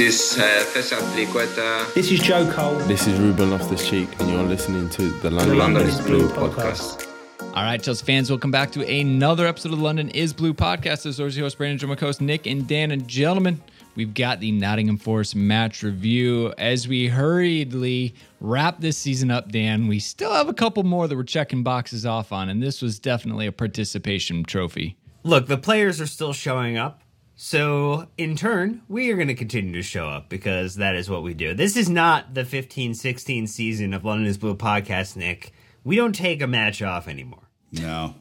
This 0.00 0.38
uh, 0.38 0.64
Fässertriqueta. 0.72 1.92
This 1.92 2.10
is 2.10 2.20
Joe 2.20 2.50
Cole. 2.50 2.76
This 2.88 3.06
is 3.06 3.20
Ruben 3.20 3.50
Loftus 3.50 3.86
Cheek, 3.86 4.08
and 4.18 4.30
you're 4.30 4.42
listening 4.44 4.88
to 4.88 5.10
the 5.20 5.30
London, 5.30 5.58
London 5.58 5.82
is 5.86 5.98
is 5.98 6.06
Blue 6.06 6.26
Blue 6.26 6.48
podcast. 6.48 7.06
All 7.42 7.64
right, 7.64 7.82
Chelsea 7.82 8.06
fans, 8.06 8.30
welcome 8.30 8.50
back 8.50 8.72
to 8.72 8.90
another 8.90 9.46
episode 9.46 9.72
of 9.72 9.78
the 9.78 9.84
London 9.84 10.08
is 10.08 10.32
Blue 10.32 10.54
podcast. 10.54 11.02
This 11.02 11.18
is 11.18 11.36
your 11.36 11.44
host, 11.44 11.58
Brandon 11.58 11.76
Joe 11.76 11.94
host 11.94 12.22
Nick 12.22 12.46
and 12.46 12.66
Dan. 12.66 12.92
And 12.92 13.06
gentlemen, 13.06 13.60
we've 13.94 14.14
got 14.14 14.40
the 14.40 14.52
Nottingham 14.52 14.96
Forest 14.96 15.36
match 15.36 15.82
review. 15.82 16.54
As 16.56 16.88
we 16.88 17.06
hurriedly 17.06 18.14
wrap 18.40 18.80
this 18.80 18.96
season 18.96 19.30
up, 19.30 19.52
Dan, 19.52 19.86
we 19.86 19.98
still 19.98 20.32
have 20.32 20.48
a 20.48 20.54
couple 20.54 20.82
more 20.82 21.08
that 21.08 21.14
we're 21.14 21.24
checking 21.24 21.62
boxes 21.62 22.06
off 22.06 22.32
on, 22.32 22.48
and 22.48 22.62
this 22.62 22.80
was 22.80 22.98
definitely 22.98 23.46
a 23.46 23.52
participation 23.52 24.44
trophy. 24.44 24.96
Look, 25.24 25.46
the 25.46 25.58
players 25.58 26.00
are 26.00 26.06
still 26.06 26.32
showing 26.32 26.78
up. 26.78 27.02
So, 27.42 28.06
in 28.18 28.36
turn, 28.36 28.82
we 28.86 29.10
are 29.10 29.16
going 29.16 29.28
to 29.28 29.34
continue 29.34 29.72
to 29.72 29.82
show 29.82 30.06
up 30.06 30.28
because 30.28 30.74
that 30.74 30.94
is 30.94 31.08
what 31.08 31.22
we 31.22 31.32
do. 31.32 31.54
This 31.54 31.74
is 31.74 31.88
not 31.88 32.34
the 32.34 32.44
15 32.44 32.92
16 32.92 33.46
season 33.46 33.94
of 33.94 34.04
London 34.04 34.26
is 34.26 34.36
Blue 34.36 34.54
podcast, 34.54 35.16
Nick. 35.16 35.54
We 35.82 35.96
don't 35.96 36.12
take 36.12 36.42
a 36.42 36.46
match 36.46 36.82
off 36.82 37.08
anymore. 37.08 37.48
No, 37.72 38.14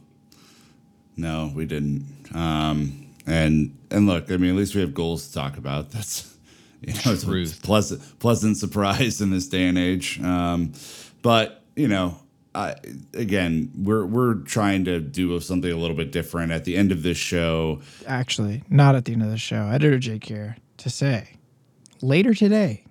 no, 1.17 1.51
we 1.53 1.65
didn't. 1.65 2.05
Um, 2.33 3.13
and 3.27 3.77
and 3.91 4.07
look, 4.07 4.31
I 4.31 4.37
mean, 4.37 4.51
at 4.51 4.55
least 4.55 4.73
we 4.73 4.79
have 4.79 4.93
goals 4.93 5.27
to 5.27 5.33
talk 5.33 5.57
about. 5.57 5.91
That's 5.91 6.33
you 6.79 6.93
know, 6.93 7.11
it's 7.11 7.25
a 7.25 7.61
pleasant 7.61 8.19
pleasant 8.19 8.55
surprise 8.55 9.19
in 9.19 9.31
this 9.31 9.49
day 9.49 9.65
and 9.65 9.77
age. 9.77 10.17
Um, 10.21 10.71
but 11.21 11.65
you 11.75 11.89
know, 11.89 12.21
I, 12.55 12.75
again, 13.13 13.71
we're 13.77 14.05
we're 14.05 14.35
trying 14.35 14.85
to 14.85 14.99
do 14.99 15.39
something 15.39 15.71
a 15.71 15.77
little 15.77 15.95
bit 15.95 16.11
different 16.11 16.51
at 16.51 16.65
the 16.65 16.75
end 16.75 16.91
of 16.91 17.03
this 17.03 17.17
show. 17.17 17.81
actually, 18.07 18.63
not 18.69 18.95
at 18.95 19.05
the 19.05 19.13
end 19.13 19.21
of 19.23 19.29
the 19.29 19.37
show. 19.37 19.67
Editor 19.67 19.99
Jake 19.99 20.25
here 20.25 20.57
to 20.77 20.89
say 20.89 21.37
later 22.01 22.33
today 22.33 22.85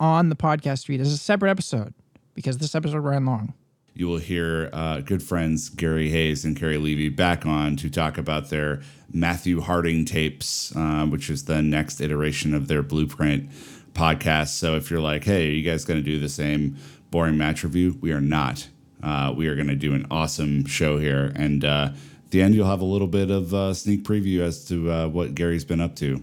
on 0.00 0.28
the 0.28 0.36
podcast 0.36 0.86
feed 0.86 1.00
is 1.00 1.12
a 1.12 1.18
separate 1.18 1.50
episode 1.50 1.92
because 2.34 2.58
this 2.58 2.74
episode 2.74 3.00
ran 3.00 3.26
long. 3.26 3.52
you 3.94 4.08
will 4.08 4.18
hear 4.18 4.70
uh, 4.72 5.00
good 5.00 5.22
friends 5.22 5.68
Gary 5.68 6.08
Hayes 6.08 6.44
and 6.46 6.56
Carrie 6.56 6.78
Levy 6.78 7.08
back 7.10 7.44
on 7.44 7.76
to 7.76 7.90
talk 7.90 8.16
about 8.16 8.48
their 8.48 8.80
Matthew 9.12 9.60
Harding 9.60 10.06
tapes, 10.06 10.74
uh, 10.74 11.04
which 11.06 11.28
is 11.28 11.44
the 11.44 11.60
next 11.60 12.00
iteration 12.00 12.54
of 12.54 12.68
their 12.68 12.82
Blueprint 12.82 13.50
podcast. 13.92 14.48
So 14.48 14.74
if 14.76 14.90
you're 14.90 15.00
like, 15.00 15.24
hey, 15.24 15.48
are 15.48 15.52
you 15.52 15.62
guys 15.62 15.84
going 15.84 16.00
to 16.00 16.04
do 16.04 16.18
the 16.18 16.30
same 16.30 16.78
boring 17.10 17.36
match 17.36 17.62
review? 17.62 17.98
We 18.00 18.12
are 18.12 18.20
not. 18.22 18.68
Uh, 19.02 19.32
we 19.36 19.48
are 19.48 19.54
going 19.54 19.68
to 19.68 19.76
do 19.76 19.94
an 19.94 20.06
awesome 20.10 20.64
show 20.66 20.98
here. 20.98 21.32
And 21.34 21.64
uh, 21.64 21.90
at 21.92 22.30
the 22.30 22.42
end, 22.42 22.54
you'll 22.54 22.68
have 22.68 22.80
a 22.80 22.86
little 22.86 23.08
bit 23.08 23.30
of 23.30 23.52
uh, 23.52 23.74
sneak 23.74 24.04
preview 24.04 24.40
as 24.40 24.64
to 24.66 24.90
uh, 24.90 25.08
what 25.08 25.34
Gary's 25.34 25.64
been 25.64 25.80
up 25.80 25.96
to. 25.96 26.22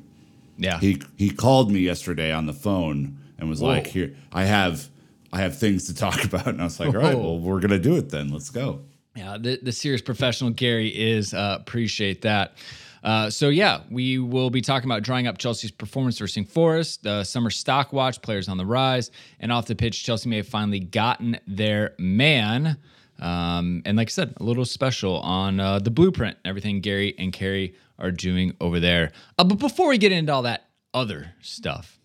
Yeah. 0.57 0.79
He 0.79 1.01
he 1.17 1.29
called 1.29 1.71
me 1.71 1.79
yesterday 1.79 2.33
on 2.33 2.45
the 2.45 2.53
phone 2.53 3.17
and 3.37 3.49
was 3.49 3.61
Whoa. 3.61 3.69
like, 3.69 3.87
"Here, 3.87 4.15
I 4.33 4.43
have 4.43 4.89
I 5.31 5.39
have 5.39 5.57
things 5.57 5.85
to 5.87 5.95
talk 5.95 6.23
about." 6.25 6.47
And 6.47 6.61
I 6.61 6.65
was 6.65 6.79
like, 6.79 6.89
"All 6.89 7.01
right, 7.01 7.17
well, 7.17 7.39
we're 7.39 7.61
gonna 7.61 7.79
do 7.79 7.95
it 7.95 8.09
then. 8.09 8.29
Let's 8.29 8.49
go." 8.49 8.81
Yeah, 9.15 9.37
the, 9.37 9.59
the 9.61 9.71
serious 9.71 10.01
professional 10.01 10.51
Gary 10.51 10.89
is. 10.89 11.33
Uh, 11.33 11.57
appreciate 11.59 12.21
that. 12.23 12.55
Uh, 13.03 13.29
so 13.29 13.49
yeah, 13.49 13.81
we 13.89 14.19
will 14.19 14.49
be 14.49 14.61
talking 14.61 14.89
about 14.89 15.03
drawing 15.03 15.27
up 15.27 15.37
Chelsea's 15.37 15.71
performance 15.71 16.17
versus 16.19 16.45
Forest, 16.49 17.03
the 17.03 17.23
summer 17.23 17.49
stock 17.49 17.93
watch, 17.93 18.21
players 18.21 18.49
on 18.49 18.57
the 18.57 18.65
rise, 18.65 19.11
and 19.39 19.51
off 19.51 19.65
the 19.67 19.75
pitch, 19.75 20.03
Chelsea 20.03 20.29
may 20.29 20.37
have 20.37 20.47
finally 20.47 20.79
gotten 20.79 21.39
their 21.47 21.93
man. 21.97 22.77
Um, 23.19 23.81
and 23.85 23.97
like 23.97 24.07
I 24.07 24.11
said, 24.11 24.33
a 24.37 24.43
little 24.43 24.65
special 24.65 25.19
on 25.19 25.59
uh, 25.59 25.79
the 25.79 25.91
blueprint, 25.91 26.37
everything 26.45 26.79
Gary 26.81 27.13
and 27.17 27.33
Carrie 27.33 27.75
are 27.97 28.11
doing 28.11 28.55
over 28.61 28.79
there. 28.79 29.11
Uh, 29.37 29.43
but 29.43 29.59
before 29.59 29.89
we 29.89 29.97
get 29.97 30.11
into 30.11 30.31
all 30.33 30.43
that 30.43 30.67
other 30.93 31.33
stuff, 31.41 31.99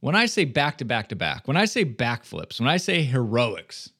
when 0.00 0.14
I 0.14 0.26
say 0.26 0.44
back 0.44 0.78
to 0.78 0.84
back 0.84 1.08
to 1.08 1.16
back, 1.16 1.48
when 1.48 1.56
I 1.56 1.64
say 1.64 1.84
backflips, 1.84 2.60
when 2.60 2.68
I 2.68 2.76
say 2.76 3.02
heroics, 3.02 3.90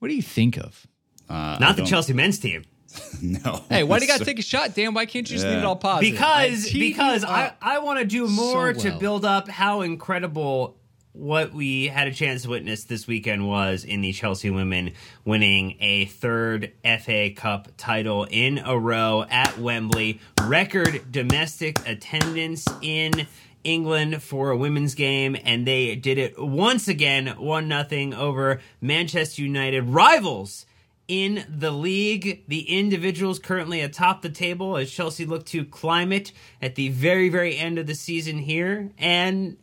what 0.00 0.08
do 0.08 0.14
you 0.14 0.22
think 0.22 0.56
of? 0.56 0.86
Uh, 1.30 1.32
I 1.32 1.58
Not 1.60 1.76
the 1.76 1.82
don't- 1.82 1.86
Chelsea 1.90 2.12
men's 2.12 2.38
team. 2.38 2.64
No. 3.22 3.64
Hey, 3.70 3.84
why 3.84 3.98
do 3.98 4.04
you 4.04 4.10
got 4.10 4.18
to 4.18 4.24
take 4.24 4.38
a 4.38 4.42
shot, 4.42 4.74
Dan? 4.74 4.92
Why 4.92 5.06
can't 5.06 5.28
you 5.30 5.36
just 5.36 5.46
leave 5.46 5.58
it 5.58 5.64
all 5.64 5.76
positive? 5.76 6.12
Because 6.12 6.68
I 6.68 6.78
because 6.78 7.24
I. 7.24 7.52
I 7.62 7.78
want 7.78 8.00
to 8.00 8.04
do 8.04 8.28
more 8.28 8.74
so 8.74 8.90
to 8.90 8.98
build 8.98 9.24
up 9.24 9.48
how 9.48 9.80
incredible 9.80 10.76
what 11.14 11.54
we 11.54 11.86
had 11.86 12.08
a 12.08 12.12
chance 12.12 12.42
to 12.42 12.50
witness 12.50 12.84
this 12.84 13.06
weekend 13.06 13.46
was 13.48 13.84
in 13.84 14.00
the 14.00 14.12
Chelsea 14.12 14.50
women 14.50 14.92
winning 15.24 15.76
a 15.80 16.06
third 16.06 16.72
FA 16.82 17.30
Cup 17.30 17.68
title 17.76 18.26
in 18.30 18.58
a 18.58 18.76
row 18.76 19.24
at 19.30 19.56
Wembley. 19.58 20.20
Record 20.42 21.12
domestic 21.12 21.78
attendance 21.88 22.66
in 22.82 23.26
England 23.62 24.22
for 24.22 24.50
a 24.50 24.56
women's 24.56 24.94
game, 24.94 25.36
and 25.44 25.66
they 25.66 25.94
did 25.94 26.18
it 26.18 26.38
once 26.38 26.88
again, 26.88 27.28
one 27.38 27.68
nothing 27.68 28.12
over 28.12 28.60
Manchester 28.80 29.40
United 29.42 29.84
rivals 29.84 30.66
in 31.08 31.44
the 31.48 31.70
league. 31.70 32.44
The 32.48 32.78
individuals 32.78 33.38
currently 33.38 33.80
atop 33.80 34.22
the 34.22 34.30
table 34.30 34.76
as 34.76 34.90
Chelsea 34.90 35.26
look 35.26 35.46
to 35.46 35.64
climb 35.64 36.12
it 36.12 36.32
at 36.62 36.74
the 36.74 36.88
very, 36.90 37.28
very 37.28 37.56
end 37.56 37.78
of 37.78 37.86
the 37.86 37.94
season 37.94 38.38
here. 38.38 38.90
And 38.98 39.56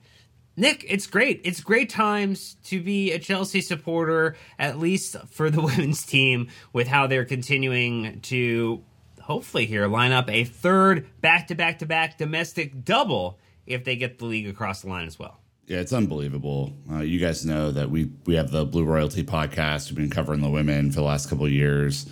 Nick, 0.56 0.86
it's 0.88 1.08
great. 1.08 1.42
It's 1.44 1.62
great 1.62 1.90
times 1.90 2.56
to 2.66 2.82
be 2.82 3.12
a 3.12 3.20
Chelsea 3.20 3.62
supporter, 3.62 4.36
at 4.60 4.80
least 4.80 5.16
for 5.30 5.50
the 5.50 5.62
women's 5.62 6.06
team, 6.06 6.50
with 6.74 6.88
how 6.88 7.08
they're 7.08 7.26
continuing 7.26 8.22
to 8.22 8.84
hopefully 9.22 9.66
here 9.66 9.88
line 9.88 10.12
up 10.12 10.30
a 10.30 10.44
third 10.44 11.08
back 11.22 11.48
to 11.48 11.56
back 11.56 11.80
to 11.80 11.86
back 11.86 12.18
domestic 12.18 12.84
double 12.84 13.40
if 13.66 13.84
they 13.84 13.96
get 13.96 14.20
the 14.20 14.26
league 14.26 14.48
across 14.48 14.82
the 14.82 14.90
line 14.90 15.08
as 15.08 15.18
well. 15.18 15.41
Yeah, 15.68 15.78
it's 15.80 15.94
unbelievable. 15.94 16.74
Uh, 16.92 17.00
you 17.00 17.20
guys 17.20 17.46
know 17.46 17.72
that 17.72 17.90
we 17.90 18.12
we 18.26 18.36
have 18.36 18.52
the 18.52 18.66
Blue 18.66 18.84
Royalty 18.84 19.24
podcast. 19.24 19.88
We've 19.90 19.96
been 19.96 20.10
covering 20.10 20.42
the 20.42 20.50
women 20.50 20.90
for 20.92 20.96
the 20.98 21.06
last 21.06 21.30
couple 21.30 21.48
years, 21.48 22.08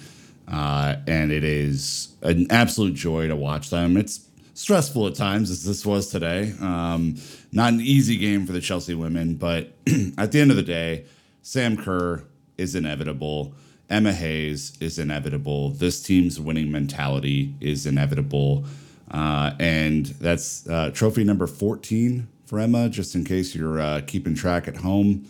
uh, 0.47 0.95
and 1.07 1.31
it 1.31 1.43
is 1.43 2.15
an 2.21 2.47
absolute 2.51 2.93
joy 2.93 3.27
to 3.27 3.35
watch 3.35 3.69
them. 3.69 3.97
It's 3.97 4.27
stressful 4.53 5.07
at 5.07 5.15
times, 5.15 5.49
as 5.49 5.63
this 5.65 5.85
was 5.85 6.09
today. 6.09 6.53
Um, 6.61 7.15
not 7.51 7.73
an 7.73 7.81
easy 7.81 8.17
game 8.17 8.45
for 8.45 8.53
the 8.53 8.61
Chelsea 8.61 8.93
women, 8.93 9.35
but 9.35 9.73
at 10.17 10.31
the 10.31 10.39
end 10.39 10.51
of 10.51 10.57
the 10.57 10.63
day, 10.63 11.05
Sam 11.41 11.75
Kerr 11.75 12.23
is 12.57 12.75
inevitable. 12.75 13.53
Emma 13.89 14.13
Hayes 14.13 14.77
is 14.79 14.99
inevitable. 14.99 15.71
This 15.71 16.01
team's 16.03 16.39
winning 16.39 16.71
mentality 16.71 17.55
is 17.59 17.85
inevitable. 17.87 18.65
Uh, 19.09 19.53
and 19.59 20.05
that's 20.05 20.67
uh, 20.69 20.91
trophy 20.93 21.23
number 21.23 21.47
14 21.47 22.27
for 22.49 22.57
Emma, 22.57 22.89
just 22.89 23.13
in 23.13 23.23
case 23.23 23.53
you're 23.53 23.79
uh, 23.79 24.01
keeping 24.07 24.33
track 24.33 24.67
at 24.67 24.77
home. 24.77 25.27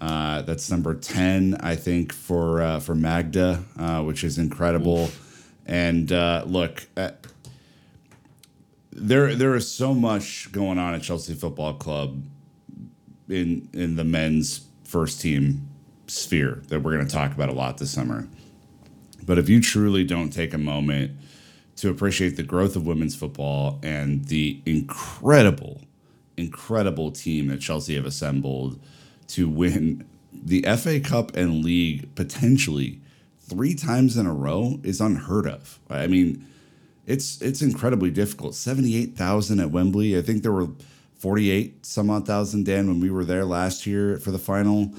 Uh, 0.00 0.42
that's 0.42 0.68
number 0.68 0.94
10, 0.94 1.58
I 1.60 1.76
think, 1.76 2.12
for 2.12 2.60
uh, 2.60 2.80
for 2.80 2.96
Magda, 2.96 3.62
uh, 3.78 4.02
which 4.02 4.24
is 4.24 4.36
incredible. 4.36 5.08
And 5.64 6.10
uh, 6.10 6.42
look, 6.44 6.88
uh, 6.96 7.12
there 8.90 9.36
there 9.36 9.54
is 9.54 9.70
so 9.70 9.94
much 9.94 10.50
going 10.50 10.76
on 10.76 10.92
at 10.92 11.02
Chelsea 11.02 11.34
Football 11.34 11.74
Club 11.74 12.20
in 13.28 13.68
in 13.72 13.94
the 13.94 14.04
men's 14.04 14.66
first 14.82 15.20
team 15.20 15.68
sphere 16.08 16.62
that 16.66 16.80
we're 16.80 16.94
going 16.94 17.06
to 17.06 17.12
talk 17.12 17.32
about 17.32 17.48
a 17.48 17.52
lot 17.52 17.78
this 17.78 17.92
summer. 17.92 18.28
But 19.24 19.38
if 19.38 19.48
you 19.48 19.60
truly 19.60 20.02
don't 20.02 20.30
take 20.30 20.52
a 20.52 20.58
moment 20.58 21.12
to 21.76 21.90
appreciate 21.90 22.36
the 22.36 22.42
growth 22.42 22.74
of 22.74 22.86
women's 22.86 23.14
football 23.14 23.78
and 23.82 24.24
the 24.26 24.60
incredible, 24.66 25.80
incredible 26.36 27.10
team 27.10 27.48
that 27.48 27.60
Chelsea 27.60 27.94
have 27.94 28.06
assembled 28.06 28.80
to 29.28 29.48
win 29.48 30.06
the 30.32 30.62
FA 30.76 31.00
Cup 31.00 31.36
and 31.36 31.64
league 31.64 32.14
potentially 32.14 33.00
three 33.40 33.74
times 33.74 34.16
in 34.16 34.26
a 34.26 34.32
row 34.32 34.80
is 34.82 35.00
unheard 35.00 35.46
of. 35.46 35.78
I 35.88 36.06
mean, 36.06 36.46
it's 37.06 37.40
it's 37.40 37.62
incredibly 37.62 38.10
difficult. 38.10 38.54
Seventy 38.54 38.96
eight 38.96 39.16
thousand 39.16 39.60
at 39.60 39.70
Wembley. 39.70 40.16
I 40.16 40.22
think 40.22 40.42
there 40.42 40.52
were 40.52 40.68
forty 41.16 41.50
eight 41.50 41.86
some 41.86 42.10
odd 42.10 42.26
thousand 42.26 42.66
Dan 42.66 42.88
when 42.88 43.00
we 43.00 43.10
were 43.10 43.24
there 43.24 43.44
last 43.44 43.86
year 43.86 44.18
for 44.18 44.30
the 44.30 44.38
final. 44.38 44.92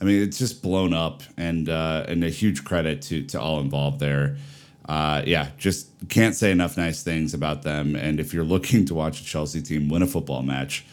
I 0.00 0.04
mean, 0.04 0.22
it's 0.22 0.38
just 0.38 0.62
blown 0.62 0.92
up, 0.92 1.22
and 1.36 1.68
uh, 1.68 2.04
and 2.08 2.22
a 2.24 2.30
huge 2.30 2.64
credit 2.64 3.02
to 3.02 3.24
to 3.26 3.40
all 3.40 3.60
involved 3.60 4.00
there. 4.00 4.36
Uh, 4.88 5.22
yeah, 5.26 5.50
just 5.56 5.88
can't 6.08 6.34
say 6.34 6.50
enough 6.50 6.76
nice 6.76 7.02
things 7.02 7.34
about 7.34 7.62
them. 7.62 7.96
And 7.96 8.20
if 8.20 8.34
you're 8.34 8.44
looking 8.44 8.84
to 8.86 8.94
watch 8.94 9.20
a 9.20 9.24
Chelsea 9.24 9.62
team 9.62 9.88
win 9.88 10.02
a 10.02 10.06
football 10.06 10.42
match, 10.42 10.84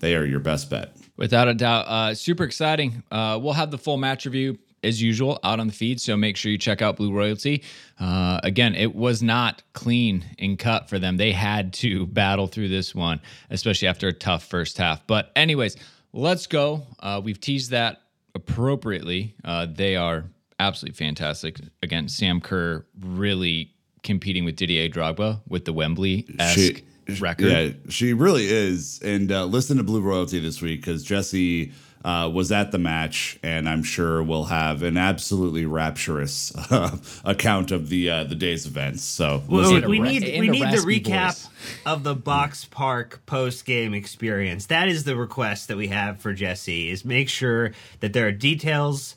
they 0.00 0.14
are 0.14 0.24
your 0.24 0.40
best 0.40 0.70
bet. 0.70 0.96
Without 1.16 1.48
a 1.48 1.54
doubt, 1.54 1.86
uh, 1.86 2.14
super 2.14 2.44
exciting. 2.44 3.02
Uh, 3.10 3.38
we'll 3.40 3.52
have 3.52 3.70
the 3.70 3.78
full 3.78 3.98
match 3.98 4.24
review 4.24 4.58
as 4.82 5.02
usual 5.02 5.38
out 5.44 5.60
on 5.60 5.66
the 5.66 5.72
feed, 5.72 6.00
so 6.00 6.16
make 6.16 6.36
sure 6.36 6.50
you 6.50 6.56
check 6.56 6.80
out 6.80 6.96
Blue 6.96 7.12
Royalty. 7.12 7.62
Uh, 7.98 8.40
again, 8.42 8.74
it 8.74 8.94
was 8.94 9.22
not 9.22 9.62
clean 9.74 10.24
and 10.38 10.58
cut 10.58 10.88
for 10.88 10.98
them. 10.98 11.18
They 11.18 11.32
had 11.32 11.74
to 11.74 12.06
battle 12.06 12.46
through 12.46 12.68
this 12.68 12.94
one, 12.94 13.20
especially 13.50 13.88
after 13.88 14.08
a 14.08 14.12
tough 14.14 14.44
first 14.44 14.78
half. 14.78 15.06
But, 15.06 15.30
anyways, 15.36 15.76
let's 16.14 16.46
go. 16.46 16.86
Uh, 17.00 17.20
we've 17.22 17.40
teased 17.40 17.72
that 17.72 18.00
appropriately. 18.34 19.34
Uh, 19.44 19.66
they 19.66 19.96
are 19.96 20.24
absolutely 20.66 20.96
fantastic. 20.96 21.60
Again, 21.82 22.08
Sam 22.08 22.40
Kerr 22.40 22.84
really 23.00 23.72
competing 24.02 24.44
with 24.44 24.56
Didier 24.56 24.88
Drogba 24.88 25.40
with 25.48 25.64
the 25.64 25.72
Wembley 25.72 26.26
esque 26.38 26.82
She 27.08 27.14
record. 27.20 27.46
Yeah, 27.46 27.70
she 27.88 28.12
really 28.12 28.46
is. 28.46 29.00
And 29.02 29.30
uh, 29.32 29.44
listen 29.44 29.76
to 29.78 29.82
Blue 29.82 30.00
Royalty 30.00 30.38
this 30.40 30.62
week 30.62 30.80
because 30.80 31.02
Jesse 31.02 31.72
uh, 32.04 32.30
was 32.32 32.50
at 32.50 32.72
the 32.72 32.78
match, 32.78 33.38
and 33.42 33.68
I'm 33.68 33.82
sure 33.82 34.22
we'll 34.22 34.44
have 34.44 34.82
an 34.82 34.96
absolutely 34.96 35.66
rapturous 35.66 36.54
uh, 36.70 36.96
account 37.24 37.72
of 37.72 37.88
the 37.90 38.08
uh, 38.10 38.24
the 38.24 38.34
day's 38.34 38.64
events. 38.66 39.02
So 39.02 39.42
Well, 39.48 39.74
we, 39.74 39.80
we 39.86 40.00
Ra- 40.00 40.06
need 40.08 40.40
we 40.40 40.48
need 40.48 40.62
the 40.70 40.78
recap 40.78 41.26
voice. 41.42 41.48
of 41.84 42.02
the 42.04 42.14
Box 42.14 42.64
Park 42.64 43.20
post 43.26 43.66
game 43.66 43.92
experience. 43.92 44.66
That 44.66 44.88
is 44.88 45.04
the 45.04 45.16
request 45.16 45.68
that 45.68 45.76
we 45.76 45.88
have 45.88 46.20
for 46.20 46.32
Jesse. 46.32 46.90
Is 46.90 47.04
make 47.04 47.28
sure 47.28 47.72
that 48.00 48.12
there 48.14 48.26
are 48.26 48.32
details. 48.32 49.16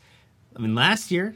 I 0.56 0.60
mean, 0.60 0.76
last 0.76 1.12
year, 1.12 1.36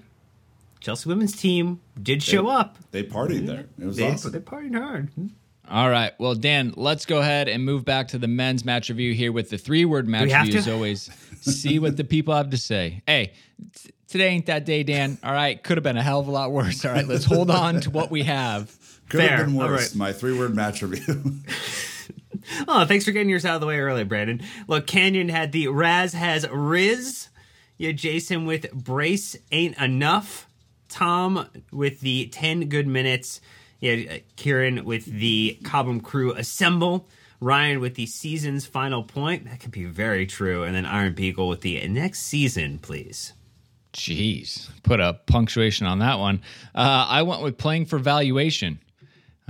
Chelsea 0.79 1.09
women's 1.09 1.35
team 1.35 1.79
did 2.01 2.21
show 2.23 2.47
up. 2.47 2.77
they 2.91 3.03
partied 3.03 3.45
there. 3.47 3.65
It 3.79 3.85
was 3.85 3.97
They, 3.97 4.11
awesome. 4.11 4.31
they 4.31 4.39
partied 4.39 4.75
hard. 4.75 5.09
All 5.69 5.89
right. 5.89 6.13
Well, 6.19 6.33
Dan, 6.35 6.73
let's 6.77 7.05
go 7.05 7.17
ahead 7.17 7.49
and 7.49 7.65
move 7.65 7.83
back 7.83 8.09
to 8.09 8.17
the 8.17 8.27
men's 8.27 8.63
match 8.63 8.89
review 8.89 9.13
here 9.13 9.31
with 9.33 9.49
the 9.49 9.57
three 9.57 9.83
word 9.85 10.07
match 10.07 10.31
review. 10.31 10.51
to? 10.53 10.57
As 10.59 10.67
always, 10.69 11.09
see 11.41 11.77
what 11.79 11.97
the 11.97 12.03
people 12.05 12.33
have 12.33 12.51
to 12.51 12.57
say. 12.57 13.01
Hey, 13.05 13.33
t- 13.75 13.89
today 14.07 14.29
ain't 14.29 14.45
that 14.45 14.63
day, 14.65 14.83
Dan. 14.83 15.17
All 15.23 15.33
right. 15.33 15.61
Could 15.61 15.75
have 15.77 15.83
been 15.83 15.97
a 15.97 16.03
hell 16.03 16.21
of 16.21 16.27
a 16.27 16.31
lot 16.31 16.51
worse. 16.51 16.85
All 16.85 16.91
right. 16.93 17.05
Let's 17.07 17.25
hold 17.25 17.51
on 17.51 17.81
to 17.81 17.89
what 17.89 18.09
we 18.11 18.23
have. 18.23 18.73
Could 19.09 19.21
have 19.21 19.45
been 19.47 19.55
worse. 19.55 19.89
right. 19.89 19.95
My 19.95 20.13
three 20.13 20.37
word 20.37 20.55
match 20.55 20.81
review. 20.81 21.33
Oh, 22.65 22.85
thanks 22.85 23.03
for 23.03 23.11
getting 23.11 23.27
yours 23.29 23.43
out 23.43 23.55
of 23.55 23.61
the 23.61 23.67
way 23.67 23.77
early, 23.79 24.05
Brandon. 24.05 24.41
Look, 24.69 24.87
Canyon 24.87 25.27
had 25.27 25.51
the 25.51 25.67
Raz 25.67 26.13
has 26.13 26.47
Riz. 26.49 27.27
You 27.77 27.93
Jason 27.93 28.45
with 28.45 28.71
Brace 28.73 29.35
Ain't 29.51 29.77
Enough. 29.77 30.47
Tom 30.89 31.47
with 31.71 31.99
the 31.99 32.25
10 32.27 32.69
good 32.69 32.87
minutes. 32.87 33.39
You 33.79 34.07
uh, 34.09 34.17
Kieran 34.35 34.83
with 34.83 35.05
the 35.05 35.59
Cobham 35.63 36.01
Crew 36.01 36.33
Assemble. 36.33 37.07
Ryan 37.39 37.79
with 37.79 37.93
the 37.93 38.07
season's 38.07 38.65
final 38.65 39.03
point. 39.03 39.45
That 39.45 39.59
could 39.59 39.69
be 39.69 39.85
very 39.85 40.25
true. 40.25 40.63
And 40.63 40.75
then 40.75 40.87
Iron 40.87 41.13
Beagle 41.13 41.47
with 41.47 41.61
the 41.61 41.87
next 41.87 42.21
season, 42.21 42.79
please. 42.79 43.33
Jeez, 43.93 44.69
put 44.81 44.99
a 44.99 45.19
punctuation 45.27 45.85
on 45.85 45.99
that 45.99 46.17
one. 46.17 46.41
Uh, 46.73 47.05
I 47.07 47.21
went 47.21 47.43
with 47.43 47.59
playing 47.59 47.85
for 47.85 47.99
valuation. 47.99 48.79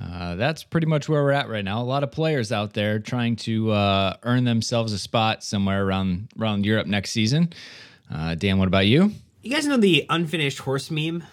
Uh, 0.02 0.36
that's 0.36 0.64
pretty 0.64 0.88
much 0.88 1.08
where 1.08 1.24
we're 1.24 1.32
at 1.32 1.48
right 1.48 1.64
now. 1.64 1.82
A 1.82 1.84
lot 1.84 2.04
of 2.04 2.12
players 2.12 2.52
out 2.52 2.74
there 2.74 3.00
trying 3.00 3.38
to 3.38 3.72
uh, 3.72 4.18
earn 4.24 4.44
themselves 4.44 4.92
a 4.92 5.00
spot 5.00 5.44
somewhere 5.46 5.86
around 5.86 6.30
around 6.38 6.66
Europe 6.66 6.88
next 6.88 7.12
season. 7.12 7.54
Uh, 8.12 8.36
Dan, 8.36 8.58
what 8.58 8.68
about 8.68 8.88
you? 8.88 9.12
You 9.42 9.52
guys 9.52 9.66
know 9.68 9.78
the 9.78 10.06
unfinished 10.10 10.60
horse 10.60 10.90
meme? 10.92 11.24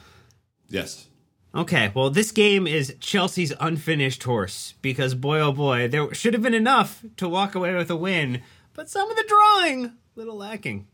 yes. 0.68 1.08
Okay, 1.56 1.92
well, 1.94 2.10
this 2.10 2.32
game 2.32 2.66
is 2.66 2.96
Chelsea's 2.98 3.52
unfinished 3.60 4.24
horse 4.24 4.74
because 4.82 5.14
boy, 5.14 5.38
oh 5.38 5.52
boy, 5.52 5.86
there 5.86 6.12
should 6.12 6.34
have 6.34 6.42
been 6.42 6.52
enough 6.52 7.04
to 7.16 7.28
walk 7.28 7.54
away 7.54 7.72
with 7.76 7.88
a 7.92 7.96
win, 7.96 8.42
but 8.72 8.90
some 8.90 9.08
of 9.08 9.16
the 9.16 9.22
drawing 9.28 9.92
little 10.16 10.36
lacking. 10.36 10.88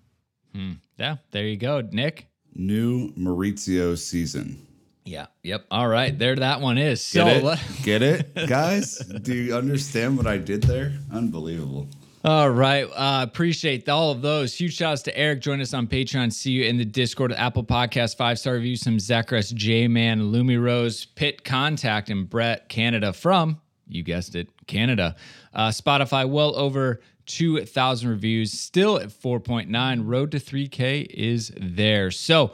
Hmm. 0.55 0.73
Yeah, 0.99 1.17
there 1.31 1.47
you 1.47 1.57
go, 1.57 1.81
Nick. 1.81 2.27
New 2.55 3.11
Maurizio 3.15 3.97
season. 3.97 4.67
Yeah. 5.07 5.29
Yep. 5.45 5.65
All 5.71 5.89
right, 5.89 6.17
there 6.19 6.37
that 6.37 6.61
one 6.61 6.77
is. 6.77 7.01
So 7.01 7.25
Get 7.25 7.43
it? 7.43 7.83
Get 7.83 8.03
it, 8.37 8.49
guys? 8.49 8.99
Do 8.99 9.35
you 9.35 9.57
understand 9.57 10.19
what 10.19 10.27
I 10.27 10.37
did 10.37 10.65
there? 10.65 10.93
Unbelievable. 11.11 11.89
All 12.23 12.51
right. 12.51 12.85
Uh, 12.85 13.23
appreciate 13.23 13.89
all 13.89 14.11
of 14.11 14.21
those. 14.21 14.55
Huge 14.55 14.77
shout 14.77 14.93
outs 14.93 15.03
to 15.03 15.17
Eric. 15.17 15.41
Join 15.41 15.59
us 15.63 15.73
on 15.73 15.87
Patreon. 15.87 16.31
See 16.31 16.51
you 16.51 16.65
in 16.65 16.77
the 16.77 16.85
Discord, 16.85 17.33
Apple 17.33 17.65
Podcast, 17.65 18.19
five 18.19 18.39
star 18.39 18.55
reviews, 18.55 18.83
some 18.83 19.01
Zacharias, 19.01 19.51
J 19.51 19.89
Man, 19.89 20.21
Lumi 20.31 20.63
Rose, 20.63 21.07
Pit 21.07 21.45
Contact, 21.45 22.11
and 22.11 22.29
Brett 22.29 22.69
Canada 22.69 23.15
from, 23.15 23.59
you 23.89 24.03
guessed 24.03 24.35
it, 24.35 24.51
Canada. 24.67 25.17
Uh, 25.55 25.69
Spotify, 25.71 26.29
well 26.29 26.55
over 26.57 27.01
2,000 27.25 28.11
reviews, 28.11 28.53
still 28.53 28.99
at 28.99 29.09
4.9. 29.09 30.03
Road 30.05 30.33
to 30.33 30.39
3K 30.39 31.07
is 31.09 31.53
there. 31.59 32.11
So, 32.11 32.53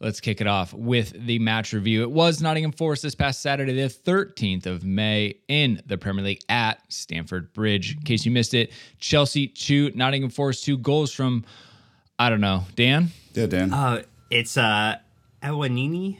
Let's 0.00 0.20
kick 0.20 0.40
it 0.40 0.46
off 0.46 0.72
with 0.74 1.14
the 1.26 1.38
match 1.38 1.72
review. 1.72 2.02
It 2.02 2.10
was 2.10 2.42
Nottingham 2.42 2.72
Forest 2.72 3.04
this 3.04 3.14
past 3.14 3.40
Saturday, 3.40 3.72
the 3.72 3.88
13th 3.88 4.66
of 4.66 4.84
May, 4.84 5.36
in 5.48 5.80
the 5.86 5.96
Premier 5.96 6.24
League 6.24 6.42
at 6.48 6.80
Stamford 6.92 7.52
Bridge. 7.52 7.96
In 7.96 8.02
case 8.02 8.24
you 8.26 8.30
missed 8.32 8.54
it, 8.54 8.72
Chelsea 8.98 9.46
2, 9.46 9.92
Nottingham 9.94 10.30
Forest 10.30 10.64
2 10.64 10.78
goals 10.78 11.12
from, 11.12 11.44
I 12.18 12.28
don't 12.28 12.40
know, 12.40 12.64
Dan? 12.74 13.10
Yeah, 13.34 13.46
Dan. 13.46 13.72
Uh, 13.72 14.02
it's 14.30 14.56
uh, 14.56 14.96
Awoniyi. 15.42 16.18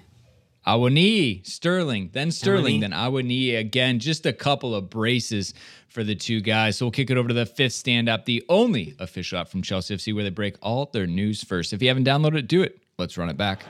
Awoniyi, 0.66 1.46
Sterling, 1.46 2.10
then 2.12 2.30
Sterling, 2.30 2.76
Awoniyi. 2.76 2.80
then 2.80 2.92
Awoniyi 2.92 3.58
again. 3.58 3.98
Just 3.98 4.24
a 4.24 4.32
couple 4.32 4.74
of 4.74 4.88
braces 4.88 5.52
for 5.88 6.02
the 6.02 6.14
two 6.14 6.40
guys. 6.40 6.78
So 6.78 6.86
we'll 6.86 6.92
kick 6.92 7.10
it 7.10 7.18
over 7.18 7.28
to 7.28 7.34
the 7.34 7.44
fifth 7.44 7.74
stand 7.74 8.08
up, 8.08 8.24
the 8.24 8.42
only 8.48 8.94
official 8.98 9.38
app 9.38 9.48
from 9.48 9.60
Chelsea 9.62 9.94
FC 9.94 10.14
where 10.14 10.24
they 10.24 10.30
break 10.30 10.56
all 10.62 10.86
their 10.86 11.06
news 11.06 11.44
first. 11.44 11.72
If 11.74 11.82
you 11.82 11.88
haven't 11.88 12.06
downloaded 12.06 12.38
it, 12.38 12.48
do 12.48 12.62
it. 12.62 12.80
Let's 12.96 13.18
run 13.18 13.28
it 13.28 13.36
back. 13.36 13.66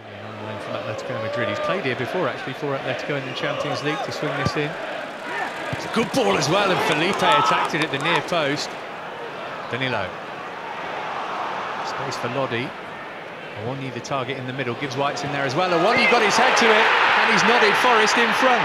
from 0.69 0.77
Atletico 0.77 1.17
Madrid. 1.25 1.49
He's 1.49 1.59
played 1.61 1.83
here 1.83 1.97
before, 1.97 2.29
actually, 2.29 2.53
for 2.61 2.77
Atletico 2.77 3.17
in 3.17 3.25
the 3.25 3.33
Champions 3.33 3.83
League 3.83 3.97
to 4.05 4.13
swing 4.13 4.37
this 4.37 4.53
in. 4.53 4.71
It's 5.73 5.89
a 5.89 5.95
good 5.97 6.13
ball 6.13 6.37
as 6.37 6.51
well, 6.53 6.71
and 6.71 6.77
Felipe 6.93 7.17
attacked 7.17 7.73
it 7.73 7.81
at 7.81 7.91
the 7.91 8.05
near 8.05 8.21
post. 8.29 8.69
Danilo. 9.73 10.05
Space 11.89 12.21
for 12.21 12.29
Lodi. 12.37 12.69
Awoniyi, 13.65 13.95
the 13.95 14.05
target 14.05 14.37
in 14.37 14.47
the 14.47 14.53
middle, 14.53 14.75
Gibbs 14.77 14.97
White's 14.97 15.25
in 15.25 15.33
there 15.33 15.49
as 15.49 15.55
well. 15.55 15.73
Awoniyi 15.73 16.11
got 16.13 16.21
his 16.21 16.37
head 16.37 16.53
to 16.61 16.69
it, 16.69 16.87
and 17.25 17.33
he's 17.33 17.45
nodded 17.49 17.73
Forest 17.81 18.21
in 18.21 18.29
front. 18.37 18.61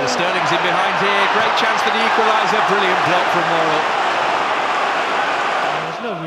Well, 0.00 0.08
Sterling's 0.08 0.48
in 0.48 0.64
behind 0.64 0.96
here. 1.04 1.24
Great 1.36 1.54
chance 1.60 1.80
for 1.84 1.92
the 1.92 2.00
equaliser. 2.00 2.60
Brilliant 2.72 3.04
block 3.04 3.26
from 3.36 3.44
Worrall. 3.52 4.03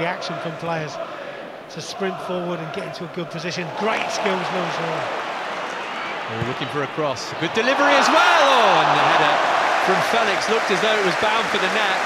Reaction 0.08 0.40
from 0.40 0.56
players 0.64 0.96
to 1.76 1.84
sprint 1.84 2.16
forward 2.24 2.64
and 2.64 2.70
get 2.72 2.88
into 2.88 3.04
a 3.04 3.12
good 3.12 3.28
position. 3.28 3.68
Great 3.76 4.08
skills, 4.08 4.40
Lewis 4.56 4.78
Hall. 4.80 5.04
Oh, 6.32 6.48
looking 6.48 6.72
for 6.72 6.88
a 6.88 6.92
cross. 6.96 7.36
Good 7.44 7.52
delivery 7.52 7.92
as 7.92 8.08
well. 8.08 8.44
Oh, 8.48 8.88
and 8.88 8.96
the 8.96 9.04
header 9.04 9.36
from 9.84 10.00
Felix 10.08 10.48
looked 10.48 10.72
as 10.72 10.80
though 10.80 10.96
it 10.96 11.04
was 11.04 11.12
bound 11.20 11.44
for 11.52 11.60
the 11.60 11.68
net. 11.76 12.00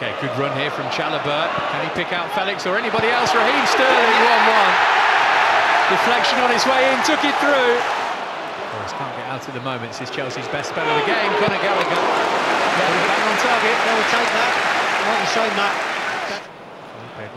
Okay, 0.00 0.16
good 0.24 0.32
run 0.40 0.56
here 0.56 0.72
from 0.72 0.88
Chalobah. 0.96 1.52
Can 1.76 1.84
he 1.84 1.92
pick 1.92 2.08
out 2.16 2.32
Felix 2.32 2.64
or 2.64 2.80
anybody 2.80 3.12
else? 3.12 3.28
Raheem 3.36 3.68
Sterling, 3.68 4.16
1-1. 4.48 5.92
Deflection 5.92 6.40
on 6.40 6.48
his 6.48 6.64
way 6.64 6.88
in, 6.88 6.96
took 7.04 7.20
it 7.20 7.36
through. 7.36 7.76
Forest 8.72 8.96
can't 8.96 9.12
get 9.12 9.28
out 9.28 9.44
at 9.44 9.52
the 9.52 9.60
moment. 9.60 9.92
This 9.92 10.08
is 10.08 10.10
Chelsea's 10.16 10.48
best 10.48 10.72
spell 10.72 10.88
of 10.88 10.96
the 10.96 11.04
game. 11.04 11.28
Conor 11.36 11.60
Gallagher. 11.60 12.00
Yeah, 12.00 12.96
bang 13.12 13.22
on 13.28 13.36
target. 13.44 13.76
They 13.76 13.92
will 13.92 14.08
take 14.08 14.32
that. 14.32 14.52
Like 15.04 15.20
you 15.20 15.28
say, 15.36 15.48
Matt. 15.52 15.87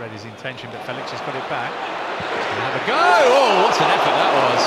Read 0.01 0.17
his 0.17 0.25
intention, 0.25 0.65
but 0.73 0.81
Felix 0.89 1.13
has 1.13 1.21
got 1.29 1.37
it 1.37 1.45
back. 1.45 1.69
He's 1.69 2.57
have 2.57 2.73
a 2.73 2.81
go! 2.89 2.97
Oh, 2.97 3.69
what 3.69 3.77
an 3.77 3.85
effort 3.85 4.17
that 4.17 4.33
was. 4.33 4.61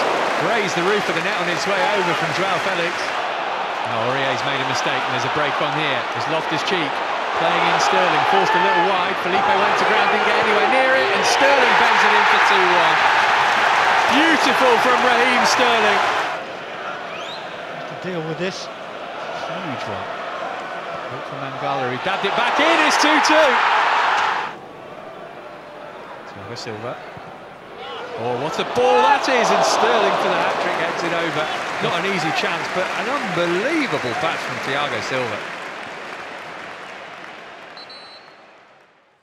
Grazed 0.46 0.78
the 0.78 0.86
roof 0.86 1.02
of 1.10 1.18
the 1.18 1.26
net 1.26 1.34
on 1.42 1.50
its 1.50 1.66
way 1.66 1.74
over 1.98 2.14
from 2.22 2.30
Joao 2.38 2.54
Felix. 2.62 2.94
Now 3.90 4.14
Aurier's 4.14 4.38
made 4.46 4.62
a 4.62 4.68
mistake 4.70 4.94
and 4.94 5.10
there's 5.10 5.26
a 5.26 5.34
break 5.34 5.50
on 5.58 5.74
here. 5.74 5.98
There's 6.14 6.30
his 6.54 6.62
cheek, 6.70 6.86
playing 7.42 7.64
in 7.66 7.74
Sterling, 7.82 8.22
forced 8.30 8.54
a 8.54 8.62
little 8.62 8.86
wide. 8.86 9.18
Felipe 9.26 9.42
went 9.42 9.74
to 9.82 9.86
ground, 9.90 10.06
didn't 10.14 10.22
get 10.22 10.38
anywhere 10.38 10.70
near 10.70 10.92
it, 11.02 11.10
and 11.18 11.22
Sterling 11.26 11.74
bangs 11.82 12.02
it 12.06 12.12
in 12.14 12.24
for 12.30 12.42
2-1. 12.54 12.94
Beautiful 14.14 14.72
from 14.86 14.98
Raheem 15.02 15.42
Sterling. 15.50 16.00
Have 17.74 17.90
To 17.90 17.96
deal 18.06 18.22
with 18.30 18.38
this. 18.38 18.70
Huge 19.50 19.82
one. 19.82 20.06
Look 21.10 21.26
from 21.26 21.42
Mangala, 21.42 21.90
he 21.90 21.98
dabbed 22.06 22.22
it 22.22 22.34
back 22.38 22.54
in, 22.62 22.76
it's 22.86 23.02
2-2. 23.02 23.83
Thiago 26.44 26.58
Silva. 26.58 26.96
Oh, 28.16 28.42
what 28.42 28.58
a 28.60 28.64
ball 28.64 29.02
that 29.02 29.28
is, 29.28 29.50
and 29.50 29.64
Sterling 29.64 30.14
for 30.22 30.28
the 30.28 30.38
hat-trick 30.38 30.78
heads 30.78 31.02
it 31.02 31.12
over. 31.12 31.44
Not 31.82 32.04
an 32.04 32.14
easy 32.14 32.30
chance, 32.40 32.66
but 32.74 32.86
an 33.00 33.08
unbelievable 33.10 34.14
pass 34.20 34.38
from 34.44 34.56
Thiago 34.62 35.02
Silva. 35.02 35.38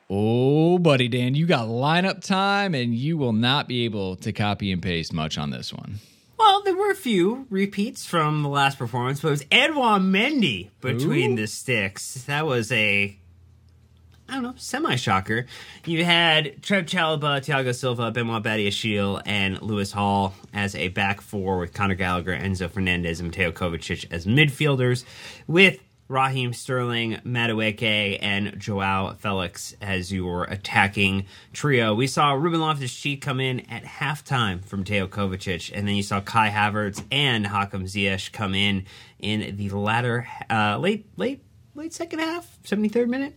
Oh, 0.10 0.78
buddy 0.78 1.08
Dan, 1.08 1.36
you 1.36 1.46
got 1.46 1.70
lineup 1.70 2.22
time, 2.22 2.76
and 2.76 2.94
you 2.94 3.18
will 3.18 3.34
not 3.34 3.68
be 3.70 3.86
able 3.86 4.18
to 4.18 4.34
copy 4.34 4.72
and 4.72 4.82
paste 4.82 5.14
much 5.14 5.38
on 5.38 5.52
this 5.52 5.72
one. 5.74 6.00
Well, 6.38 6.64
there 6.64 6.76
were 6.76 6.92
a 6.92 6.96
few 6.96 7.46
repeats 7.50 8.06
from 8.06 8.44
the 8.44 8.50
last 8.50 8.78
performance, 8.78 9.22
but 9.22 9.30
it 9.30 9.32
was 9.32 9.46
Edouard 9.52 10.02
Mendy 10.02 10.70
between 10.82 11.36
the 11.36 11.48
sticks. 11.48 12.16
That 12.26 12.46
was 12.46 12.72
a, 12.74 13.16
I 14.32 14.36
don't 14.36 14.44
know, 14.44 14.54
semi 14.56 14.96
shocker. 14.96 15.46
You 15.86 16.06
had 16.06 16.64
Trev 16.64 16.86
Chalobah, 16.86 17.42
Thiago 17.42 17.76
Silva, 17.76 18.12
Benoit 18.12 18.42
Badiashile, 18.42 19.22
and 19.26 19.62
Lewis 19.62 19.92
Hall 19.92 20.34
as 20.54 20.74
a 20.74 20.88
back 20.88 21.20
four 21.20 21.60
with 21.60 21.74
Conor 21.74 21.96
Gallagher, 21.96 22.34
Enzo 22.34 22.70
Fernandez, 22.70 23.20
and 23.20 23.28
Mateo 23.28 23.52
Kovacic 23.52 24.06
as 24.10 24.26
midfielders, 24.26 25.04
with 25.48 25.82
Raheem 26.08 26.54
Sterling, 26.54 27.20
Madueke, 27.26 28.20
and 28.22 28.58
Joao 28.58 29.16
Felix 29.16 29.76
as 29.82 30.14
your 30.14 30.46
attacking 30.46 31.26
trio. 31.52 31.94
We 31.94 32.08
saw 32.08 32.32
Ruben 32.32 32.62
Loftus-Cheek 32.62 33.22
come 33.22 33.42
in 33.42 33.60
at 33.70 33.84
halftime 33.84 34.64
from 34.64 34.86
Teo 34.86 35.08
Kovacic, 35.08 35.74
and 35.76 35.86
then 35.86 35.96
you 35.96 36.04
saw 36.04 36.22
Kai 36.22 36.52
Havertz 36.52 37.04
and 37.12 37.48
Hakim 37.48 37.84
Ziyech 37.84 38.32
come 38.32 38.56
in 38.56 38.86
in 39.20 39.58
the 39.58 39.72
latter, 39.72 40.26
uh, 40.50 40.78
late, 40.78 41.06
late 41.18 41.42
late 41.76 41.94
second 41.94 42.20
half, 42.20 42.58
73rd 42.64 43.08
minute. 43.08 43.34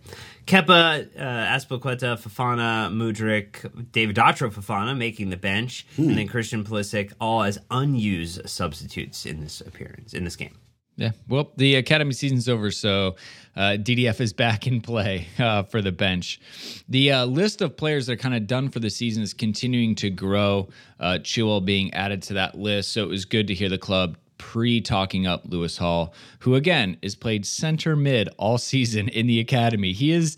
Kepa, 0.46 1.08
uh, 1.16 1.20
Azpilicueta, 1.20 2.18
Fofana, 2.18 2.90
Mudryk, 2.92 3.92
David 3.92 4.16
Datro 4.16 4.52
Fofana 4.52 4.96
making 4.96 5.30
the 5.30 5.36
bench, 5.36 5.86
and 5.96 6.16
then 6.16 6.28
Christian 6.28 6.64
Pulisic 6.64 7.12
all 7.20 7.42
as 7.42 7.58
unused 7.70 8.48
substitutes 8.48 9.26
in 9.26 9.40
this 9.40 9.60
appearance, 9.60 10.14
in 10.14 10.24
this 10.24 10.36
game. 10.36 10.58
Yeah. 10.96 11.10
Well, 11.28 11.50
the 11.56 11.74
academy 11.74 12.12
season's 12.12 12.48
over, 12.48 12.70
so 12.70 13.16
uh, 13.56 13.76
DDF 13.80 14.20
is 14.20 14.32
back 14.44 14.66
in 14.66 14.80
play 14.80 15.26
uh, 15.38 15.64
for 15.64 15.82
the 15.82 15.92
bench. 15.92 16.40
The 16.88 17.10
uh, 17.12 17.24
list 17.24 17.62
of 17.62 17.76
players 17.76 18.06
that 18.06 18.12
are 18.12 18.16
kind 18.16 18.34
of 18.34 18.46
done 18.46 18.68
for 18.68 18.78
the 18.78 18.90
season 18.90 19.22
is 19.22 19.34
continuing 19.34 19.96
to 19.96 20.10
grow. 20.10 20.68
Uh, 21.00 21.18
Chilwell 21.20 21.64
being 21.64 21.92
added 21.94 22.22
to 22.24 22.34
that 22.34 22.56
list, 22.56 22.92
so 22.92 23.02
it 23.02 23.08
was 23.08 23.24
good 23.24 23.48
to 23.48 23.54
hear 23.54 23.68
the 23.68 23.78
club 23.78 24.16
pre 24.38 24.80
talking 24.80 25.26
up 25.26 25.42
Lewis 25.46 25.78
Hall, 25.78 26.14
who 26.40 26.54
again 26.54 26.96
is 27.02 27.14
played 27.14 27.46
center 27.46 27.96
mid 27.96 28.28
all 28.38 28.58
season 28.58 29.08
in 29.08 29.26
the 29.26 29.40
academy. 29.40 29.92
He 29.92 30.12
is 30.12 30.36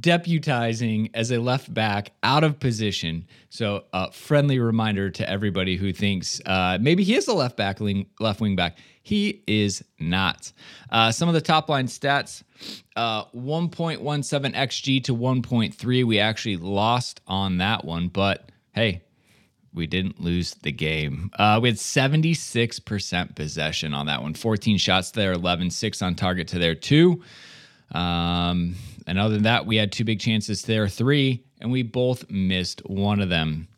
deputizing 0.00 1.10
as 1.14 1.30
a 1.30 1.38
left 1.38 1.72
back 1.72 2.12
out 2.22 2.42
of 2.42 2.58
position. 2.58 3.26
So, 3.50 3.84
a 3.92 3.96
uh, 3.96 4.10
friendly 4.10 4.58
reminder 4.58 5.10
to 5.10 5.30
everybody 5.30 5.76
who 5.76 5.92
thinks 5.92 6.40
uh, 6.44 6.78
maybe 6.80 7.04
he 7.04 7.14
is 7.14 7.28
a 7.28 7.34
left 7.34 7.56
back, 7.56 7.78
left 8.18 8.40
wing 8.40 8.56
back. 8.56 8.78
He 9.02 9.44
is 9.46 9.84
not. 10.00 10.52
Uh, 10.90 11.12
some 11.12 11.28
of 11.28 11.34
the 11.34 11.40
top 11.40 11.68
line 11.68 11.86
stats 11.86 12.42
uh, 12.96 13.26
1.17 13.26 14.54
XG 14.54 15.04
to 15.04 15.14
1.3. 15.14 16.04
We 16.04 16.18
actually 16.18 16.56
lost 16.56 17.20
on 17.26 17.58
that 17.58 17.84
one, 17.84 18.08
but 18.08 18.50
hey, 18.74 19.02
we 19.76 19.86
didn't 19.86 20.20
lose 20.20 20.54
the 20.54 20.72
game. 20.72 21.30
Uh, 21.38 21.60
we 21.62 21.68
had 21.68 21.76
76% 21.76 23.36
possession 23.36 23.94
on 23.94 24.06
that 24.06 24.22
one. 24.22 24.34
14 24.34 24.78
shots 24.78 25.10
there, 25.12 25.32
11, 25.32 25.70
6 25.70 26.02
on 26.02 26.14
target 26.14 26.48
to 26.48 26.58
there, 26.58 26.74
two. 26.74 27.22
Um, 27.92 28.74
and 29.06 29.18
other 29.18 29.34
than 29.34 29.44
that, 29.44 29.66
we 29.66 29.76
had 29.76 29.92
two 29.92 30.04
big 30.04 30.18
chances 30.18 30.62
there, 30.62 30.88
three, 30.88 31.44
and 31.60 31.70
we 31.70 31.82
both 31.82 32.28
missed 32.30 32.80
one 32.86 33.20
of 33.20 33.28
them. 33.28 33.68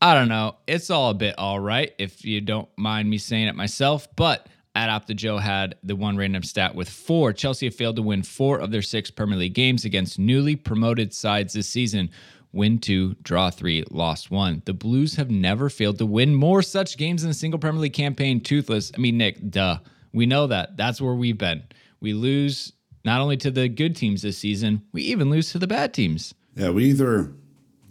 I 0.00 0.14
don't 0.14 0.28
know. 0.28 0.56
It's 0.66 0.88
all 0.88 1.10
a 1.10 1.14
bit 1.14 1.34
all 1.36 1.60
right 1.60 1.92
if 1.98 2.24
you 2.24 2.40
don't 2.40 2.68
mind 2.78 3.10
me 3.10 3.18
saying 3.18 3.48
it 3.48 3.54
myself, 3.54 4.08
but 4.16 4.46
at 4.74 4.88
Opta 4.88 5.14
Joe 5.14 5.36
had 5.36 5.74
the 5.82 5.96
one 5.96 6.16
random 6.16 6.42
stat 6.42 6.74
with 6.74 6.88
four. 6.88 7.32
Chelsea 7.32 7.66
have 7.66 7.74
failed 7.74 7.96
to 7.96 8.02
win 8.02 8.22
four 8.22 8.58
of 8.60 8.70
their 8.70 8.82
six 8.82 9.10
Premier 9.10 9.36
League 9.36 9.52
games 9.52 9.84
against 9.84 10.18
newly 10.18 10.56
promoted 10.56 11.12
sides 11.12 11.52
this 11.52 11.68
season, 11.68 12.08
win 12.52 12.78
two, 12.78 13.14
draw 13.22 13.50
three, 13.50 13.84
lost 13.90 14.30
one. 14.30 14.62
The 14.64 14.74
Blues 14.74 15.16
have 15.16 15.30
never 15.30 15.68
failed 15.68 15.98
to 15.98 16.06
win 16.06 16.34
more 16.34 16.62
such 16.62 16.96
games 16.96 17.24
in 17.24 17.30
a 17.30 17.34
single 17.34 17.58
Premier 17.58 17.80
League 17.80 17.92
campaign. 17.92 18.40
Toothless. 18.40 18.92
I 18.94 18.98
mean, 18.98 19.18
Nick, 19.18 19.50
duh. 19.50 19.78
We 20.12 20.26
know 20.26 20.46
that. 20.48 20.76
That's 20.76 21.00
where 21.00 21.14
we've 21.14 21.38
been. 21.38 21.62
We 22.00 22.14
lose 22.14 22.72
not 23.04 23.20
only 23.20 23.36
to 23.38 23.50
the 23.50 23.68
good 23.68 23.94
teams 23.94 24.22
this 24.22 24.38
season, 24.38 24.82
we 24.92 25.02
even 25.02 25.30
lose 25.30 25.52
to 25.52 25.58
the 25.58 25.66
bad 25.66 25.94
teams. 25.94 26.34
Yeah, 26.56 26.70
we 26.70 26.84
either 26.86 27.32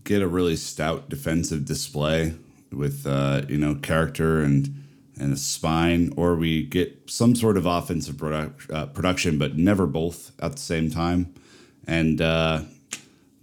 get 0.04 0.22
a 0.22 0.28
really 0.28 0.56
stout 0.56 1.10
defensive 1.10 1.66
display 1.66 2.34
with 2.72 3.08
uh, 3.08 3.44
you 3.48 3.58
know 3.58 3.76
character 3.76 4.42
and 4.42 4.84
and 5.18 5.34
a 5.34 5.38
spine, 5.38 6.14
or 6.16 6.36
we 6.36 6.64
get 6.64 7.10
some 7.10 7.36
sort 7.36 7.58
of 7.58 7.66
offensive 7.66 8.22
uh, 8.24 8.86
production, 8.88 9.38
but 9.38 9.58
never 9.58 9.86
both 9.86 10.32
at 10.42 10.54
the 10.54 10.60
same 10.60 10.90
time. 10.90 11.34
And 11.86 12.22
uh, 12.22 12.62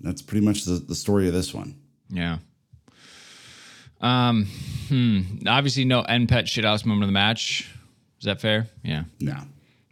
that's 0.01 0.23
pretty 0.23 0.45
much 0.45 0.65
the, 0.65 0.75
the 0.75 0.95
story 0.95 1.27
of 1.29 1.35
this 1.35 1.53
one. 1.55 1.77
Yeah. 2.09 2.39
Um. 4.01 4.47
Hmm. 4.89 5.23
Obviously, 5.47 5.85
no 5.85 6.03
NPET 6.03 6.45
shithouse 6.45 6.85
moment 6.85 7.05
of 7.05 7.09
the 7.09 7.13
match. 7.13 7.71
Is 8.19 8.25
that 8.25 8.41
fair? 8.41 8.69
Yeah. 8.83 9.05
No. 9.21 9.37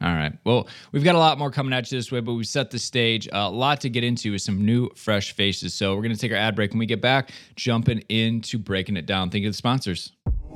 All 0.03 0.13
right. 0.13 0.33
Well, 0.45 0.69
we've 0.93 1.05
got 1.05 1.15
a 1.15 1.19
lot 1.19 1.39
more 1.39 1.51
coming 1.51 1.73
at 1.73 1.91
you 1.91 1.97
this 1.99 2.13
way, 2.13 2.21
but 2.21 2.35
we've 2.35 2.47
set 2.47 2.71
the 2.71 2.79
stage. 2.79 3.29
A 3.33 3.49
lot 3.49 3.81
to 3.83 3.89
get 3.89 4.05
into 4.05 4.33
with 4.33 4.43
some 4.43 4.65
new, 4.65 4.91
fresh 4.97 5.33
faces. 5.33 5.73
So 5.73 5.95
we're 5.95 6.03
going 6.03 6.15
to 6.15 6.19
take 6.19 6.33
our 6.33 6.37
ad 6.37 6.55
break. 6.55 6.73
When 6.73 6.79
we 6.79 6.87
get 6.87 7.01
back, 7.01 7.31
jumping 7.57 8.01
into 8.11 8.59
breaking 8.59 8.97
it 8.97 9.07
down. 9.07 9.31
Thank 9.31 9.43
you 9.43 9.49
to 9.49 9.53
the 9.53 9.57
sponsors. 9.57 10.13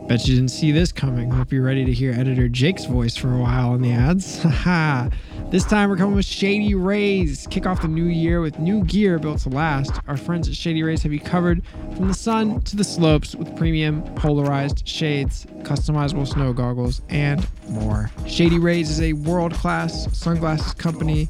Bet 0.06 0.26
you 0.26 0.36
didn't 0.36 0.50
see 0.50 0.72
this 0.72 0.90
coming. 0.90 1.30
Hope 1.30 1.52
you're 1.52 1.62
ready 1.62 1.84
to 1.84 1.92
hear 1.92 2.12
editor 2.12 2.48
Jake's 2.48 2.86
voice 2.86 3.16
for 3.16 3.34
a 3.34 3.38
while 3.38 3.74
in 3.74 3.82
the 3.82 3.92
ads. 3.92 4.42
Haha. 4.42 5.10
this 5.50 5.64
time 5.64 5.90
we're 5.90 5.96
coming 5.96 6.14
with 6.14 6.24
Shady 6.24 6.74
Rays. 6.74 7.46
Kick 7.50 7.66
off 7.66 7.82
the 7.82 7.88
new 7.88 8.04
year 8.04 8.40
with 8.40 8.58
new 8.58 8.84
gear 8.84 9.18
built 9.18 9.40
to 9.40 9.50
last. 9.50 9.92
Our 10.06 10.16
friends 10.16 10.48
at 10.48 10.54
Shady 10.54 10.82
Rays 10.82 11.02
have 11.02 11.12
you 11.12 11.20
covered 11.20 11.62
from 11.94 12.08
the 12.08 12.14
sun 12.14 12.62
to 12.62 12.76
the 12.76 12.84
slopes 12.84 13.34
with 13.34 13.54
premium 13.56 14.02
polarized 14.14 14.86
shades, 14.88 15.46
customizable 15.62 16.26
snow 16.26 16.54
goggles, 16.54 17.02
and 17.10 17.46
more. 17.68 18.10
Shady 18.26 18.58
Rays 18.58 18.88
is 18.90 19.02
a 19.02 19.12
world 19.12 19.52
class 19.52 20.08
sunglasses 20.16 20.72
company, 20.72 21.28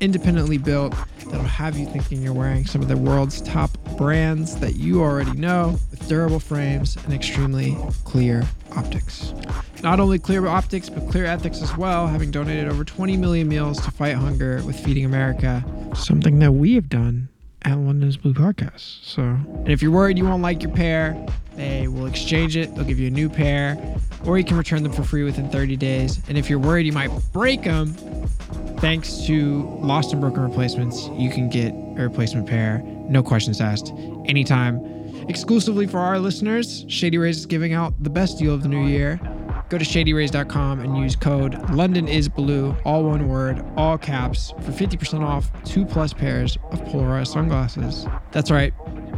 independently 0.00 0.58
built, 0.58 0.94
that'll 1.30 1.44
have 1.44 1.76
you 1.76 1.86
thinking 1.86 2.22
you're 2.22 2.32
wearing 2.32 2.64
some 2.66 2.80
of 2.82 2.88
the 2.88 2.96
world's 2.96 3.40
top 3.42 3.70
brands 3.96 4.56
that 4.60 4.76
you 4.76 5.02
already 5.02 5.32
know 5.32 5.78
with 5.90 6.06
durable 6.08 6.40
frames 6.40 6.96
and 7.04 7.12
extremely 7.12 7.76
clear 8.06 8.44
optics. 8.76 9.34
Not 9.82 10.00
only 10.00 10.18
clear 10.18 10.46
optics, 10.46 10.88
but 10.88 11.06
clear 11.10 11.26
ethics 11.26 11.60
as 11.60 11.76
well, 11.76 12.06
having 12.06 12.30
donated 12.30 12.68
over 12.68 12.84
20 12.84 13.16
million 13.16 13.48
meals 13.48 13.80
to 13.84 13.90
fight 13.90 14.14
hunger 14.14 14.62
with 14.64 14.78
Feeding 14.78 15.04
America, 15.04 15.62
something 15.94 16.38
that 16.38 16.52
we 16.52 16.74
have 16.76 16.88
done 16.88 17.28
at 17.62 17.76
London's 17.76 18.16
Blue 18.16 18.32
Podcast. 18.32 19.04
So, 19.04 19.22
and 19.22 19.68
if 19.68 19.82
you're 19.82 19.90
worried 19.90 20.16
you 20.16 20.24
won't 20.24 20.40
like 20.40 20.62
your 20.62 20.70
pair, 20.72 21.26
they 21.56 21.88
will 21.88 22.06
exchange 22.06 22.56
it. 22.56 22.74
They'll 22.74 22.84
give 22.84 23.00
you 23.00 23.08
a 23.08 23.10
new 23.10 23.28
pair, 23.28 23.76
or 24.24 24.38
you 24.38 24.44
can 24.44 24.56
return 24.56 24.82
them 24.84 24.92
for 24.92 25.02
free 25.02 25.24
within 25.24 25.50
30 25.50 25.76
days. 25.76 26.20
And 26.28 26.38
if 26.38 26.48
you're 26.48 26.60
worried 26.60 26.86
you 26.86 26.92
might 26.92 27.10
break 27.32 27.64
them, 27.64 27.92
thanks 28.78 29.26
to 29.26 29.62
Lost 29.82 30.12
and 30.12 30.20
Broken 30.20 30.42
Replacements, 30.44 31.08
you 31.16 31.28
can 31.28 31.48
get 31.48 31.72
a 31.72 32.08
replacement 32.08 32.46
pair, 32.46 32.82
no 33.08 33.22
questions 33.22 33.60
asked, 33.60 33.92
anytime. 34.26 34.95
Exclusively 35.28 35.86
for 35.86 35.98
our 35.98 36.18
listeners, 36.20 36.84
Shady 36.88 37.18
Rays 37.18 37.38
is 37.38 37.46
giving 37.46 37.72
out 37.72 37.94
the 38.02 38.10
best 38.10 38.38
deal 38.38 38.54
of 38.54 38.62
the 38.62 38.68
new 38.68 38.86
year. 38.86 39.20
Go 39.68 39.76
to 39.76 39.84
shadyrays.com 39.84 40.80
and 40.80 40.96
use 40.96 41.16
code 41.16 41.58
London 41.70 42.06
is 42.06 42.28
blue, 42.28 42.76
all 42.84 43.02
one 43.02 43.28
word, 43.28 43.64
all 43.76 43.98
caps, 43.98 44.52
for 44.60 44.70
50% 44.70 45.22
off 45.22 45.50
two 45.64 45.84
plus 45.84 46.12
pairs 46.12 46.56
of 46.70 46.84
polarized 46.86 47.32
sunglasses. 47.32 48.06
That's 48.30 48.52
right, 48.52 48.72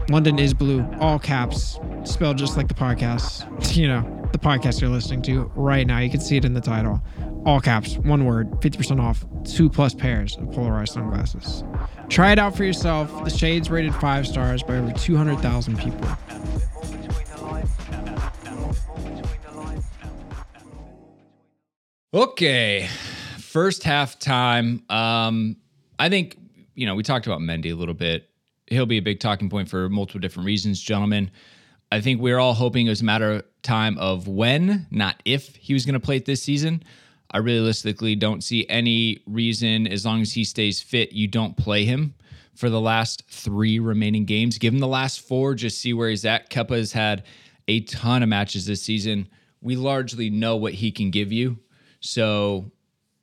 London 0.09 0.38
is 0.38 0.55
blue, 0.55 0.88
all 0.99 1.19
caps, 1.19 1.79
spelled 2.05 2.38
just 2.38 2.57
like 2.57 2.69
the 2.69 2.75
podcast. 2.75 3.47
You 3.79 3.87
know, 3.87 4.29
the 4.33 4.38
podcast 4.38 4.81
you're 4.81 4.91
listening 4.91 5.23
to 5.23 5.53
right 5.55 5.87
now. 5.87 5.99
You 5.99 6.11
can 6.11 6.21
see 6.21 6.37
it 6.37 6.45
in 6.45 6.55
the 6.55 6.61
title. 6.61 7.00
All 7.49 7.62
caps, 7.62 7.97
one 7.97 8.26
word, 8.26 8.50
50% 8.61 9.02
off, 9.02 9.25
two 9.43 9.71
plus 9.71 9.95
pairs 9.95 10.37
of 10.37 10.52
polarized 10.52 10.93
sunglasses. 10.93 11.64
Try 12.11 12.33
it 12.33 12.38
out 12.38 12.55
for 12.55 12.62
yourself. 12.62 13.25
The 13.25 13.31
shade's 13.31 13.71
rated 13.71 13.95
five 13.95 14.26
stars 14.26 14.62
by 14.62 14.76
over 14.76 14.93
200,000 14.93 15.78
people. 15.78 16.07
Okay, 22.12 22.87
first 23.38 23.83
half 23.83 24.19
time. 24.19 24.83
Um, 24.90 25.57
I 25.99 26.11
think 26.11 26.37
you 26.75 26.85
know 26.85 26.95
we 26.95 27.02
talked 27.02 27.26
about 27.26 27.40
Mendy 27.40 27.73
a 27.73 27.75
little 27.76 27.95
bit. 27.95 28.28
He'll 28.67 28.85
be 28.85 28.99
a 28.99 29.02
big 29.02 29.21
talking 29.21 29.49
point 29.49 29.71
for 29.71 29.88
multiple 29.88 30.21
different 30.21 30.45
reasons, 30.45 30.83
gentlemen. 30.83 31.31
I 31.90 32.02
think 32.02 32.21
we 32.21 32.31
are 32.33 32.38
all 32.38 32.52
hoping 32.52 32.88
it 32.88 32.90
was 32.90 33.00
a 33.00 33.07
matter 33.07 33.33
of 33.33 33.45
time 33.62 33.97
of 33.97 34.28
when, 34.28 34.87
not 34.90 35.23
if, 35.25 35.57
he 35.57 35.73
was 35.73 35.87
going 35.87 35.95
to 35.95 36.00
play 36.00 36.19
it 36.19 36.26
this 36.26 36.43
season. 36.43 36.83
I 37.30 37.38
realistically 37.38 38.14
don't 38.14 38.42
see 38.42 38.66
any 38.68 39.23
reason, 39.26 39.87
as 39.87 40.06
long 40.06 40.23
as 40.23 40.32
he 40.32 40.44
stays 40.44 40.80
fit, 40.80 41.12
you 41.12 41.28
don't 41.28 41.56
play 41.56 41.85
him 41.85 42.14
for 42.54 42.70
the 42.70 42.80
last 42.80 43.23
three 43.28 43.78
remaining 43.78 44.25
games. 44.25 44.58
Give 44.58 44.73
him 44.73 44.80
the 44.80 44.88
last 44.88 45.20
four, 45.20 45.54
just 45.54 45.80
see 45.80 45.92
where 45.92 46.08
he's 46.08 46.25
at. 46.25 46.50
Kepa 46.50 46.76
has 46.76 46.92
had 46.92 47.25
a 47.68 47.80
ton 47.80 48.23
of 48.23 48.28
matches 48.28 48.66
this 48.66 48.82
season. 48.82 49.28
We 49.61 49.76
largely 49.76 50.30
know 50.30 50.56
what 50.56 50.73
he 50.73 50.90
can 50.90 51.11
give 51.11 51.30
you. 51.30 51.58
So, 52.00 52.73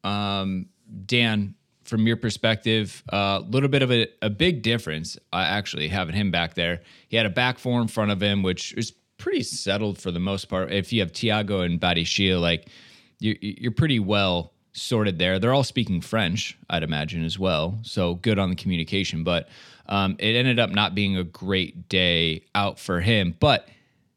um, 0.04 0.68
Dan, 1.06 1.56
from 1.84 2.06
your 2.06 2.18
perspective, 2.18 3.04
a 3.10 3.16
uh, 3.16 3.40
little 3.48 3.70
bit 3.70 3.82
of 3.82 3.92
a, 3.92 4.08
a 4.22 4.30
big 4.30 4.62
difference, 4.62 5.18
uh, 5.34 5.38
actually, 5.48 5.88
having 5.88 6.16
him 6.16 6.32
back 6.32 6.54
there. 6.54 6.82
He 7.08 7.18
had 7.18 7.26
a 7.26 7.30
back 7.30 7.58
four 7.58 7.82
in 7.82 7.88
front 7.88 8.12
of 8.12 8.22
him, 8.22 8.44
which 8.44 8.74
is 8.74 8.92
pretty 9.18 9.44
settled 9.44 9.98
for 9.98 10.12
the 10.12 10.20
most 10.20 10.46
part. 10.46 10.72
If 10.72 10.94
you 10.94 11.02
have 11.02 11.12
Thiago 11.12 11.66
and 11.66 11.80
Badiashile, 11.80 12.40
like 12.40 12.70
you're, 13.20 13.36
you're 13.40 13.72
pretty 13.72 14.00
well 14.00 14.54
sorted 14.74 15.20
there. 15.20 15.40
They're 15.40 15.54
all 15.54 15.64
speaking 15.64 16.02
French, 16.02 16.58
I'd 16.70 16.84
imagine, 16.84 17.24
as 17.24 17.40
well. 17.40 17.80
So 17.84 18.16
good 18.16 18.40
on 18.40 18.50
the 18.50 18.56
communication. 18.56 19.24
But 19.24 19.48
um, 19.88 20.16
it 20.20 20.36
ended 20.36 20.60
up 20.60 20.70
not 20.70 20.96
being 20.96 21.18
a 21.18 21.24
great 21.24 21.88
day 21.90 22.44
out 22.54 22.80
for 22.80 23.02
him. 23.02 23.36
But 23.40 23.70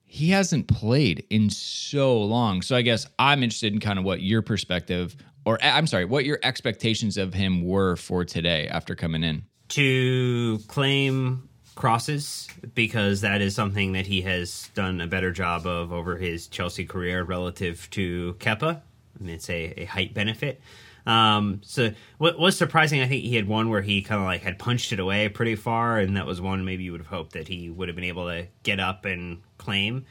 he 0.05 0.31
hasn't 0.31 0.69
played 0.69 1.27
in 1.31 1.51
so 1.51 2.21
long. 2.21 2.63
So 2.63 2.75
I 2.75 2.83
guess 2.83 3.07
I'm 3.19 3.43
interested 3.43 3.73
in 3.73 3.81
kind 3.81 3.99
of 3.99 4.05
what 4.05 4.23
your 4.23 4.43
perspective 4.43 5.17
or 5.49 5.59
I'm 5.63 5.87
sorry, 5.87 6.05
what 6.05 6.27
your 6.27 6.39
expectations 6.43 7.17
of 7.17 7.33
him 7.33 7.65
were 7.65 7.97
for 7.97 8.23
today 8.23 8.69
after 8.69 8.95
coming 8.95 9.25
in. 9.25 9.45
To 9.69 10.59
claim 10.69 11.48
crosses 11.79 12.49
because 12.75 13.21
that 13.21 13.41
is 13.41 13.55
something 13.55 13.93
that 13.93 14.05
he 14.05 14.23
has 14.23 14.69
done 14.75 15.01
a 15.01 15.07
better 15.07 15.31
job 15.31 15.65
of 15.65 15.93
over 15.93 16.17
his 16.17 16.49
Chelsea 16.49 16.85
career 16.85 17.23
relative 17.23 17.89
to 17.91 18.35
Kepa. 18.41 18.81
I 18.81 19.23
mean, 19.23 19.37
it's 19.37 19.49
a, 19.49 19.83
a 19.83 19.85
height 19.85 20.13
benefit. 20.13 20.61
Um, 21.07 21.61
so 21.63 21.93
what 22.19 22.37
was 22.37 22.59
surprising, 22.59 23.01
I 23.01 23.07
think 23.07 23.23
he 23.23 23.37
had 23.37 23.47
one 23.47 23.69
where 23.69 23.81
he 23.81 24.03
kind 24.03 24.21
of 24.21 24.27
like 24.27 24.43
had 24.43 24.59
punched 24.59 24.93
it 24.93 24.99
away 24.99 25.29
pretty 25.29 25.55
far, 25.55 25.99
and 25.99 26.17
that 26.17 26.27
was 26.27 26.41
one 26.41 26.65
maybe 26.65 26.83
you 26.83 26.91
would 26.91 27.01
have 27.01 27.07
hoped 27.07 27.35
that 27.35 27.47
he 27.47 27.71
would 27.71 27.89
have 27.89 27.95
been 27.95 28.05
able 28.05 28.27
to 28.27 28.49
get 28.65 28.81
up 28.81 29.05
and 29.05 29.41
claim. 29.57 30.05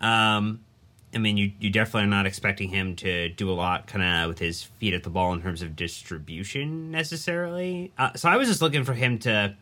Um, 0.00 0.64
I 1.14 1.18
mean, 1.18 1.36
you 1.36 1.52
you 1.60 1.70
definitely 1.70 2.08
are 2.08 2.10
not 2.10 2.26
expecting 2.26 2.70
him 2.70 2.96
to 2.96 3.28
do 3.28 3.48
a 3.50 3.54
lot 3.54 3.86
kind 3.86 4.02
of 4.02 4.28
with 4.28 4.40
his 4.40 4.64
feet 4.64 4.94
at 4.94 5.04
the 5.04 5.10
ball 5.10 5.32
in 5.32 5.40
terms 5.40 5.62
of 5.62 5.76
distribution 5.76 6.90
necessarily. 6.90 7.92
Uh, 7.96 8.14
so 8.14 8.28
I 8.28 8.36
was 8.36 8.48
just 8.48 8.60
looking 8.60 8.82
for 8.82 8.94
him 8.94 9.20
to 9.20 9.54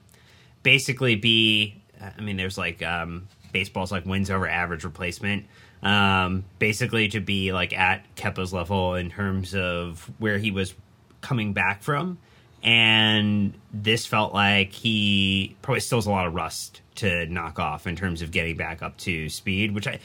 basically 0.62 1.16
be. 1.16 1.82
I 2.00 2.20
mean, 2.20 2.36
there's 2.36 2.58
like 2.58 2.82
um, 2.82 3.28
baseball's 3.52 3.92
like 3.92 4.06
wins 4.06 4.30
over 4.30 4.48
average 4.48 4.84
replacement. 4.84 5.46
Um, 5.82 6.44
basically, 6.58 7.08
to 7.08 7.20
be 7.20 7.52
like 7.52 7.76
at 7.76 8.04
Kepa's 8.16 8.52
level 8.52 8.94
in 8.94 9.10
terms 9.10 9.54
of 9.54 10.10
where 10.18 10.38
he 10.38 10.50
was 10.50 10.74
coming 11.20 11.52
back 11.52 11.82
from, 11.82 12.18
and 12.62 13.54
this 13.72 14.06
felt 14.06 14.32
like 14.32 14.72
he 14.72 15.56
probably 15.62 15.80
still 15.80 15.98
has 15.98 16.06
a 16.06 16.10
lot 16.10 16.26
of 16.26 16.34
rust 16.34 16.80
to 16.96 17.26
knock 17.26 17.58
off 17.58 17.86
in 17.86 17.96
terms 17.96 18.22
of 18.22 18.30
getting 18.30 18.56
back 18.56 18.82
up 18.82 18.96
to 18.98 19.28
speed, 19.28 19.74
which 19.74 19.88
I, 19.88 19.98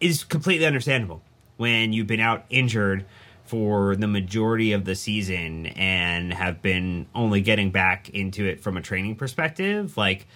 is 0.00 0.24
completely 0.24 0.66
understandable 0.66 1.22
when 1.56 1.92
you've 1.92 2.06
been 2.06 2.20
out 2.20 2.44
injured 2.50 3.04
for 3.44 3.94
the 3.96 4.06
majority 4.06 4.72
of 4.72 4.84
the 4.84 4.94
season 4.94 5.66
and 5.66 6.32
have 6.32 6.62
been 6.62 7.06
only 7.14 7.40
getting 7.40 7.70
back 7.70 8.08
into 8.10 8.46
it 8.46 8.60
from 8.62 8.76
a 8.76 8.80
training 8.80 9.16
perspective. 9.16 9.96
Like, 9.96 10.26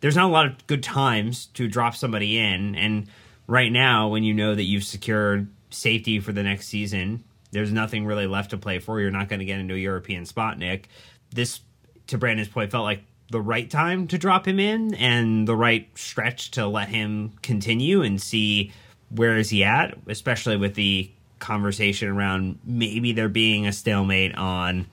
there's 0.00 0.16
not 0.16 0.26
a 0.26 0.32
lot 0.32 0.46
of 0.46 0.66
good 0.66 0.82
times 0.82 1.46
to 1.54 1.68
drop 1.68 1.94
somebody 1.94 2.38
in. 2.38 2.74
And 2.74 3.08
right 3.46 3.72
now, 3.72 4.08
when 4.08 4.22
you 4.22 4.34
know 4.34 4.54
that 4.54 4.64
you've 4.64 4.84
secured 4.84 5.48
safety 5.70 6.20
for 6.20 6.32
the 6.32 6.42
next 6.42 6.68
season, 6.68 7.24
there's 7.52 7.72
nothing 7.72 8.04
really 8.04 8.26
left 8.26 8.50
to 8.50 8.58
play 8.58 8.78
for. 8.78 9.00
You're 9.00 9.10
not 9.10 9.28
going 9.28 9.40
to 9.40 9.46
get 9.46 9.58
into 9.58 9.74
a 9.74 9.78
European 9.78 10.26
spot, 10.26 10.58
Nick. 10.58 10.88
This, 11.30 11.60
to 12.08 12.18
Brandon's 12.18 12.48
point, 12.48 12.70
felt 12.70 12.84
like 12.84 13.04
the 13.30 13.40
right 13.40 13.70
time 13.70 14.06
to 14.08 14.18
drop 14.18 14.46
him 14.46 14.60
in 14.60 14.94
and 14.94 15.48
the 15.48 15.56
right 15.56 15.88
stretch 15.96 16.50
to 16.52 16.66
let 16.66 16.88
him 16.88 17.32
continue 17.42 18.02
and 18.02 18.20
see 18.20 18.72
where 19.08 19.38
is 19.38 19.50
he 19.50 19.64
at, 19.64 19.96
especially 20.06 20.56
with 20.56 20.74
the 20.74 21.10
conversation 21.42 22.08
around 22.08 22.58
maybe 22.64 23.12
there 23.12 23.28
being 23.28 23.66
a 23.66 23.72
stalemate 23.72 24.34
on 24.36 24.86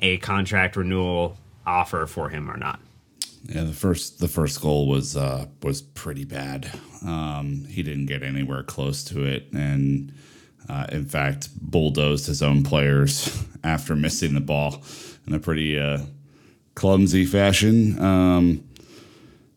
a 0.00 0.18
contract 0.18 0.76
renewal 0.76 1.38
offer 1.64 2.06
for 2.06 2.28
him 2.28 2.50
or 2.50 2.56
not. 2.58 2.80
Yeah, 3.44 3.64
the 3.64 3.72
first 3.72 4.20
the 4.20 4.28
first 4.28 4.60
goal 4.60 4.86
was 4.86 5.16
uh, 5.16 5.46
was 5.62 5.80
pretty 5.80 6.24
bad. 6.24 6.70
Um, 7.04 7.64
he 7.68 7.82
didn't 7.82 8.06
get 8.06 8.22
anywhere 8.22 8.62
close 8.62 9.02
to 9.04 9.24
it, 9.24 9.48
and 9.52 10.12
uh, 10.68 10.86
in 10.92 11.06
fact, 11.06 11.48
bulldozed 11.60 12.26
his 12.26 12.42
own 12.42 12.62
players 12.62 13.44
after 13.64 13.96
missing 13.96 14.34
the 14.34 14.40
ball 14.40 14.82
in 15.26 15.34
a 15.34 15.40
pretty 15.40 15.78
uh, 15.78 16.02
clumsy 16.74 17.24
fashion. 17.24 18.00
Um, 18.00 18.64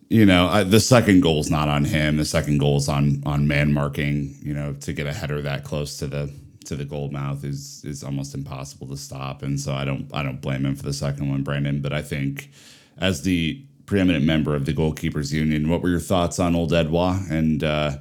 you 0.09 0.25
know, 0.25 0.47
I, 0.47 0.63
the 0.63 0.79
second 0.79 1.21
goal 1.21 1.39
is 1.39 1.49
not 1.49 1.67
on 1.67 1.85
him. 1.85 2.17
The 2.17 2.25
second 2.25 2.59
goal 2.59 2.77
is 2.77 2.87
on 2.87 3.23
on 3.25 3.47
man 3.47 3.73
marking. 3.73 4.35
You 4.41 4.53
know, 4.53 4.73
to 4.73 4.93
get 4.93 5.07
a 5.07 5.13
header 5.13 5.41
that 5.41 5.63
close 5.63 5.97
to 5.97 6.07
the 6.07 6.31
to 6.65 6.75
the 6.75 6.85
goal 6.85 7.09
mouth 7.09 7.43
is 7.43 7.83
is 7.85 8.03
almost 8.03 8.35
impossible 8.35 8.87
to 8.87 8.97
stop. 8.97 9.41
And 9.41 9.59
so 9.59 9.73
I 9.73 9.85
don't 9.85 10.09
I 10.13 10.23
don't 10.23 10.41
blame 10.41 10.65
him 10.65 10.75
for 10.75 10.83
the 10.83 10.93
second 10.93 11.29
one, 11.29 11.43
Brandon. 11.43 11.81
But 11.81 11.93
I 11.93 12.01
think 12.01 12.51
as 12.97 13.23
the 13.23 13.65
preeminent 13.85 14.25
member 14.25 14.55
of 14.55 14.65
the 14.65 14.73
goalkeepers 14.73 15.31
union, 15.31 15.69
what 15.69 15.81
were 15.81 15.89
your 15.89 15.99
thoughts 15.99 16.39
on 16.39 16.55
old 16.55 16.73
Edouard? 16.73 17.21
And 17.29 17.63
uh, 17.63 17.97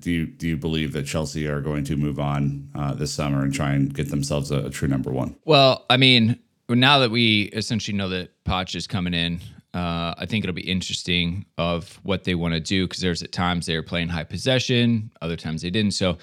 do 0.00 0.10
you 0.10 0.26
do 0.26 0.46
you 0.46 0.56
believe 0.56 0.92
that 0.92 1.04
Chelsea 1.06 1.46
are 1.46 1.60
going 1.60 1.84
to 1.84 1.96
move 1.96 2.18
on 2.18 2.68
uh, 2.74 2.94
this 2.94 3.12
summer 3.12 3.42
and 3.42 3.52
try 3.52 3.72
and 3.72 3.92
get 3.92 4.10
themselves 4.10 4.50
a, 4.50 4.66
a 4.66 4.70
true 4.70 4.88
number 4.88 5.10
one? 5.10 5.36
Well, 5.44 5.84
I 5.90 5.96
mean, 5.96 6.38
now 6.68 6.98
that 6.98 7.10
we 7.10 7.44
essentially 7.52 7.96
know 7.96 8.08
that 8.10 8.30
Poch 8.44 8.74
is 8.74 8.86
coming 8.86 9.14
in, 9.14 9.40
uh, 9.78 10.12
I 10.18 10.26
think 10.26 10.44
it'll 10.44 10.54
be 10.54 10.68
interesting 10.68 11.46
of 11.56 12.00
what 12.02 12.24
they 12.24 12.34
want 12.34 12.54
to 12.54 12.60
do 12.60 12.88
because 12.88 13.00
there's 13.00 13.22
at 13.22 13.30
times 13.30 13.66
they 13.66 13.76
were 13.76 13.82
playing 13.84 14.08
high 14.08 14.24
possession, 14.24 15.12
other 15.22 15.36
times 15.36 15.62
they 15.62 15.70
didn't. 15.70 15.92
So 15.92 16.18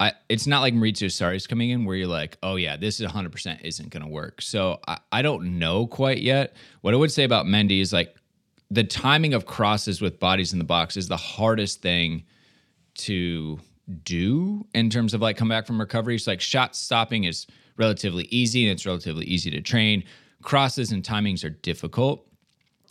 I, 0.00 0.12
it's 0.28 0.48
not 0.48 0.60
like 0.60 0.74
Maurizio 0.74 1.36
is 1.36 1.46
coming 1.46 1.70
in 1.70 1.84
where 1.84 1.94
you're 1.94 2.08
like, 2.08 2.36
oh 2.42 2.56
yeah, 2.56 2.76
this 2.76 2.98
is 2.98 3.06
100% 3.06 3.60
isn't 3.62 3.90
going 3.90 4.02
to 4.02 4.08
work. 4.08 4.42
So 4.42 4.80
I, 4.88 4.98
I 5.12 5.22
don't 5.22 5.60
know 5.60 5.86
quite 5.86 6.20
yet. 6.20 6.56
What 6.80 6.94
I 6.94 6.96
would 6.96 7.12
say 7.12 7.22
about 7.22 7.46
Mendy 7.46 7.80
is 7.80 7.92
like 7.92 8.16
the 8.72 8.82
timing 8.82 9.34
of 9.34 9.46
crosses 9.46 10.00
with 10.00 10.18
bodies 10.18 10.52
in 10.52 10.58
the 10.58 10.64
box 10.64 10.96
is 10.96 11.06
the 11.06 11.16
hardest 11.16 11.80
thing 11.80 12.24
to 12.94 13.60
do 14.02 14.66
in 14.74 14.90
terms 14.90 15.14
of 15.14 15.20
like 15.20 15.36
come 15.36 15.48
back 15.48 15.64
from 15.64 15.78
recovery. 15.78 16.18
So 16.18 16.32
like 16.32 16.40
shot 16.40 16.74
stopping 16.74 17.22
is 17.22 17.46
relatively 17.76 18.24
easy 18.24 18.64
and 18.64 18.72
it's 18.72 18.84
relatively 18.84 19.26
easy 19.26 19.52
to 19.52 19.60
train. 19.60 20.02
Crosses 20.42 20.90
and 20.90 21.04
timings 21.04 21.44
are 21.44 21.50
difficult, 21.50 22.26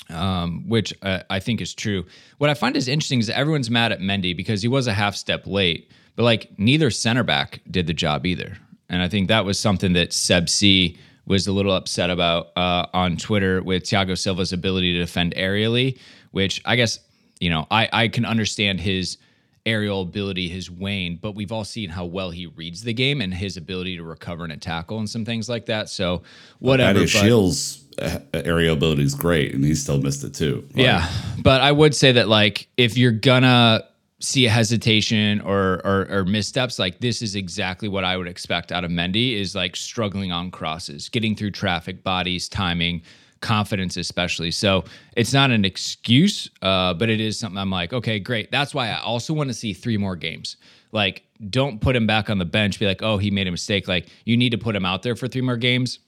um, 0.10 0.68
which 0.68 0.94
uh, 1.02 1.20
I 1.30 1.40
think 1.40 1.62
is 1.62 1.74
true. 1.74 2.06
What 2.38 2.50
I 2.50 2.54
find 2.54 2.76
is 2.76 2.88
interesting 2.88 3.20
is 3.20 3.30
everyone's 3.30 3.70
mad 3.70 3.92
at 3.92 4.00
Mendy 4.00 4.36
because 4.36 4.62
he 4.62 4.68
was 4.68 4.88
a 4.88 4.94
half 4.94 5.16
step 5.16 5.48
late, 5.48 5.92
but 6.16 6.24
like 6.24 6.52
neither 6.58 6.92
center 6.92 7.24
back 7.24 7.62
did 7.70 7.88
the 7.88 7.94
job 7.94 8.26
either. 8.26 8.58
And 8.90 9.02
I 9.02 9.08
think 9.08 9.28
that 9.28 9.46
was 9.46 9.58
something 9.58 9.94
that 9.94 10.14
Seb 10.14 10.50
C 10.50 10.98
was 11.26 11.48
a 11.48 11.52
little 11.52 11.74
upset 11.74 12.10
about 12.10 12.48
uh, 12.56 12.86
on 12.94 13.18
Twitter 13.18 13.64
with 13.64 13.84
Thiago 13.84 14.18
Silva's 14.18 14.52
ability 14.52 14.94
to 14.94 15.00
defend 15.00 15.34
aerially, 15.36 15.98
which 16.32 16.62
I 16.66 16.76
guess, 16.76 17.00
you 17.40 17.50
know, 17.50 17.66
I, 17.72 17.90
I 17.94 18.08
can 18.10 18.26
understand 18.26 18.82
his 18.82 19.18
aerial 19.66 20.02
ability 20.02 20.50
has 20.50 20.70
waned, 20.70 21.22
but 21.22 21.36
we've 21.36 21.52
all 21.52 21.64
seen 21.64 21.90
how 21.90 22.06
well 22.06 22.32
he 22.32 22.48
reads 22.48 22.84
the 22.84 22.94
game 22.94 23.22
and 23.22 23.34
his 23.34 23.58
ability 23.58 23.98
to 23.98 24.04
recover 24.04 24.44
and 24.44 24.54
a 24.54 24.58
tackle 24.58 25.00
and 25.00 25.10
some 25.10 25.24
things 25.24 25.48
like 25.48 25.66
that. 25.68 25.90
So 25.90 26.24
whatever. 26.60 27.00
Well, 27.00 27.08
Shields' 27.08 27.84
uh, 27.98 28.20
aerial 28.34 28.74
ability 28.74 29.04
is 29.04 29.16
great, 29.16 29.54
and 29.54 29.64
he 29.64 29.76
still 29.76 30.02
missed 30.02 30.24
it 30.24 30.34
too. 30.34 30.68
Like, 30.74 30.86
yeah, 30.86 31.10
but 31.42 31.62
I 31.62 31.72
would 31.72 31.96
say 31.96 32.12
that 32.12 32.28
like 32.28 32.68
if 32.78 32.98
you're 32.98 33.12
gonna 33.12 33.86
see 34.20 34.46
a 34.46 34.50
hesitation 34.50 35.42
or, 35.42 35.82
or 35.86 36.08
or 36.10 36.26
missteps, 36.26 36.80
like 36.80 37.00
this 37.00 37.22
is 37.22 37.36
exactly 37.36 37.88
what 37.88 38.04
I 38.04 38.18
would 38.18 38.28
expect 38.28 38.72
out 38.72 38.84
of 38.84 38.92
Mendy 38.92 39.40
is 39.40 39.56
like 39.56 39.76
struggling 39.76 40.32
on 40.32 40.52
crosses, 40.52 41.08
getting 41.10 41.36
through 41.36 41.52
traffic, 41.52 42.04
bodies, 42.04 42.50
timing 42.50 43.02
confidence 43.44 43.98
especially. 43.98 44.50
So 44.50 44.86
it's 45.16 45.34
not 45.34 45.52
an 45.52 45.66
excuse 45.66 46.50
uh, 46.62 46.94
but 46.96 47.10
it 47.10 47.20
is 47.20 47.38
something 47.38 47.60
i'm 47.60 47.70
like 47.70 47.94
okay 47.94 48.18
great. 48.18 48.50
That's 48.50 48.74
why 48.74 48.90
i 48.90 49.00
also 49.00 49.34
want 49.34 49.50
to 49.50 49.54
see 49.54 49.74
three 49.74 49.98
more 49.98 50.16
games. 50.16 50.58
Like 50.92 51.24
don't 51.50 51.82
put 51.82 51.96
him 51.96 52.08
back 52.08 52.30
on 52.30 52.38
the 52.40 52.46
bench 52.46 52.80
be 52.80 52.88
like 52.88 53.04
oh 53.04 53.18
he 53.18 53.30
made 53.30 53.48
a 53.48 53.52
mistake. 53.52 53.88
Like 53.88 54.08
you 54.26 54.36
need 54.38 54.52
to 54.52 54.58
put 54.58 54.76
him 54.76 54.86
out 54.86 55.04
there 55.04 55.16
for 55.16 55.28
three 55.28 55.42
more 55.42 55.58
games. 55.58 56.00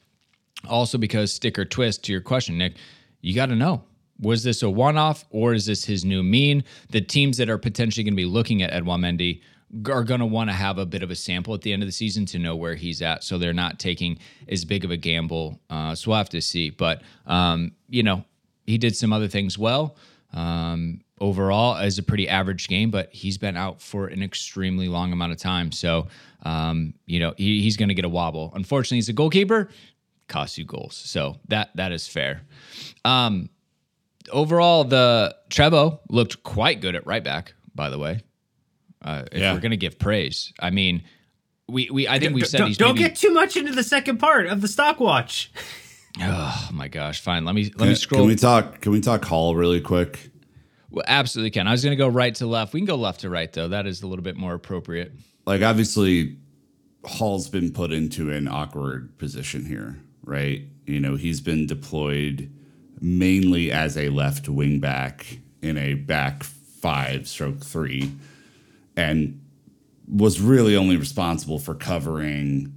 Also 0.68 0.98
because 0.98 1.32
sticker 1.32 1.66
twist 1.66 2.04
to 2.06 2.12
your 2.12 2.22
question 2.22 2.58
nick 2.58 2.74
you 3.22 3.36
got 3.36 3.48
to 3.48 3.56
know 3.56 3.84
was 4.20 4.44
this 4.44 4.64
a 4.64 4.70
one-off 4.70 5.26
or 5.30 5.54
is 5.54 5.66
this 5.66 5.84
his 5.84 6.06
new 6.06 6.24
mean? 6.24 6.64
The 6.90 7.02
teams 7.02 7.36
that 7.38 7.50
are 7.50 7.58
potentially 7.58 8.04
going 8.06 8.14
to 8.14 8.18
be 8.18 8.26
looking 8.26 8.62
at 8.62 8.72
edouard 8.72 9.02
mendy 9.02 9.42
are 9.90 10.04
going 10.04 10.20
to 10.20 10.26
want 10.26 10.50
to 10.50 10.54
have 10.54 10.78
a 10.78 10.86
bit 10.86 11.04
of 11.04 11.12
a 11.12 11.16
sample 11.16 11.54
at 11.54 11.62
the 11.62 11.74
end 11.74 11.84
of 11.84 11.88
the 11.88 11.94
season 11.94 12.26
to 12.28 12.40
know 12.40 12.56
where 12.56 12.76
he's 12.76 13.02
at. 13.02 13.24
So 13.24 13.38
they're 13.38 13.54
not 13.54 13.80
taking 13.80 14.20
as 14.48 14.66
big 14.66 14.86
of 14.86 14.92
a 14.92 14.98
gamble. 14.98 15.60
Uh, 15.70 15.96
so 15.96 16.12
we'll 16.12 16.18
have 16.18 16.30
to 16.30 16.42
see. 16.42 16.70
But, 16.70 17.02
um, 17.26 17.72
you 17.90 18.04
know, 18.04 18.24
he 18.66 18.78
did 18.78 18.96
some 18.96 19.14
other 19.14 19.28
things 19.28 19.58
well. 19.58 19.96
Um, 20.34 21.02
overall, 21.22 21.78
as 21.78 21.98
a 21.98 22.04
pretty 22.04 22.28
average 22.28 22.68
game, 22.68 22.92
but 22.92 23.12
he's 23.14 23.38
been 23.38 23.56
out 23.56 23.82
for 23.82 24.08
an 24.08 24.22
extremely 24.22 24.88
long 24.88 25.14
amount 25.14 25.32
of 25.32 25.38
time. 25.38 25.72
So, 25.72 26.08
um, 26.44 26.94
you 27.06 27.20
know, 27.20 27.34
he, 27.38 27.62
he's 27.62 27.78
going 27.78 27.90
to 27.90 27.96
get 27.96 28.06
a 28.06 28.10
wobble. 28.10 28.52
Unfortunately, 28.56 28.98
he's 28.98 29.10
a 29.10 29.14
goalkeeper, 29.14 29.70
costs 30.28 30.58
you 30.58 30.66
goals. 30.66 30.96
So 30.96 31.38
that 31.48 31.70
that 31.76 31.92
is 31.92 32.08
fair. 32.08 32.42
Um, 33.06 33.50
overall, 34.32 34.84
the 34.84 35.36
Trevoh 35.50 36.00
looked 36.10 36.44
quite 36.44 36.82
good 36.82 36.96
at 36.96 37.06
right 37.06 37.24
back, 37.24 37.54
by 37.74 37.90
the 37.90 37.98
way. 37.98 38.22
Uh, 39.06 39.24
if 39.32 39.40
yeah. 39.40 39.54
we're 39.54 39.60
gonna 39.60 39.78
give 39.78 40.00
praise, 40.00 40.52
I 40.60 40.72
mean, 40.72 41.04
we 41.70 41.90
we 41.92 42.08
I 42.08 42.18
think 42.18 42.34
we've 42.34 42.48
said 42.48 42.58
don't, 42.58 42.68
he's 42.68 42.78
don't 42.78 42.96
maybe, 42.96 43.10
get 43.10 43.16
too 43.16 43.32
much 43.32 43.56
into 43.56 43.72
the 43.72 43.84
second 43.84 44.18
part 44.18 44.48
of 44.48 44.62
the 44.62 44.68
stock 44.68 45.00
watch. 45.00 45.52
oh 46.20 46.70
my 46.74 46.88
gosh! 46.88 47.22
Fine, 47.22 47.46
let 47.46 47.54
me 47.54 47.66
let 47.66 47.78
can, 47.78 47.88
me 47.90 47.96
scroll. 47.96 48.22
Can 48.22 48.28
we 48.28 48.36
talk? 48.36 48.82
Can 48.82 48.92
we 48.92 49.02
talk 49.02 49.24
Hall 49.24 49.56
really 49.56 49.80
quick? 49.80 50.32
Well, 50.90 51.06
absolutely 51.08 51.52
can. 51.52 51.68
I 51.68 51.72
was 51.72 51.84
gonna 51.84 51.96
go 51.96 52.08
right 52.08 52.34
to 52.36 52.48
left. 52.48 52.74
We 52.74 52.80
can 52.80 52.88
go 52.88 52.96
left 52.96 53.22
to 53.22 53.30
right 53.30 53.54
though. 53.54 53.68
That 53.68 53.86
is 53.86 54.02
a 54.02 54.08
little 54.08 54.24
bit 54.24 54.38
more 54.38 54.56
appropriate. 54.56 55.12
Like 55.46 55.62
obviously, 55.62 56.38
Hall's 57.06 57.48
been 57.48 57.72
put 57.72 57.92
into 57.92 58.32
an 58.32 58.48
awkward 58.48 59.16
position 59.20 59.66
here, 59.66 60.00
right? 60.24 60.64
You 60.88 61.00
know, 61.00 61.16
he's 61.16 61.42
been 61.42 61.68
deployed 61.68 62.52
mainly 63.00 63.72
as 63.72 63.98
a 63.98 64.10
left 64.10 64.50
wing 64.50 64.80
back 64.80 65.38
in 65.62 65.78
a 65.78 65.94
back 65.94 66.44
five 66.44 67.28
stroke 67.28 67.60
three 67.60 68.12
and 68.96 69.42
was 70.08 70.40
really 70.40 70.76
only 70.76 70.98
responsible 70.98 71.60
for 71.60 71.74
covering 71.74 72.74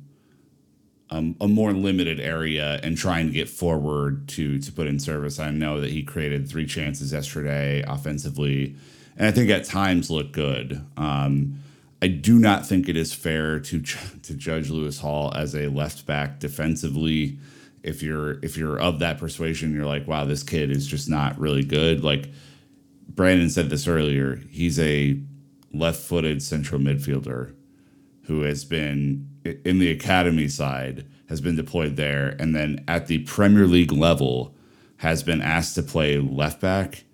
um, 1.11 1.37
a 1.41 1.49
more 1.49 1.73
limited 1.73 2.21
area 2.21 2.81
and 2.83 2.97
trying 2.97 3.27
to 3.27 3.33
get 3.33 3.49
forward 3.49 4.29
to 4.29 4.59
to 4.59 4.73
put 4.73 4.87
in 4.87 4.99
service. 4.99 5.39
I 5.39 5.51
know 5.51 5.81
that 5.81 5.91
he 5.91 6.03
created 6.03 6.49
three 6.49 6.67
chances 6.67 7.13
yesterday 7.13 7.83
offensively, 7.87 8.77
and 9.17 9.27
I 9.27 9.31
think 9.31 9.51
at 9.51 9.65
times 9.65 10.11
looked 10.11 10.33
good. 10.33 10.85
Um, 10.97 11.61
I 12.01 12.09
do 12.09 12.39
not 12.39 12.67
think 12.67 12.89
it 12.89 12.97
is 12.97 13.13
fair 13.13 13.59
to 13.61 13.81
to 14.23 14.35
judge 14.35 14.71
Lewis 14.71 15.01
Hall 15.01 15.33
as 15.35 15.55
a 15.55 15.69
left 15.69 16.07
back 16.07 16.41
defensively. 16.41 17.39
If 17.83 18.03
you're 18.03 18.39
if 18.45 18.57
you're 18.57 18.79
of 18.79 18.99
that 18.99 19.19
persuasion, 19.19 19.75
you're 19.75 19.87
like, 19.87 20.07
wow, 20.07 20.25
this 20.25 20.43
kid 20.43 20.71
is 20.71 20.87
just 20.87 21.09
not 21.09 21.39
really 21.39 21.65
good. 21.65 22.05
Like 22.05 22.31
Brandon 23.09 23.49
said 23.49 23.71
this 23.71 23.89
earlier, 23.89 24.37
he's 24.51 24.79
a 24.79 25.19
left-footed 25.73 26.43
central 26.43 26.81
midfielder 26.81 27.55
who 28.25 28.43
has 28.43 28.65
been 28.65 29.29
in 29.65 29.79
the 29.79 29.91
academy 29.91 30.49
side 30.49 31.07
has 31.29 31.41
been 31.41 31.57
deployed 31.57 31.97
there, 31.97 32.37
and 32.39 32.55
then 32.55 32.85
at 32.89 33.07
the 33.07 33.19
Premier 33.21 33.67
League 33.67 33.93
level 33.93 34.55
has 34.99 35.23
been 35.23 35.41
asked 35.41 35.75
to 35.75 35.83
play 35.83 36.19
left 36.19 36.61
back. 36.61 37.05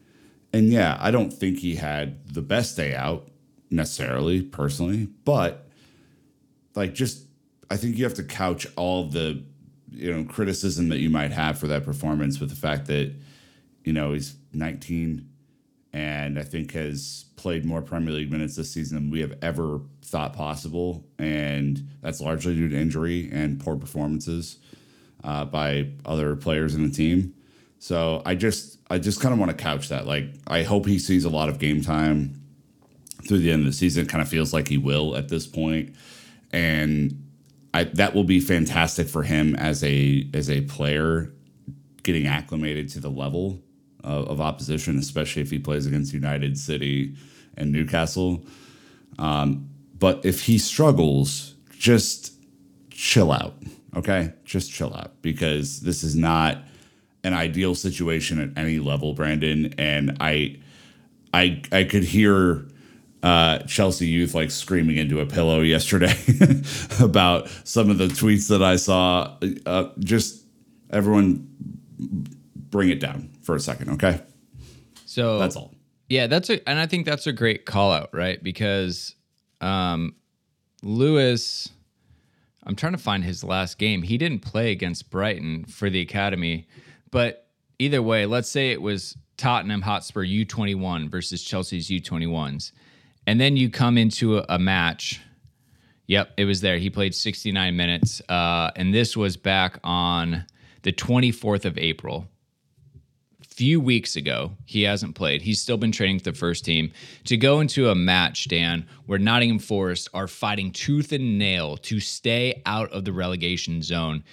And 0.53 0.71
yeah, 0.71 0.97
I 1.01 1.11
don't 1.11 1.33
think 1.33 1.59
he 1.59 1.77
had 1.77 2.29
the 2.33 2.43
best 2.43 2.77
day 2.77 2.95
out 2.95 3.29
necessarily, 3.71 4.43
personally, 4.43 5.09
but 5.25 5.69
like 6.75 6.95
just 6.95 7.27
I 7.71 7.77
think 7.77 7.97
you 7.97 8.05
have 8.05 8.15
to 8.15 8.25
couch 8.25 8.67
all 8.77 9.09
the 9.09 9.43
you 9.91 10.13
know 10.13 10.25
criticism 10.25 10.89
that 10.89 10.99
you 10.99 11.11
might 11.11 11.33
have 11.33 11.59
for 11.59 11.67
that 11.69 11.85
performance 11.85 12.41
with 12.41 12.51
the 12.51 12.57
fact 12.57 12.87
that 12.87 13.13
you 13.85 13.93
know 13.93 14.13
he's 14.13 14.37
19 14.53 15.29
and 15.95 16.41
I 16.41 16.43
think 16.43 16.73
has 16.73 17.27
played 17.37 17.65
more 17.65 17.81
Premier 17.81 18.13
League 18.13 18.31
minutes 18.31 18.57
this 18.57 18.73
season 18.73 18.97
than 18.97 19.11
we 19.11 19.21
have 19.21 19.39
ever 19.43 19.81
thought 20.03 20.33
possible, 20.33 21.07
and 21.21 21.89
that's 22.03 22.21
largely 22.21 22.57
due 22.57 22.69
to 22.69 22.77
injury 22.77 23.31
and 23.33 23.61
poor 23.61 23.77
performances 23.77 24.59
uh, 25.23 25.45
by 25.45 25.91
other 26.05 26.35
players 26.35 26.75
in 26.75 26.83
the 26.83 26.91
team. 26.91 27.33
So 27.79 28.23
I 28.27 28.35
just 28.35 28.81
I 28.91 28.99
just 28.99 29.21
kind 29.21 29.33
of 29.33 29.39
want 29.39 29.57
to 29.57 29.57
couch 29.57 29.89
that. 29.91 30.05
Like 30.05 30.35
I 30.49 30.65
hope 30.65 30.85
he 30.85 30.99
sees 30.99 31.25
a 31.25 31.31
lot 31.31 31.49
of 31.49 31.61
game 31.61 31.81
time 31.81 32.43
through 33.29 33.39
the 33.39 33.53
end 33.53 33.61
of 33.61 33.67
the 33.67 33.73
season. 33.73 34.07
Kind 34.07 34.21
of 34.21 34.29
feels 34.29 34.53
like 34.53 34.67
he 34.67 34.79
will 34.79 35.17
at 35.17 35.29
this 35.29 35.47
point, 35.47 35.95
and 36.53 37.25
I, 37.73 37.85
that 37.85 38.17
will 38.17 38.25
be 38.25 38.41
fantastic 38.41 39.07
for 39.07 39.23
him 39.23 39.55
as 39.55 39.85
a 39.85 40.29
as 40.35 40.51
a 40.51 40.63
player 40.63 41.33
getting 42.03 42.27
acclimated 42.27 42.89
to 42.91 43.01
the 43.01 43.11
level 43.11 43.63
of, 44.05 44.29
of 44.29 44.41
opposition, 44.41 44.99
especially 44.99 45.43
if 45.43 45.51
he 45.51 45.59
plays 45.59 45.87
against 45.87 46.13
United 46.13 46.59
City 46.59 47.15
and 47.57 47.73
Newcastle. 47.73 48.45
Um, 49.19 49.69
but 49.99 50.25
if 50.25 50.43
he 50.43 50.59
struggles, 50.59 51.55
just 51.79 52.33
chill 52.91 53.33
out. 53.33 53.55
Okay, 53.97 54.33
just 54.45 54.73
chill 54.73 54.95
out 54.95 55.23
because 55.23 55.81
this 55.81 56.03
is 56.03 56.17
not 56.17 56.59
an 57.23 57.33
ideal 57.33 57.75
situation 57.75 58.41
at 58.41 58.59
any 58.59 58.79
level, 58.79 59.15
Brandon. 59.15 59.73
And 59.79 60.17
I, 60.21 60.59
I, 61.33 61.63
I 61.73 61.85
could 61.85 62.05
hear 62.05 62.67
uh, 63.23 63.61
Chelsea 63.61 64.07
youth 64.07 64.35
like 64.35 64.51
screaming 64.51 64.99
into 64.99 65.21
a 65.21 65.27
pillow 65.27 65.61
yesterday 65.61 66.15
about 67.01 67.49
some 67.65 67.89
of 67.89 67.99
the 67.99 68.09
tweets 68.09 68.49
that 68.49 68.63
I 68.63 68.77
saw. 68.77 69.37
Uh, 69.65 69.89
just 70.01 70.45
everyone, 70.91 71.49
bring 72.75 72.91
it 72.91 72.99
down 72.99 73.31
for 73.41 73.55
a 73.55 73.61
second, 73.61 73.89
okay? 73.89 74.21
So 75.07 75.39
That's 75.39 75.55
all. 75.55 75.73
Yeah, 76.09 76.27
that's 76.27 76.51
a, 76.51 76.69
and 76.69 76.77
I 76.77 76.87
think 76.87 77.07
that's 77.07 77.29
a 77.29 77.33
great 77.33 77.67
call 77.67 77.93
out, 77.93 78.11
right? 78.13 78.43
Because 78.43 79.15
um, 79.61 80.17
Lewis, 80.83 81.69
I'm 82.65 82.75
trying 82.75 82.91
to 82.95 82.99
find 82.99 83.23
his 83.23 83.45
last 83.45 83.79
game. 83.79 84.03
He 84.03 84.19
didn't 84.19 84.41
play 84.41 84.73
against 84.73 85.09
Brighton 85.09 85.67
for 85.67 85.89
the 85.89 86.01
academy, 86.01 86.67
but 87.13 87.47
either 87.79 88.03
way, 88.03 88.27
let's 88.27 88.49
say 88.49 88.73
it 88.73 88.83
was 88.83 89.17
Tottenham 89.37 89.83
Hotspur 89.83 90.25
U21 90.27 91.09
versus 91.09 91.45
Chelsea's 91.45 91.89
U21s, 91.89 92.73
and 93.25 93.41
then 93.41 93.57
you 93.57 93.71
come 93.71 93.97
into 93.97 94.39
a, 94.39 94.47
a 94.49 94.59
match. 94.59 95.21
Yep, 96.09 96.33
it 96.39 96.45
was 96.45 96.61
there. 96.61 96.79
He 96.79 96.91
played 96.91 97.15
69 97.15 97.77
minutes, 97.77 98.21
uh, 98.29 98.73
and 98.75 98.93
this 98.93 99.17
was 99.17 99.37
back 99.37 99.79
on 99.85 100.45
the 100.83 100.93
24th 100.93 101.67
of 101.67 101.79
April 101.79 102.27
few 103.55 103.81
weeks 103.81 104.17
ago. 104.17 104.51
He 104.65 104.83
hasn't 104.83 105.15
played. 105.15 105.41
He's 105.43 105.61
still 105.61 105.77
been 105.77 105.93
training 105.93 106.17
with 106.17 106.25
the 106.25 106.33
first 106.33 106.65
team. 106.65 106.91
To 107.27 107.37
go 107.37 107.61
into 107.61 107.89
a 107.89 107.95
match, 107.95 108.49
Dan, 108.49 108.87
where 109.07 109.19
Nottingham 109.19 109.61
Forest 109.61 110.09
are 110.13 110.27
fighting 110.27 110.73
tooth 110.73 111.13
and 111.13 111.39
nail 111.39 111.77
to 111.79 112.01
stay 112.01 112.63
out 112.67 112.91
of 112.91 113.05
the 113.05 113.13
relegation 113.13 113.81
zone, 113.81 114.25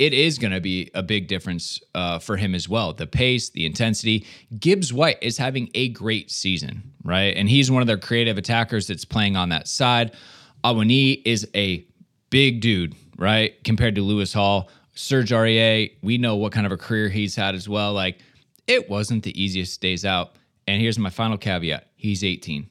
it 0.00 0.12
is 0.12 0.38
going 0.38 0.52
to 0.52 0.60
be 0.60 0.90
a 0.92 1.04
big 1.04 1.28
difference 1.28 1.80
uh, 1.94 2.18
for 2.18 2.36
him 2.36 2.52
as 2.52 2.68
well. 2.68 2.92
The 2.92 3.06
pace, 3.06 3.50
the 3.50 3.64
intensity. 3.64 4.26
Gibbs 4.58 4.92
White 4.92 5.18
is 5.22 5.38
having 5.38 5.70
a 5.74 5.90
great 5.90 6.32
season, 6.32 6.82
right? 7.04 7.36
And 7.36 7.48
he's 7.48 7.70
one 7.70 7.80
of 7.80 7.86
their 7.86 7.96
creative 7.96 8.38
attackers 8.38 8.88
that's 8.88 9.04
playing 9.04 9.36
on 9.36 9.50
that 9.50 9.68
side. 9.68 10.16
Awoniyi 10.64 11.22
is 11.24 11.46
a 11.54 11.86
big 12.30 12.60
dude, 12.60 12.96
right? 13.16 13.62
Compared 13.62 13.94
to 13.94 14.02
Lewis 14.02 14.32
Hall. 14.32 14.68
Serge 14.94 15.30
Aurier, 15.30 15.92
we 16.02 16.18
know 16.18 16.34
what 16.34 16.50
kind 16.50 16.66
of 16.66 16.72
a 16.72 16.76
career 16.76 17.08
he's 17.08 17.36
had 17.36 17.54
as 17.54 17.68
well. 17.68 17.92
Like, 17.92 18.18
it 18.66 18.88
wasn't 18.88 19.22
the 19.22 19.42
easiest 19.42 19.80
days 19.80 20.04
out. 20.04 20.36
And 20.66 20.80
here's 20.80 20.98
my 20.98 21.10
final 21.10 21.36
caveat 21.36 21.88
he's 21.96 22.24
18. 22.24 22.68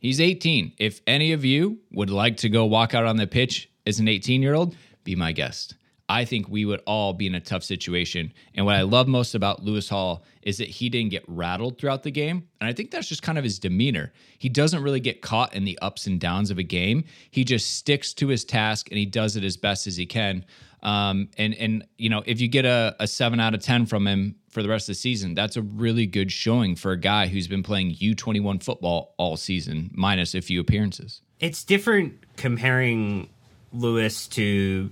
He's 0.00 0.20
18. 0.20 0.74
If 0.78 1.00
any 1.06 1.32
of 1.32 1.44
you 1.44 1.78
would 1.92 2.10
like 2.10 2.36
to 2.38 2.48
go 2.48 2.66
walk 2.66 2.94
out 2.94 3.06
on 3.06 3.16
the 3.16 3.26
pitch 3.26 3.70
as 3.86 3.98
an 3.98 4.08
18 4.08 4.42
year 4.42 4.54
old, 4.54 4.76
be 5.04 5.16
my 5.16 5.32
guest. 5.32 5.74
I 6.08 6.24
think 6.24 6.48
we 6.48 6.64
would 6.64 6.82
all 6.86 7.12
be 7.12 7.26
in 7.26 7.34
a 7.34 7.40
tough 7.40 7.64
situation. 7.64 8.32
And 8.54 8.64
what 8.64 8.76
I 8.76 8.82
love 8.82 9.08
most 9.08 9.34
about 9.34 9.64
Lewis 9.64 9.88
Hall 9.88 10.24
is 10.42 10.58
that 10.58 10.68
he 10.68 10.88
didn't 10.88 11.10
get 11.10 11.24
rattled 11.26 11.78
throughout 11.78 12.04
the 12.04 12.12
game. 12.12 12.46
And 12.60 12.68
I 12.68 12.72
think 12.72 12.92
that's 12.92 13.08
just 13.08 13.22
kind 13.22 13.38
of 13.38 13.42
his 13.42 13.58
demeanor. 13.58 14.12
He 14.38 14.48
doesn't 14.48 14.82
really 14.82 15.00
get 15.00 15.20
caught 15.20 15.52
in 15.52 15.64
the 15.64 15.76
ups 15.82 16.06
and 16.06 16.20
downs 16.20 16.52
of 16.52 16.58
a 16.58 16.62
game. 16.62 17.04
He 17.32 17.42
just 17.42 17.76
sticks 17.76 18.14
to 18.14 18.28
his 18.28 18.44
task 18.44 18.88
and 18.90 18.98
he 18.98 19.06
does 19.06 19.34
it 19.34 19.42
as 19.42 19.56
best 19.56 19.88
as 19.88 19.96
he 19.96 20.06
can. 20.06 20.44
Um, 20.82 21.30
and 21.36 21.54
and 21.54 21.84
you 21.98 22.08
know, 22.08 22.22
if 22.26 22.40
you 22.40 22.46
get 22.46 22.64
a, 22.64 22.94
a 23.00 23.08
seven 23.08 23.40
out 23.40 23.54
of 23.54 23.60
ten 23.60 23.86
from 23.86 24.06
him 24.06 24.36
for 24.56 24.62
the 24.62 24.70
rest 24.70 24.88
of 24.88 24.94
the 24.94 24.98
season, 24.98 25.34
that's 25.34 25.58
a 25.58 25.60
really 25.60 26.06
good 26.06 26.32
showing 26.32 26.76
for 26.76 26.92
a 26.92 26.96
guy 26.96 27.26
who's 27.26 27.46
been 27.46 27.62
playing 27.62 27.94
U21 27.96 28.62
football 28.62 29.12
all 29.18 29.36
season, 29.36 29.90
minus 29.92 30.34
a 30.34 30.40
few 30.40 30.62
appearances. 30.62 31.20
It's 31.40 31.62
different 31.62 32.14
comparing 32.38 33.28
Lewis 33.74 34.26
to 34.28 34.88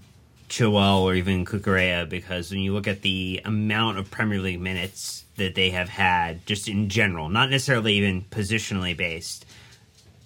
Chilwell 0.50 1.00
or 1.00 1.14
even 1.14 1.46
Cucurella 1.46 2.06
because 2.06 2.50
when 2.50 2.60
you 2.60 2.74
look 2.74 2.86
at 2.86 3.00
the 3.00 3.40
amount 3.46 3.96
of 3.96 4.10
Premier 4.10 4.38
League 4.38 4.60
minutes 4.60 5.24
that 5.36 5.54
they 5.54 5.70
have 5.70 5.88
had, 5.88 6.44
just 6.44 6.68
in 6.68 6.90
general, 6.90 7.30
not 7.30 7.48
necessarily 7.48 7.94
even 7.94 8.20
positionally 8.20 8.94
based, 8.94 9.46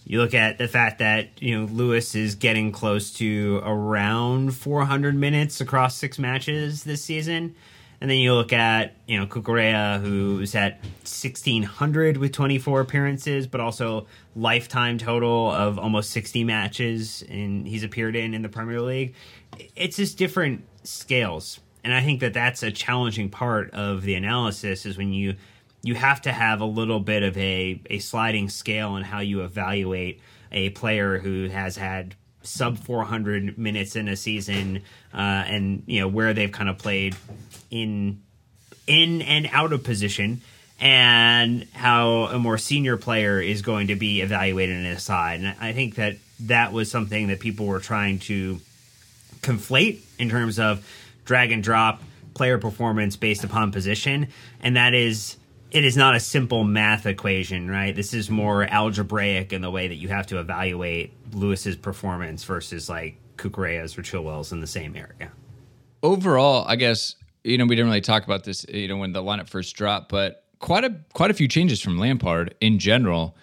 you 0.04 0.18
look 0.18 0.34
at 0.34 0.58
the 0.58 0.66
fact 0.66 0.98
that 0.98 1.28
you 1.40 1.56
know 1.56 1.66
Lewis 1.66 2.16
is 2.16 2.34
getting 2.34 2.72
close 2.72 3.12
to 3.18 3.60
around 3.62 4.56
400 4.56 5.14
minutes 5.14 5.60
across 5.60 5.94
six 5.94 6.18
matches 6.18 6.82
this 6.82 7.04
season, 7.04 7.54
and 8.00 8.10
then 8.10 8.18
you 8.18 8.34
look 8.34 8.52
at 8.52 8.94
you 9.06 9.18
know 9.18 9.26
Cucurella 9.26 10.00
who's 10.00 10.54
at 10.54 10.80
1600 11.02 12.16
with 12.16 12.32
24 12.32 12.80
appearances, 12.80 13.46
but 13.46 13.60
also 13.60 14.06
lifetime 14.36 14.98
total 14.98 15.50
of 15.50 15.78
almost 15.78 16.10
60 16.10 16.44
matches, 16.44 17.24
and 17.28 17.66
he's 17.66 17.84
appeared 17.84 18.16
in 18.16 18.34
in 18.34 18.42
the 18.42 18.48
Premier 18.48 18.80
League. 18.80 19.14
It's 19.74 19.96
just 19.96 20.18
different 20.18 20.64
scales, 20.84 21.60
and 21.82 21.92
I 21.92 22.02
think 22.02 22.20
that 22.20 22.34
that's 22.34 22.62
a 22.62 22.70
challenging 22.70 23.30
part 23.30 23.70
of 23.72 24.02
the 24.02 24.14
analysis 24.14 24.86
is 24.86 24.96
when 24.96 25.12
you 25.12 25.34
you 25.82 25.94
have 25.94 26.20
to 26.22 26.32
have 26.32 26.60
a 26.60 26.66
little 26.66 27.00
bit 27.00 27.22
of 27.22 27.36
a, 27.38 27.80
a 27.88 27.98
sliding 28.00 28.48
scale 28.48 28.90
on 28.90 29.02
how 29.02 29.20
you 29.20 29.42
evaluate 29.42 30.20
a 30.50 30.70
player 30.70 31.18
who 31.18 31.48
has 31.48 31.76
had 31.76 32.14
sub 32.42 32.78
400 32.78 33.58
minutes 33.58 33.94
in 33.94 34.08
a 34.08 34.16
season 34.16 34.82
uh, 35.12 35.16
and 35.16 35.82
you 35.86 36.00
know 36.00 36.08
where 36.08 36.32
they've 36.32 36.52
kind 36.52 36.68
of 36.68 36.78
played 36.78 37.14
in 37.70 38.22
in 38.86 39.22
and 39.22 39.48
out 39.52 39.72
of 39.72 39.84
position 39.84 40.40
and 40.80 41.66
how 41.72 42.24
a 42.24 42.38
more 42.38 42.56
senior 42.56 42.96
player 42.96 43.40
is 43.40 43.62
going 43.62 43.88
to 43.88 43.96
be 43.96 44.20
evaluated 44.20 44.76
in 44.76 44.84
his 44.84 45.02
side 45.02 45.40
and 45.40 45.54
i 45.60 45.72
think 45.72 45.96
that 45.96 46.16
that 46.40 46.72
was 46.72 46.90
something 46.90 47.28
that 47.28 47.40
people 47.40 47.66
were 47.66 47.80
trying 47.80 48.18
to 48.18 48.60
conflate 49.40 50.00
in 50.18 50.28
terms 50.28 50.58
of 50.58 50.86
drag 51.24 51.52
and 51.52 51.62
drop 51.62 52.02
player 52.34 52.58
performance 52.58 53.16
based 53.16 53.44
upon 53.44 53.72
position 53.72 54.28
and 54.60 54.76
that 54.76 54.94
is 54.94 55.36
it 55.70 55.84
is 55.84 55.96
not 55.96 56.14
a 56.14 56.20
simple 56.20 56.64
math 56.64 57.06
equation, 57.06 57.70
right? 57.70 57.94
This 57.94 58.14
is 58.14 58.30
more 58.30 58.64
algebraic 58.64 59.52
in 59.52 59.60
the 59.60 59.70
way 59.70 59.88
that 59.88 59.96
you 59.96 60.08
have 60.08 60.26
to 60.28 60.38
evaluate 60.38 61.12
Lewis's 61.32 61.76
performance 61.76 62.44
versus 62.44 62.88
like 62.88 63.16
Cucurella's 63.36 63.98
or 63.98 64.02
Chilwell's 64.02 64.52
in 64.52 64.60
the 64.60 64.66
same 64.66 64.96
area. 64.96 65.30
Overall, 66.02 66.64
I 66.66 66.76
guess 66.76 67.16
you 67.44 67.58
know 67.58 67.66
we 67.66 67.76
didn't 67.76 67.88
really 67.88 68.00
talk 68.00 68.24
about 68.24 68.44
this, 68.44 68.64
you 68.68 68.88
know, 68.88 68.96
when 68.96 69.12
the 69.12 69.22
lineup 69.22 69.48
first 69.48 69.76
dropped, 69.76 70.08
but 70.08 70.44
quite 70.58 70.84
a 70.84 70.94
quite 71.14 71.30
a 71.30 71.34
few 71.34 71.48
changes 71.48 71.80
from 71.80 71.98
Lampard 71.98 72.54
in 72.60 72.78
general. 72.78 73.36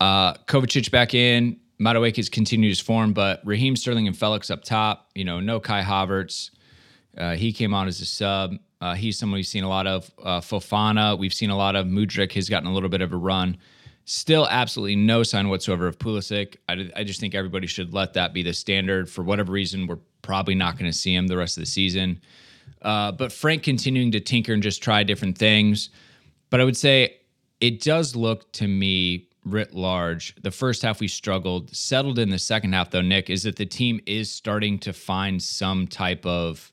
Uh, 0.00 0.34
Kovacic 0.46 0.90
back 0.90 1.14
in, 1.14 1.58
Madueke's 1.80 2.28
continued 2.28 2.68
his 2.68 2.80
form, 2.80 3.12
but 3.12 3.40
Raheem 3.44 3.76
Sterling 3.76 4.06
and 4.06 4.16
Felix 4.16 4.50
up 4.50 4.64
top. 4.64 5.10
You 5.14 5.24
know, 5.24 5.40
no 5.40 5.60
Kai 5.60 5.82
Havertz. 5.82 6.50
Uh, 7.16 7.34
he 7.34 7.52
came 7.52 7.72
on 7.74 7.86
as 7.86 8.00
a 8.00 8.06
sub. 8.06 8.54
Uh, 8.80 8.94
he's 8.94 9.18
someone 9.18 9.38
we've 9.38 9.46
seen 9.46 9.64
a 9.64 9.68
lot 9.68 9.86
of. 9.86 10.10
Uh, 10.22 10.40
Fofana, 10.40 11.18
we've 11.18 11.32
seen 11.32 11.50
a 11.50 11.56
lot 11.56 11.76
of. 11.76 11.86
Mudryk 11.86 12.32
has 12.32 12.48
gotten 12.48 12.68
a 12.68 12.74
little 12.74 12.88
bit 12.88 13.00
of 13.00 13.12
a 13.12 13.16
run. 13.16 13.56
Still, 14.04 14.46
absolutely 14.50 14.96
no 14.96 15.22
sign 15.22 15.48
whatsoever 15.48 15.86
of 15.86 15.98
Pulisic. 15.98 16.56
I, 16.68 16.90
I 16.94 17.04
just 17.04 17.20
think 17.20 17.34
everybody 17.34 17.66
should 17.66 17.94
let 17.94 18.12
that 18.14 18.34
be 18.34 18.42
the 18.42 18.52
standard. 18.52 19.08
For 19.08 19.22
whatever 19.22 19.52
reason, 19.52 19.86
we're 19.86 20.00
probably 20.20 20.54
not 20.54 20.76
going 20.76 20.90
to 20.90 20.96
see 20.96 21.14
him 21.14 21.26
the 21.26 21.38
rest 21.38 21.56
of 21.56 21.62
the 21.62 21.66
season. 21.66 22.20
Uh, 22.84 23.10
but 23.10 23.32
Frank 23.32 23.62
continuing 23.62 24.12
to 24.12 24.20
tinker 24.20 24.52
and 24.52 24.62
just 24.62 24.82
try 24.82 25.02
different 25.02 25.38
things. 25.38 25.88
But 26.50 26.60
I 26.60 26.64
would 26.64 26.76
say 26.76 27.16
it 27.60 27.80
does 27.80 28.14
look 28.14 28.52
to 28.52 28.68
me 28.68 29.28
writ 29.44 29.74
large. 29.74 30.34
The 30.42 30.50
first 30.50 30.82
half 30.82 31.00
we 31.00 31.08
struggled, 31.08 31.74
settled 31.74 32.18
in 32.18 32.30
the 32.30 32.38
second 32.38 32.72
half 32.72 32.90
though. 32.90 33.02
Nick 33.02 33.30
is 33.30 33.42
that 33.42 33.56
the 33.56 33.66
team 33.66 34.00
is 34.06 34.30
starting 34.30 34.78
to 34.80 34.92
find 34.92 35.42
some 35.42 35.86
type 35.86 36.24
of 36.24 36.72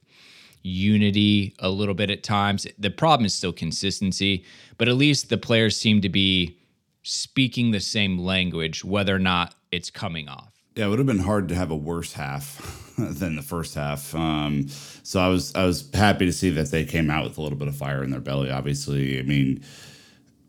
unity 0.63 1.55
a 1.59 1.69
little 1.69 1.95
bit 1.95 2.09
at 2.09 2.23
times. 2.23 2.67
The 2.77 2.89
problem 2.89 3.25
is 3.25 3.33
still 3.33 3.53
consistency, 3.53 4.45
but 4.77 4.87
at 4.87 4.95
least 4.95 5.29
the 5.29 5.37
players 5.37 5.77
seem 5.77 6.01
to 6.01 6.09
be 6.09 6.57
speaking 7.03 7.71
the 7.71 7.79
same 7.79 8.17
language, 8.19 8.85
whether 8.85 9.15
or 9.15 9.19
not 9.19 9.55
it's 9.71 9.89
coming 9.89 10.29
off. 10.29 10.53
Yeah, 10.75 10.85
it 10.85 10.89
would 10.89 10.99
have 10.99 11.07
been 11.07 11.19
hard 11.19 11.49
to 11.49 11.55
have 11.55 11.71
a 11.71 11.75
worse 11.75 12.13
half 12.13 12.90
than 13.09 13.35
the 13.35 13.41
first 13.41 13.75
half. 13.75 14.13
Um, 14.15 14.67
so 15.03 15.19
I 15.19 15.27
was 15.27 15.53
I 15.55 15.65
was 15.65 15.89
happy 15.93 16.25
to 16.25 16.33
see 16.33 16.49
that 16.51 16.71
they 16.71 16.85
came 16.85 17.09
out 17.09 17.23
with 17.23 17.37
a 17.37 17.41
little 17.41 17.57
bit 17.57 17.67
of 17.67 17.75
fire 17.75 18.03
in 18.03 18.11
their 18.11 18.21
belly. 18.21 18.51
Obviously, 18.51 19.19
I 19.19 19.23
mean, 19.23 19.63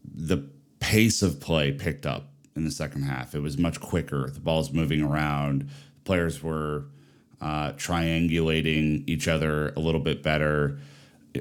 the 0.04 0.44
pace 0.80 1.22
of 1.22 1.40
play 1.40 1.72
picked 1.72 2.06
up 2.06 2.28
in 2.56 2.64
the 2.64 2.70
second 2.70 3.02
half. 3.02 3.34
It 3.34 3.40
was 3.40 3.56
much 3.58 3.80
quicker. 3.80 4.28
The 4.30 4.40
ball's 4.40 4.72
moving 4.72 5.02
around. 5.02 5.62
The 5.62 6.04
Players 6.04 6.42
were 6.42 6.86
uh, 7.40 7.72
triangulating 7.72 9.04
each 9.06 9.28
other 9.28 9.70
a 9.70 9.80
little 9.80 10.00
bit 10.00 10.22
better. 10.22 10.78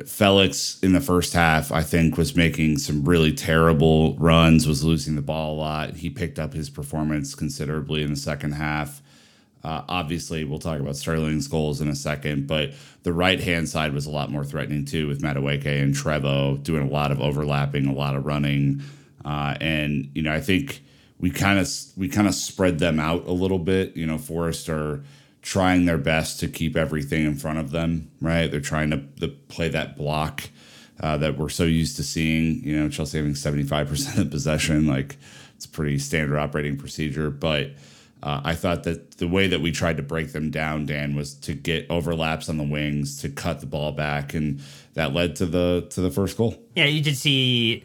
Felix 0.05 0.79
in 0.81 0.93
the 0.93 1.01
first 1.01 1.33
half, 1.33 1.71
I 1.71 1.83
think, 1.83 2.17
was 2.17 2.35
making 2.35 2.77
some 2.77 3.03
really 3.03 3.33
terrible 3.33 4.15
runs, 4.17 4.65
was 4.65 4.85
losing 4.85 5.15
the 5.15 5.21
ball 5.21 5.55
a 5.55 5.59
lot. 5.59 5.95
He 5.95 6.09
picked 6.09 6.39
up 6.39 6.53
his 6.53 6.69
performance 6.69 7.35
considerably 7.35 8.01
in 8.01 8.09
the 8.09 8.15
second 8.15 8.53
half. 8.53 9.00
Uh, 9.63 9.83
obviously, 9.87 10.43
we'll 10.43 10.59
talk 10.59 10.79
about 10.79 10.95
Sterling's 10.95 11.47
goals 11.47 11.81
in 11.81 11.87
a 11.87 11.95
second, 11.95 12.47
but 12.47 12.71
the 13.03 13.13
right 13.13 13.39
hand 13.39 13.69
side 13.69 13.93
was 13.93 14.05
a 14.05 14.11
lot 14.11 14.31
more 14.31 14.43
threatening 14.43 14.85
too, 14.85 15.07
with 15.07 15.21
Madueke 15.21 15.81
and 15.81 15.93
Trevoh 15.93 16.61
doing 16.63 16.87
a 16.87 16.91
lot 16.91 17.11
of 17.11 17.21
overlapping, 17.21 17.85
a 17.85 17.93
lot 17.93 18.15
of 18.15 18.25
running, 18.25 18.81
uh, 19.23 19.55
and 19.61 20.09
you 20.15 20.23
know 20.23 20.33
I 20.33 20.41
think 20.41 20.83
we 21.19 21.29
kind 21.29 21.59
of 21.59 21.69
we 21.95 22.09
kind 22.09 22.27
of 22.27 22.33
spread 22.33 22.79
them 22.79 22.99
out 22.99 23.27
a 23.27 23.31
little 23.31 23.59
bit. 23.59 23.95
You 23.95 24.07
know, 24.07 24.17
Forrester 24.17 25.03
trying 25.41 25.85
their 25.85 25.97
best 25.97 26.39
to 26.39 26.47
keep 26.47 26.75
everything 26.75 27.25
in 27.25 27.35
front 27.35 27.59
of 27.59 27.71
them, 27.71 28.11
right? 28.21 28.51
They're 28.51 28.59
trying 28.59 28.91
to, 28.91 29.01
to 29.21 29.27
play 29.27 29.69
that 29.69 29.97
block 29.97 30.43
uh, 30.99 31.17
that 31.17 31.37
we're 31.37 31.49
so 31.49 31.63
used 31.63 31.95
to 31.97 32.03
seeing. 32.03 32.63
You 32.63 32.79
know, 32.79 32.89
Chelsea 32.89 33.17
having 33.17 33.33
75% 33.33 34.17
of 34.17 34.31
possession, 34.31 34.87
like 34.87 35.17
it's 35.55 35.65
pretty 35.65 35.97
standard 35.99 36.37
operating 36.37 36.77
procedure. 36.77 37.29
But 37.29 37.71
uh, 38.23 38.41
I 38.43 38.55
thought 38.55 38.83
that 38.83 39.17
the 39.17 39.27
way 39.27 39.47
that 39.47 39.61
we 39.61 39.71
tried 39.71 39.97
to 39.97 40.03
break 40.03 40.31
them 40.31 40.51
down, 40.51 40.85
Dan, 40.85 41.15
was 41.15 41.33
to 41.35 41.53
get 41.53 41.87
overlaps 41.89 42.49
on 42.49 42.57
the 42.57 42.63
wings, 42.63 43.21
to 43.21 43.29
cut 43.29 43.59
the 43.59 43.65
ball 43.65 43.91
back, 43.91 44.33
and 44.33 44.61
that 44.93 45.13
led 45.13 45.35
to 45.37 45.45
the 45.45 45.87
to 45.91 46.01
the 46.01 46.11
first 46.11 46.37
goal. 46.37 46.55
Yeah, 46.75 46.85
you 46.85 47.01
did 47.01 47.17
see 47.17 47.83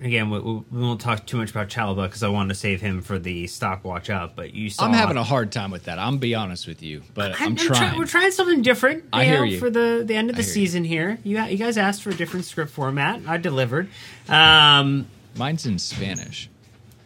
again, 0.00 0.30
we, 0.30 0.38
we 0.40 0.62
won't 0.70 1.00
talk 1.00 1.26
too 1.26 1.36
much 1.36 1.50
about 1.50 1.68
Chalobah 1.68 2.04
because 2.04 2.22
I 2.22 2.28
wanted 2.28 2.50
to 2.50 2.54
save 2.54 2.80
him 2.80 3.00
for 3.00 3.18
the 3.18 3.46
stock 3.46 3.84
watch 3.84 4.10
up. 4.10 4.36
But 4.36 4.54
you 4.54 4.70
saw, 4.70 4.84
I'm 4.84 4.92
having 4.92 5.16
a 5.16 5.22
hard 5.22 5.52
time 5.52 5.70
with 5.70 5.84
that. 5.84 5.98
I'm 5.98 6.18
be 6.18 6.34
honest 6.34 6.66
with 6.66 6.82
you, 6.82 7.02
but 7.14 7.40
I'm, 7.40 7.48
I'm 7.48 7.56
trying. 7.56 7.90
Try, 7.90 7.98
we're 7.98 8.06
trying 8.06 8.30
something 8.30 8.62
different. 8.62 9.04
I 9.12 9.22
you 9.22 9.28
hear 9.28 9.38
know, 9.38 9.44
you. 9.44 9.58
for 9.58 9.70
the 9.70 10.04
the 10.06 10.14
end 10.14 10.30
of 10.30 10.36
the 10.36 10.42
hear 10.42 10.48
you. 10.48 10.54
season 10.54 10.84
here. 10.84 11.18
You 11.24 11.42
you 11.44 11.58
guys 11.58 11.78
asked 11.78 12.02
for 12.02 12.10
a 12.10 12.14
different 12.14 12.44
script 12.44 12.70
format. 12.70 13.20
I 13.26 13.36
delivered. 13.36 13.88
Um, 14.28 15.06
Mine's 15.36 15.66
in 15.66 15.78
Spanish. 15.78 16.48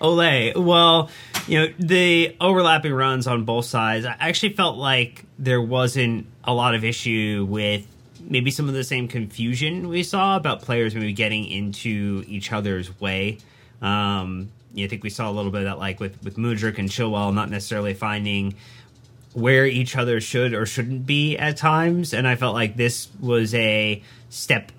Ole. 0.02 0.54
Well, 0.56 1.10
you 1.48 1.60
know, 1.60 1.74
the 1.80 2.36
overlapping 2.42 2.94
runs 2.94 3.28
on 3.28 3.44
both 3.44 3.66
sides, 3.66 4.06
I 4.06 4.16
actually 4.20 4.54
felt 4.54 4.78
like 4.78 5.26
there 5.38 5.62
wasn't 5.62 6.28
a 6.44 6.54
lot 6.54 6.76
of 6.76 6.84
issue 6.84 7.46
with 7.50 7.86
maybe 8.20 8.52
some 8.52 8.68
of 8.68 8.74
the 8.74 8.84
same 8.84 9.08
confusion 9.08 9.88
we 9.88 10.04
saw 10.04 10.36
about 10.36 10.62
players 10.62 10.96
maybe 10.96 11.14
getting 11.14 11.46
into 11.46 12.24
each 12.28 12.52
other's 12.52 13.00
way. 13.00 13.38
Um, 13.82 14.50
I 14.78 14.88
think 14.88 15.04
we 15.04 15.10
saw 15.10 15.30
a 15.30 15.34
little 15.34 15.52
bit 15.52 15.60
of 15.60 15.66
that, 15.66 15.80
like 15.80 16.00
with 16.00 16.22
with 16.24 16.38
Mudryk 16.38 16.78
and 16.78 16.90
Chilwell, 16.90 17.34
not 17.34 17.50
necessarily 17.50 17.94
finding 17.94 18.56
where 19.34 19.66
each 19.66 19.96
other 19.96 20.22
should 20.22 20.54
or 20.54 20.66
shouldn't 20.66 21.06
be 21.06 21.38
at 21.38 21.58
times. 21.58 22.14
And 22.14 22.28
I 22.28 22.36
felt 22.36 22.56
like 22.56 22.76
this 22.76 23.10
was 23.20 23.54
a 23.54 24.02
step 24.30 24.72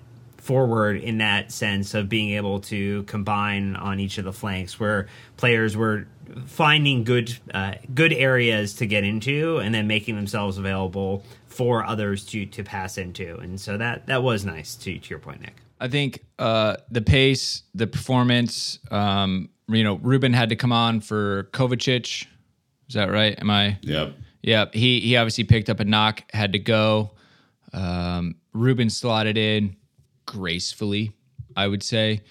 forward 0.47 0.97
in 0.97 1.17
that 1.17 1.51
sense 1.51 1.93
of 1.93 2.07
being 2.07 2.31
able 2.31 2.61
to 2.61 3.03
combine 3.03 3.75
on 3.75 3.99
each 3.99 4.17
of 4.17 4.23
the 4.23 4.33
flanks 4.33 4.79
where 4.79 5.07
players 5.35 5.75
were 5.75 6.07
finding 6.45 7.03
good 7.03 7.37
uh, 7.53 7.73
good 7.93 8.13
areas 8.13 8.73
to 8.75 8.85
get 8.85 9.03
into 9.03 9.57
and 9.57 9.75
then 9.75 9.87
making 9.87 10.15
themselves 10.15 10.57
available 10.57 11.23
for 11.47 11.85
others 11.85 12.25
to 12.25 12.45
to 12.45 12.63
pass 12.63 12.97
into 12.97 13.37
and 13.37 13.59
so 13.59 13.77
that 13.77 14.07
that 14.07 14.23
was 14.23 14.45
nice 14.45 14.75
to 14.75 14.97
to 14.97 15.09
your 15.09 15.19
point 15.19 15.41
nick 15.41 15.55
I 15.79 15.87
think 15.87 16.25
uh, 16.39 16.77
the 16.89 17.01
pace, 17.01 17.63
the 17.75 17.87
performance. 17.87 18.79
Um, 18.89 19.49
you 19.67 19.83
know, 19.83 19.95
Ruben 19.95 20.33
had 20.33 20.49
to 20.49 20.55
come 20.55 20.71
on 20.71 21.01
for 21.01 21.49
Kovacic. 21.53 22.25
Is 22.87 22.95
that 22.95 23.11
right? 23.11 23.39
Am 23.39 23.49
I? 23.49 23.77
Yep. 23.81 24.15
Yeah, 24.41 24.65
he 24.73 24.99
he 25.01 25.17
obviously 25.17 25.43
picked 25.43 25.69
up 25.69 25.79
a 25.79 25.85
knock, 25.85 26.23
had 26.33 26.53
to 26.53 26.59
go. 26.59 27.11
Um, 27.73 28.37
Ruben 28.53 28.89
slotted 28.89 29.37
in 29.37 29.75
gracefully, 30.27 31.13
I 31.55 31.67
would 31.67 31.81
say. 31.81 32.21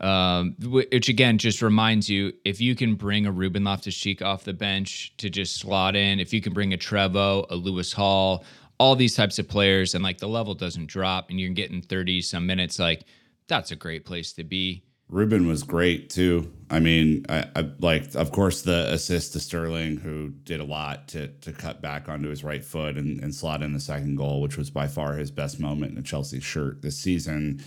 Um, 0.00 0.54
which 0.60 1.08
again 1.08 1.38
just 1.38 1.60
reminds 1.60 2.08
you 2.08 2.32
if 2.44 2.60
you 2.60 2.76
can 2.76 2.94
bring 2.94 3.26
a 3.26 3.32
Ruben 3.32 3.64
Loftus 3.64 3.96
Cheek 3.96 4.22
off 4.22 4.44
the 4.44 4.52
bench 4.52 5.12
to 5.16 5.28
just 5.28 5.56
slot 5.58 5.96
in, 5.96 6.20
if 6.20 6.32
you 6.32 6.40
can 6.40 6.52
bring 6.52 6.72
a 6.72 6.78
Trevoh, 6.78 7.46
a 7.50 7.56
Lewis 7.56 7.92
Hall, 7.92 8.44
all 8.78 8.94
these 8.94 9.16
types 9.16 9.40
of 9.40 9.48
players, 9.48 9.94
and 9.94 10.04
like 10.04 10.18
the 10.18 10.28
level 10.28 10.54
doesn't 10.54 10.86
drop, 10.86 11.30
and 11.30 11.40
you're 11.40 11.50
getting 11.50 11.82
30 11.82 12.22
some 12.22 12.46
minutes, 12.46 12.78
like 12.78 13.06
that's 13.48 13.72
a 13.72 13.76
great 13.76 14.04
place 14.04 14.32
to 14.34 14.44
be. 14.44 14.84
Ruben 15.08 15.46
was 15.48 15.62
great 15.62 16.10
too. 16.10 16.52
I 16.70 16.80
mean, 16.80 17.24
I, 17.28 17.46
I 17.56 17.70
like, 17.78 18.14
of 18.14 18.30
course, 18.30 18.62
the 18.62 18.92
assist 18.92 19.32
to 19.32 19.40
Sterling, 19.40 19.96
who 19.96 20.30
did 20.44 20.60
a 20.60 20.64
lot 20.64 21.08
to 21.08 21.28
to 21.28 21.52
cut 21.52 21.80
back 21.80 22.08
onto 22.08 22.28
his 22.28 22.44
right 22.44 22.64
foot 22.64 22.96
and, 22.96 23.22
and 23.22 23.34
slot 23.34 23.62
in 23.62 23.72
the 23.72 23.80
second 23.80 24.16
goal, 24.16 24.42
which 24.42 24.58
was 24.58 24.68
by 24.68 24.86
far 24.86 25.14
his 25.14 25.30
best 25.30 25.58
moment 25.60 25.92
in 25.92 25.98
a 25.98 26.02
Chelsea 26.02 26.40
shirt 26.40 26.82
this 26.82 26.98
season. 26.98 27.64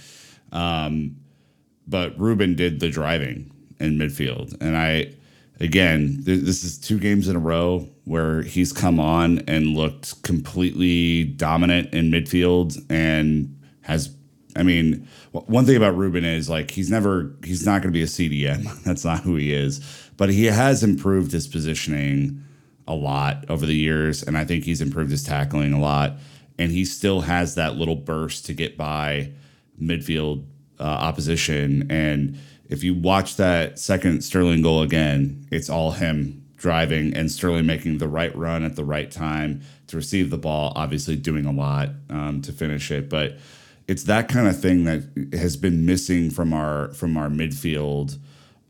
Um, 0.52 1.18
but 1.88 2.18
Ruben 2.20 2.56
did 2.56 2.80
the 2.80 2.90
driving 2.90 3.52
in 3.80 3.98
midfield, 3.98 4.56
and 4.62 4.78
I, 4.78 5.16
again, 5.60 6.22
th- 6.24 6.42
this 6.42 6.64
is 6.64 6.78
two 6.78 7.00
games 7.00 7.28
in 7.28 7.36
a 7.36 7.40
row 7.40 7.90
where 8.06 8.44
he's 8.44 8.72
come 8.72 9.00
on 9.00 9.40
and 9.48 9.76
looked 9.76 10.22
completely 10.22 11.24
dominant 11.24 11.92
in 11.92 12.12
midfield 12.12 12.78
and 12.90 13.60
has 13.82 14.16
I 14.56 14.64
mean, 14.64 15.08
one 15.32 15.66
thing 15.66 15.78
about 15.78 15.96
Ruben 15.96 16.26
is 16.26 16.50
like 16.50 16.72
he's 16.72 16.90
never 16.90 17.34
he's 17.44 17.66
not 17.66 17.82
going 17.82 17.94
to 17.94 17.98
be 17.98 18.04
a 18.04 18.06
CDM. 18.06 18.84
That's 18.84 19.06
not 19.06 19.22
who 19.22 19.36
he 19.36 19.54
is. 19.54 19.80
But 20.18 20.30
he 20.30 20.46
has 20.46 20.84
improved 20.84 21.32
his 21.32 21.48
positioning 21.48 22.44
a 22.88 22.94
lot 22.94 23.46
over 23.50 23.66
the 23.66 23.76
years, 23.76 24.24
and 24.24 24.38
I 24.38 24.46
think 24.46 24.66
he's 24.66 24.82
improved 24.82 25.12
his 25.12 25.24
tackling 25.24 25.74
a 25.74 25.80
lot. 25.80 26.18
And 26.60 26.72
he 26.72 26.86
still 26.86 27.22
has 27.22 27.56
that 27.56 27.76
little 27.76 27.96
burst 27.96 28.46
to 28.46 28.54
get 28.54 28.78
by 28.78 29.32
midfield 29.82 30.46
uh, 30.80 30.84
opposition. 30.84 31.90
And 31.90 32.38
if 32.70 32.84
you 32.84 32.94
watch 32.94 33.38
that 33.38 33.80
second 33.80 34.24
Sterling 34.24 34.62
goal 34.62 34.82
again, 34.82 35.48
it's 35.52 35.70
all 35.70 35.92
him 35.92 36.46
driving 36.58 37.14
and 37.16 37.32
Sterling 37.32 37.66
making 37.66 37.98
the 37.98 38.08
right 38.08 38.36
run 38.36 38.64
at 38.64 38.76
the 38.76 38.86
right 38.86 39.10
time 39.10 39.62
to 39.88 39.98
receive 39.98 40.30
the 40.30 40.38
ball. 40.38 40.72
Obviously, 40.76 41.16
doing 41.16 41.46
a 41.46 41.52
lot 41.52 41.90
um, 42.10 42.42
to 42.44 42.52
finish 42.52 42.92
it, 42.92 43.10
but 43.10 43.38
it's 43.92 44.04
that 44.04 44.30
kind 44.30 44.48
of 44.48 44.58
thing 44.58 44.86
that 44.86 45.04
has 45.34 45.58
been 45.58 45.86
missing 45.86 46.30
from 46.30 46.54
our 46.54 46.94
from 46.94 47.18
our 47.18 47.28
midfield 47.28 48.18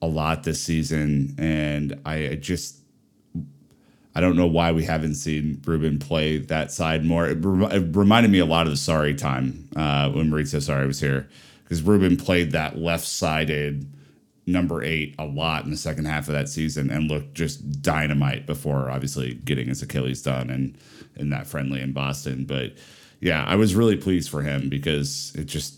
a 0.01 0.07
lot 0.07 0.43
this 0.43 0.63
season, 0.63 1.35
and 1.37 2.01
I, 2.07 2.39
just 2.41 2.79
I 4.15 4.19
don't 4.19 4.35
know 4.35 4.47
why 4.47 4.71
we 4.71 4.83
haven't 4.83 5.13
seen 5.13 5.61
Ruben 5.63 5.99
play 5.99 6.39
that 6.39 6.71
side 6.71 7.05
more. 7.05 7.27
It, 7.27 7.37
rem- 7.39 7.71
it 7.71 7.95
reminded 7.95 8.31
me 8.31 8.39
a 8.39 8.47
lot 8.47 8.65
of 8.65 8.71
the 8.71 8.77
Sarri 8.77 9.15
time 9.15 9.69
uh, 9.75 10.09
when 10.09 10.31
Maurizio 10.31 10.57
Sarri 10.57 10.87
was 10.87 10.99
here, 10.99 11.29
because 11.63 11.83
Ruben 11.83 12.17
played 12.17 12.51
that 12.53 12.79
left 12.79 13.05
sided 13.05 13.93
number 14.47 14.83
eight 14.83 15.13
a 15.19 15.25
lot 15.25 15.65
in 15.65 15.69
the 15.69 15.77
second 15.77 16.05
half 16.05 16.29
of 16.29 16.33
that 16.33 16.49
season 16.49 16.89
and 16.89 17.07
looked 17.11 17.35
just 17.35 17.83
dynamite 17.83 18.47
before 18.47 18.89
obviously 18.89 19.35
getting 19.35 19.67
his 19.67 19.83
Achilles 19.83 20.23
done 20.23 20.49
and 20.49 20.75
in 21.15 21.29
that 21.29 21.45
friendly 21.45 21.79
in 21.79 21.93
Boston. 21.93 22.45
But 22.45 22.73
yeah, 23.21 23.45
I 23.45 23.55
was 23.55 23.75
really 23.75 23.95
pleased 23.95 24.29
for 24.29 24.41
him 24.41 24.67
because 24.67 25.31
it 25.35 25.45
just 25.45 25.75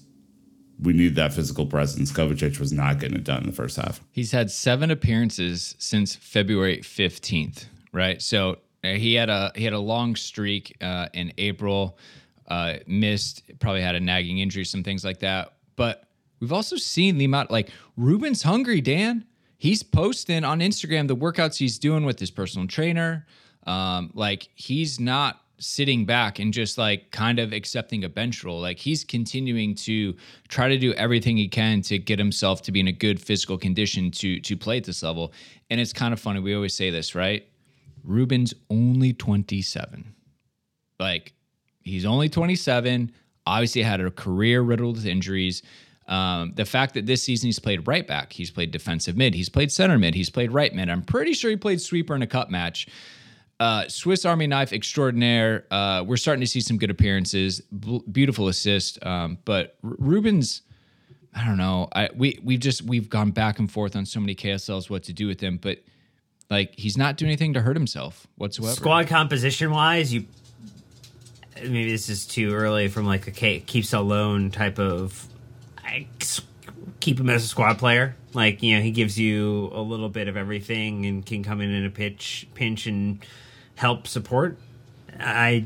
we 0.81 0.93
need 0.93 1.15
that 1.15 1.33
physical 1.33 1.65
presence. 1.65 2.11
Kovacic 2.11 2.59
was 2.59 2.71
not 2.71 2.99
getting 2.99 3.17
it 3.17 3.23
done 3.23 3.41
in 3.41 3.47
the 3.47 3.55
first 3.55 3.75
half. 3.75 4.01
He's 4.11 4.31
had 4.31 4.49
seven 4.49 4.89
appearances 4.89 5.75
since 5.77 6.15
February 6.15 6.79
15th, 6.79 7.65
right? 7.91 8.21
So 8.21 8.57
uh, 8.83 8.93
he 8.93 9.13
had 9.13 9.29
a 9.29 9.51
he 9.55 9.65
had 9.65 9.73
a 9.73 9.79
long 9.79 10.15
streak 10.15 10.75
uh, 10.81 11.09
in 11.13 11.33
April, 11.37 11.97
uh, 12.47 12.75
missed, 12.87 13.43
probably 13.59 13.81
had 13.81 13.95
a 13.95 13.99
nagging 13.99 14.39
injury, 14.39 14.63
some 14.65 14.83
things 14.83 15.03
like 15.03 15.19
that. 15.19 15.53
But 15.75 16.05
we've 16.39 16.53
also 16.53 16.77
seen 16.77 17.17
the 17.17 17.25
amount 17.25 17.51
like 17.51 17.69
Ruben's 17.97 18.41
hungry, 18.41 18.79
Dan. 18.79 19.25
He's 19.57 19.83
posting 19.83 20.43
on 20.43 20.59
Instagram 20.59 21.07
the 21.07 21.15
workouts 21.15 21.57
he's 21.57 21.77
doing 21.79 22.05
with 22.05 22.19
his 22.19 22.31
personal 22.31 22.67
trainer. 22.67 23.25
Um, 23.65 24.11
like 24.13 24.49
he's 24.55 24.99
not 24.99 25.39
sitting 25.63 26.05
back 26.05 26.39
and 26.39 26.53
just 26.53 26.77
like 26.77 27.11
kind 27.11 27.39
of 27.39 27.53
accepting 27.53 28.03
a 28.03 28.09
bench 28.09 28.43
role. 28.43 28.59
Like 28.59 28.77
he's 28.77 29.03
continuing 29.03 29.75
to 29.75 30.15
try 30.47 30.67
to 30.67 30.77
do 30.77 30.93
everything 30.93 31.37
he 31.37 31.47
can 31.47 31.81
to 31.83 31.97
get 31.97 32.19
himself 32.19 32.61
to 32.63 32.71
be 32.71 32.79
in 32.79 32.87
a 32.87 32.91
good 32.91 33.21
physical 33.21 33.57
condition 33.57 34.11
to 34.11 34.39
to 34.41 34.57
play 34.57 34.77
at 34.77 34.83
this 34.83 35.03
level. 35.03 35.33
And 35.69 35.79
it's 35.79 35.93
kind 35.93 36.13
of 36.13 36.19
funny. 36.19 36.39
We 36.39 36.55
always 36.55 36.75
say 36.75 36.89
this, 36.89 37.15
right? 37.15 37.47
Ruben's 38.03 38.53
only 38.69 39.13
27. 39.13 40.13
Like 40.99 41.33
he's 41.81 42.05
only 42.05 42.29
27. 42.29 43.11
Obviously 43.45 43.81
had 43.81 44.01
a 44.01 44.11
career 44.11 44.61
riddled 44.61 44.97
with 44.97 45.05
injuries. 45.05 45.63
Um, 46.07 46.51
the 46.55 46.65
fact 46.65 46.95
that 46.95 47.05
this 47.05 47.23
season 47.23 47.47
he's 47.47 47.59
played 47.59 47.87
right 47.87 48.05
back, 48.05 48.33
he's 48.33 48.51
played 48.51 48.71
defensive 48.71 49.15
mid, 49.15 49.33
he's 49.33 49.47
played 49.47 49.71
center 49.71 49.97
mid, 49.97 50.15
he's 50.15 50.29
played 50.29 50.51
right 50.51 50.73
mid. 50.73 50.89
I'm 50.89 51.01
pretty 51.01 51.33
sure 51.33 51.49
he 51.49 51.55
played 51.55 51.79
sweeper 51.79 52.13
in 52.13 52.21
a 52.21 52.27
cup 52.27 52.49
match. 52.49 52.87
Uh, 53.63 53.87
Swiss 53.87 54.25
Army 54.25 54.45
knife 54.45 54.73
extraordinaire. 54.73 55.65
Uh, 55.71 56.03
we're 56.05 56.17
starting 56.17 56.41
to 56.41 56.47
see 56.47 56.59
some 56.59 56.77
good 56.77 56.89
appearances, 56.89 57.61
B- 57.61 58.03
beautiful 58.11 58.49
assist. 58.49 59.01
Um, 59.05 59.37
but 59.45 59.77
R- 59.85 59.95
Ruben's, 59.99 60.63
I 61.33 61.45
don't 61.45 61.55
know. 61.55 61.87
I 61.95 62.09
we 62.13 62.41
we've 62.43 62.59
just 62.59 62.81
we've 62.81 63.09
gone 63.09 63.31
back 63.31 63.59
and 63.59 63.71
forth 63.71 63.95
on 63.95 64.05
so 64.05 64.19
many 64.19 64.35
KSLs 64.35 64.89
what 64.89 65.03
to 65.03 65.13
do 65.13 65.27
with 65.27 65.39
him, 65.39 65.59
but 65.61 65.77
like 66.49 66.73
he's 66.75 66.97
not 66.97 67.15
doing 67.15 67.29
anything 67.29 67.53
to 67.53 67.61
hurt 67.61 67.77
himself 67.77 68.27
whatsoever. 68.35 68.75
Squad 68.75 69.07
composition 69.07 69.71
wise, 69.71 70.13
you 70.13 70.25
maybe 71.55 71.89
this 71.89 72.09
is 72.09 72.25
too 72.25 72.53
early 72.53 72.89
from 72.89 73.05
like 73.05 73.27
a 73.27 73.59
keeps 73.61 73.93
alone 73.93 74.51
type 74.51 74.77
of. 74.77 75.25
I 75.77 76.07
keep 76.99 77.17
him 77.17 77.29
as 77.29 77.45
a 77.45 77.47
squad 77.47 77.77
player. 77.77 78.17
Like 78.33 78.61
you 78.61 78.75
know, 78.75 78.83
he 78.83 78.91
gives 78.91 79.17
you 79.17 79.69
a 79.71 79.79
little 79.79 80.09
bit 80.09 80.27
of 80.27 80.35
everything 80.35 81.05
and 81.05 81.25
can 81.25 81.43
come 81.43 81.61
in 81.61 81.71
in 81.71 81.85
a 81.85 81.89
pitch 81.89 82.45
pinch 82.55 82.87
and 82.87 83.23
help 83.75 84.07
support. 84.07 84.57
I 85.19 85.65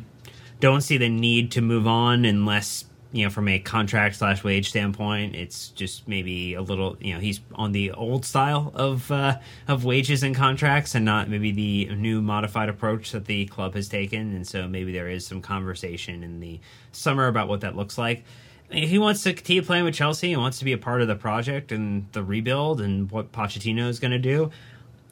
don't 0.60 0.82
see 0.82 0.98
the 0.98 1.10
need 1.10 1.52
to 1.52 1.62
move 1.62 1.88
on 1.88 2.26
unless 2.26 2.86
you 3.12 3.24
know 3.24 3.30
from 3.30 3.48
a 3.48 3.60
contract 3.60 4.16
slash 4.16 4.44
wage 4.44 4.70
standpoint 4.70 5.34
it's 5.34 5.70
just 5.70 6.08
maybe 6.08 6.54
a 6.56 6.62
little 6.62 6.98
you 7.00 7.14
know 7.14 7.20
he's 7.20 7.40
on 7.56 7.72
the 7.72 7.92
old 7.92 8.26
style 8.26 8.72
of 8.76 9.10
uh, 9.12 9.38
of 9.68 9.86
wages 9.86 10.24
and 10.24 10.36
contracts 10.36 10.94
and 10.94 11.06
not 11.06 11.30
maybe 11.30 11.52
the 11.52 11.96
new 11.96 12.22
modified 12.22 12.70
approach 12.70 13.12
that 13.12 13.26
the 13.26 13.46
club 13.46 13.76
has 13.76 13.88
taken. 13.88 14.36
And 14.36 14.46
so 14.46 14.68
maybe 14.68 14.92
there 14.92 15.10
is 15.10 15.26
some 15.26 15.42
conversation 15.42 16.24
in 16.24 16.40
the 16.40 16.60
summer 16.92 17.28
about 17.28 17.48
what 17.48 17.62
that 17.62 17.76
looks 17.76 17.98
like. 17.98 18.24
If 18.70 18.90
he 18.90 19.00
wants 19.00 19.24
to 19.24 19.34
continue 19.34 19.62
playing 19.62 19.86
with 19.86 19.94
Chelsea 19.94 20.34
and 20.34 20.42
wants 20.42 20.60
to 20.60 20.66
be 20.66 20.74
a 20.74 20.78
part 20.78 21.02
of 21.02 21.08
the 21.08 21.16
project 21.16 21.72
and 21.72 22.06
the 22.12 22.22
rebuild 22.22 22.82
and 22.82 23.10
what 23.10 23.32
Pochettino 23.32 23.88
is 23.88 24.00
going 24.00 24.12
to 24.12 24.20
do 24.20 24.52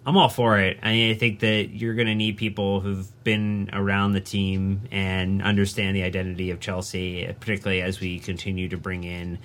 I'm 0.08 0.18
all 0.18 0.30
for 0.30 0.60
it. 0.60 0.78
I 0.84 1.16
think 1.20 1.40
that 1.40 1.70
you're 1.72 1.96
going 1.96 2.08
to 2.08 2.16
need 2.16 2.38
people 2.38 2.80
who've 2.80 3.24
been 3.24 3.72
around 3.74 4.12
the 4.12 4.22
team 4.22 4.82
and 4.92 5.42
understand 5.42 5.96
the 5.96 6.04
identity 6.04 6.52
of 6.52 6.60
Chelsea, 6.60 7.26
particularly 7.40 7.82
as 7.82 8.00
we 8.00 8.20
continue 8.20 8.70
to 8.70 8.78
bring 8.78 9.04
in, 9.04 9.40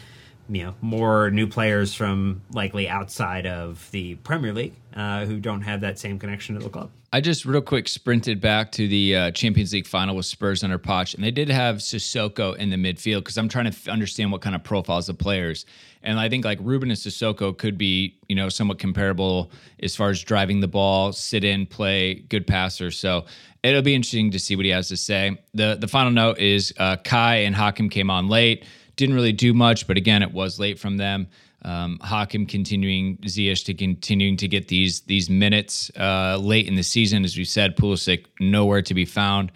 you 0.50 0.64
know, 0.64 0.74
more 0.80 1.30
new 1.30 1.46
players 1.46 1.94
from 1.94 2.42
likely 2.52 2.88
outside 2.88 3.46
of 3.46 3.88
the 3.92 4.16
Premier 4.16 4.52
League 4.52 4.74
uh, 4.94 5.24
who 5.24 5.38
don't 5.38 5.62
have 5.62 5.80
that 5.82 5.98
same 5.98 6.18
connection 6.18 6.56
to 6.56 6.62
the 6.62 6.68
club. 6.68 6.90
I 7.12 7.20
just 7.20 7.44
real 7.44 7.60
quick 7.60 7.88
sprinted 7.88 8.40
back 8.40 8.70
to 8.72 8.86
the 8.86 9.16
uh, 9.16 9.30
Champions 9.32 9.72
League 9.72 9.86
final 9.86 10.14
with 10.14 10.26
Spurs 10.26 10.62
under 10.62 10.78
Poch, 10.78 11.14
and 11.14 11.24
they 11.24 11.32
did 11.32 11.48
have 11.48 11.76
Sissoko 11.76 12.56
in 12.56 12.70
the 12.70 12.76
midfield 12.76 13.20
because 13.20 13.36
I'm 13.36 13.48
trying 13.48 13.64
to 13.64 13.72
f- 13.72 13.88
understand 13.88 14.30
what 14.30 14.42
kind 14.42 14.54
of 14.54 14.62
profiles 14.62 15.08
of 15.08 15.18
players. 15.18 15.66
And 16.02 16.20
I 16.20 16.28
think 16.28 16.44
like 16.44 16.58
Ruben 16.62 16.88
and 16.88 16.98
Sissoko 16.98 17.56
could 17.56 17.76
be, 17.76 18.16
you 18.28 18.36
know, 18.36 18.48
somewhat 18.48 18.78
comparable 18.78 19.50
as 19.82 19.96
far 19.96 20.10
as 20.10 20.22
driving 20.22 20.60
the 20.60 20.68
ball, 20.68 21.12
sit 21.12 21.42
in, 21.42 21.66
play, 21.66 22.14
good 22.14 22.46
passer. 22.46 22.92
So 22.92 23.26
it'll 23.64 23.82
be 23.82 23.94
interesting 23.94 24.30
to 24.30 24.38
see 24.38 24.54
what 24.54 24.64
he 24.64 24.70
has 24.70 24.88
to 24.88 24.96
say. 24.96 25.36
The 25.52 25.76
the 25.80 25.88
final 25.88 26.12
note 26.12 26.38
is 26.38 26.72
uh, 26.78 26.96
Kai 26.96 27.36
and 27.38 27.56
Hakim 27.56 27.88
came 27.88 28.08
on 28.08 28.28
late, 28.28 28.64
didn't 29.00 29.16
really 29.16 29.32
do 29.32 29.52
much, 29.52 29.86
but 29.86 29.96
again, 29.96 30.22
it 30.22 30.32
was 30.32 30.60
late 30.60 30.78
from 30.78 30.98
them. 30.98 31.26
Um, 31.62 31.98
Hakim 32.02 32.46
continuing 32.46 33.16
Ziyech 33.18 33.64
to 33.66 33.74
continuing 33.74 34.36
to 34.36 34.48
get 34.48 34.68
these 34.68 35.00
these 35.00 35.28
minutes 35.28 35.90
uh, 35.98 36.38
late 36.40 36.68
in 36.68 36.74
the 36.74 36.82
season, 36.82 37.24
as 37.24 37.36
we 37.36 37.44
said, 37.44 37.76
Pulisic 37.76 38.26
nowhere 38.38 38.82
to 38.82 38.94
be 38.94 39.04
found. 39.04 39.52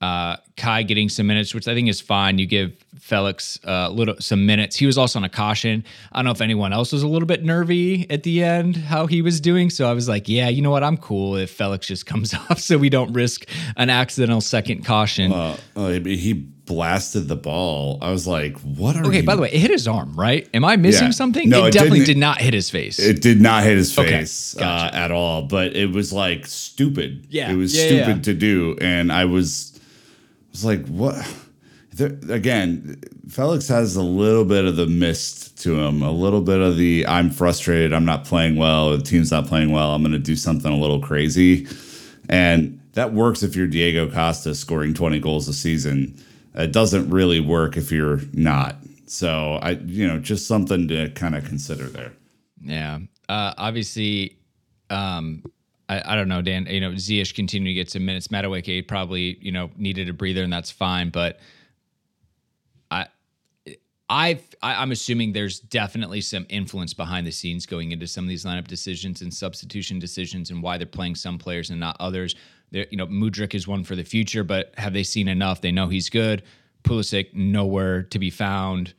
Uh, 0.00 0.36
Kai 0.56 0.82
getting 0.82 1.08
some 1.08 1.26
minutes, 1.26 1.54
which 1.54 1.66
I 1.66 1.74
think 1.74 1.88
is 1.88 2.00
fine. 2.00 2.38
You 2.38 2.46
give 2.46 2.84
Felix 2.98 3.58
a 3.64 3.70
uh, 3.70 3.88
little 3.88 4.14
some 4.20 4.44
minutes. 4.44 4.76
He 4.76 4.86
was 4.86 4.98
also 4.98 5.18
on 5.18 5.24
a 5.24 5.28
caution. 5.28 5.84
I 6.12 6.18
don't 6.18 6.26
know 6.26 6.32
if 6.32 6.40
anyone 6.40 6.72
else 6.72 6.92
was 6.92 7.02
a 7.02 7.08
little 7.08 7.26
bit 7.26 7.44
nervy 7.44 8.08
at 8.10 8.22
the 8.22 8.42
end 8.42 8.76
how 8.76 9.06
he 9.06 9.22
was 9.22 9.40
doing. 9.40 9.70
So 9.70 9.88
I 9.88 9.94
was 9.94 10.08
like, 10.08 10.28
yeah, 10.28 10.48
you 10.48 10.62
know 10.62 10.70
what? 10.70 10.84
I'm 10.84 10.96
cool 10.96 11.36
if 11.36 11.50
Felix 11.50 11.86
just 11.86 12.06
comes 12.12 12.34
off, 12.34 12.58
so 12.58 12.76
we 12.76 12.90
don't 12.90 13.12
risk 13.12 13.48
an 13.76 13.88
accidental 13.88 14.40
second 14.40 14.84
caution. 14.84 15.32
Uh, 15.32 15.56
he 16.04 16.46
blasted 16.66 17.28
the 17.28 17.36
ball. 17.36 17.98
I 18.02 18.10
was 18.10 18.26
like, 18.26 18.58
"What 18.60 18.96
are?" 18.96 19.06
Okay, 19.06 19.18
you? 19.18 19.22
by 19.22 19.36
the 19.36 19.42
way, 19.42 19.50
it 19.50 19.58
hit 19.58 19.70
his 19.70 19.88
arm, 19.88 20.12
right? 20.14 20.48
Am 20.52 20.64
I 20.64 20.76
missing 20.76 21.06
yeah. 21.06 21.12
something? 21.12 21.48
No, 21.48 21.64
it, 21.64 21.68
it 21.68 21.72
definitely 21.72 22.04
did 22.04 22.18
not 22.18 22.40
hit 22.40 22.52
his 22.52 22.68
face. 22.68 22.98
It 22.98 23.22
did 23.22 23.40
not 23.40 23.62
hit 23.64 23.76
his 23.76 23.94
face 23.94 24.56
okay, 24.56 24.64
gotcha. 24.64 24.96
uh, 24.96 24.98
at 24.98 25.10
all. 25.10 25.42
But 25.42 25.74
it 25.74 25.92
was 25.92 26.12
like 26.12 26.46
stupid. 26.46 27.26
Yeah, 27.30 27.50
it 27.50 27.56
was 27.56 27.74
yeah, 27.74 27.86
stupid 27.86 28.16
yeah. 28.16 28.22
to 28.22 28.34
do, 28.34 28.76
and 28.80 29.12
I 29.12 29.24
was 29.24 29.80
was 30.50 30.64
like, 30.64 30.86
"What?" 30.86 31.14
There, 31.94 32.18
again, 32.28 33.00
Felix 33.30 33.68
has 33.68 33.96
a 33.96 34.02
little 34.02 34.44
bit 34.44 34.66
of 34.66 34.76
the 34.76 34.86
mist 34.86 35.62
to 35.62 35.80
him, 35.80 36.02
a 36.02 36.10
little 36.10 36.42
bit 36.42 36.60
of 36.60 36.76
the 36.76 37.06
I'm 37.06 37.30
frustrated, 37.30 37.94
I'm 37.94 38.04
not 38.04 38.24
playing 38.24 38.56
well, 38.56 38.94
the 38.94 39.02
team's 39.02 39.30
not 39.30 39.46
playing 39.46 39.72
well, 39.72 39.94
I'm 39.94 40.02
going 40.02 40.12
to 40.12 40.18
do 40.18 40.36
something 40.36 40.70
a 40.70 40.76
little 40.76 41.00
crazy. 41.00 41.66
And 42.28 42.80
that 42.92 43.14
works 43.14 43.42
if 43.42 43.56
you're 43.56 43.66
Diego 43.66 44.10
Costa 44.10 44.54
scoring 44.54 44.92
20 44.92 45.20
goals 45.20 45.48
a 45.48 45.54
season 45.54 46.22
it 46.56 46.72
doesn't 46.72 47.10
really 47.10 47.40
work 47.40 47.76
if 47.76 47.92
you're 47.92 48.20
not. 48.32 48.76
So 49.06 49.58
I, 49.62 49.70
you 49.70 50.06
know, 50.06 50.18
just 50.18 50.46
something 50.46 50.88
to 50.88 51.10
kind 51.10 51.34
of 51.34 51.44
consider 51.44 51.84
there. 51.84 52.12
Yeah. 52.60 52.98
Uh, 53.28 53.54
obviously, 53.56 54.38
um, 54.90 55.44
I, 55.88 56.12
I 56.12 56.16
don't 56.16 56.28
know, 56.28 56.42
Dan. 56.42 56.66
You 56.66 56.80
know, 56.80 56.90
Zish 56.92 57.34
continued 57.34 57.70
to 57.70 57.74
get 57.74 57.90
some 57.90 58.04
minutes. 58.04 58.28
Madueke 58.28 58.88
probably, 58.88 59.38
you 59.40 59.52
know, 59.52 59.70
needed 59.76 60.08
a 60.08 60.12
breather, 60.12 60.42
and 60.42 60.52
that's 60.52 60.70
fine. 60.70 61.10
But 61.10 61.38
I, 62.90 63.06
I, 64.08 64.40
I'm 64.62 64.92
assuming 64.92 65.32
there's 65.32 65.58
definitely 65.58 66.20
some 66.20 66.46
influence 66.48 66.94
behind 66.94 67.26
the 67.26 67.32
scenes 67.32 67.66
going 67.66 67.90
into 67.92 68.06
some 68.06 68.24
of 68.24 68.28
these 68.28 68.44
lineup 68.44 68.68
decisions 68.68 69.20
and 69.22 69.32
substitution 69.34 69.98
decisions, 69.98 70.50
and 70.50 70.62
why 70.62 70.78
they're 70.78 70.86
playing 70.86 71.16
some 71.16 71.38
players 71.38 71.70
and 71.70 71.80
not 71.80 71.96
others. 72.00 72.34
They're, 72.70 72.86
you 72.90 72.96
know, 72.96 73.06
Mudryk 73.06 73.54
is 73.54 73.66
one 73.66 73.84
for 73.84 73.96
the 73.96 74.04
future, 74.04 74.44
but 74.44 74.72
have 74.76 74.92
they 74.92 75.02
seen 75.02 75.28
enough? 75.28 75.60
They 75.60 75.72
know 75.72 75.88
he's 75.88 76.10
good. 76.10 76.42
Pulisic 76.84 77.34
nowhere 77.34 78.02
to 78.04 78.18
be 78.18 78.30
found. 78.30 78.94